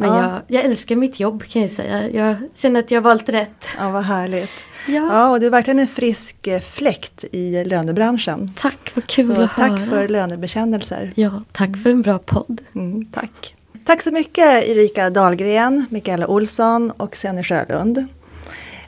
Men 0.00 0.08
Ja. 0.08 0.22
Jag, 0.22 0.40
jag 0.46 0.64
älskar 0.64 0.96
mitt 0.96 1.20
jobb 1.20 1.42
kan 1.44 1.62
jag 1.62 1.70
säga. 1.70 2.10
Jag 2.10 2.36
känner 2.54 2.80
att 2.80 2.90
jag 2.90 3.00
har 3.00 3.02
valt 3.04 3.28
rätt. 3.28 3.64
ja, 3.78 3.90
vad 3.90 4.04
härligt. 4.04 4.50
Ja. 4.86 5.08
Ja, 5.12 5.30
och 5.30 5.40
du 5.40 5.46
är 5.46 5.50
verkligen 5.50 5.78
en 5.78 5.88
frisk 5.88 6.46
eh, 6.46 6.60
fläkt 6.60 7.24
i 7.32 7.64
lönebranschen. 7.64 8.52
Tack, 8.56 8.92
vad 8.94 9.06
kul 9.06 9.26
Så 9.36 9.42
att 9.42 9.50
tack 9.56 9.70
höra. 9.70 9.80
för 9.86 10.08
lönebekännelser. 10.08 11.12
Ja, 11.14 11.42
tack 11.52 11.76
för 11.82 11.90
en 11.90 12.02
bra 12.02 12.18
podd. 12.18 12.60
Mm, 12.74 13.04
tack. 13.04 13.54
Tack 13.84 14.02
så 14.02 14.10
mycket 14.10 14.64
Erika 14.64 15.10
Dahlgren, 15.10 15.86
Mikaela 15.90 16.26
Olsson 16.26 16.90
och 16.90 17.16
Senny 17.16 17.42
Sjölund. 17.42 17.98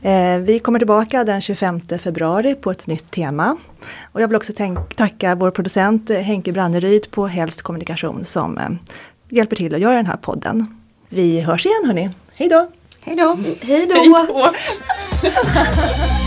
Eh, 0.03 0.39
vi 0.39 0.59
kommer 0.59 0.79
tillbaka 0.79 1.25
den 1.25 1.41
25 1.41 1.81
februari 1.81 2.55
på 2.55 2.71
ett 2.71 2.87
nytt 2.87 3.11
tema. 3.13 3.57
Och 4.13 4.21
jag 4.23 4.29
vill 4.29 4.37
också 4.37 4.53
tacka 4.97 5.35
vår 5.35 5.51
producent 5.51 6.11
eh, 6.11 6.19
Henke 6.19 6.53
Branneryd 6.53 7.11
på 7.11 7.27
Helst 7.27 7.63
Kommunikation 7.63 8.25
som 8.25 8.79
hjälper 9.29 9.57
till 9.57 9.75
att 9.75 9.81
göra 9.81 9.97
den 9.97 10.07
här 10.07 10.17
podden. 10.17 10.79
Vi 11.15 11.41
hörs 11.41 11.67
igen 11.67 11.83
hörni. 11.87 12.11
Hej 12.35 12.49
då! 12.49 12.71
Hej 13.01 13.17
då! 13.17 13.37
Hej 13.63 13.87
då! 13.87 14.53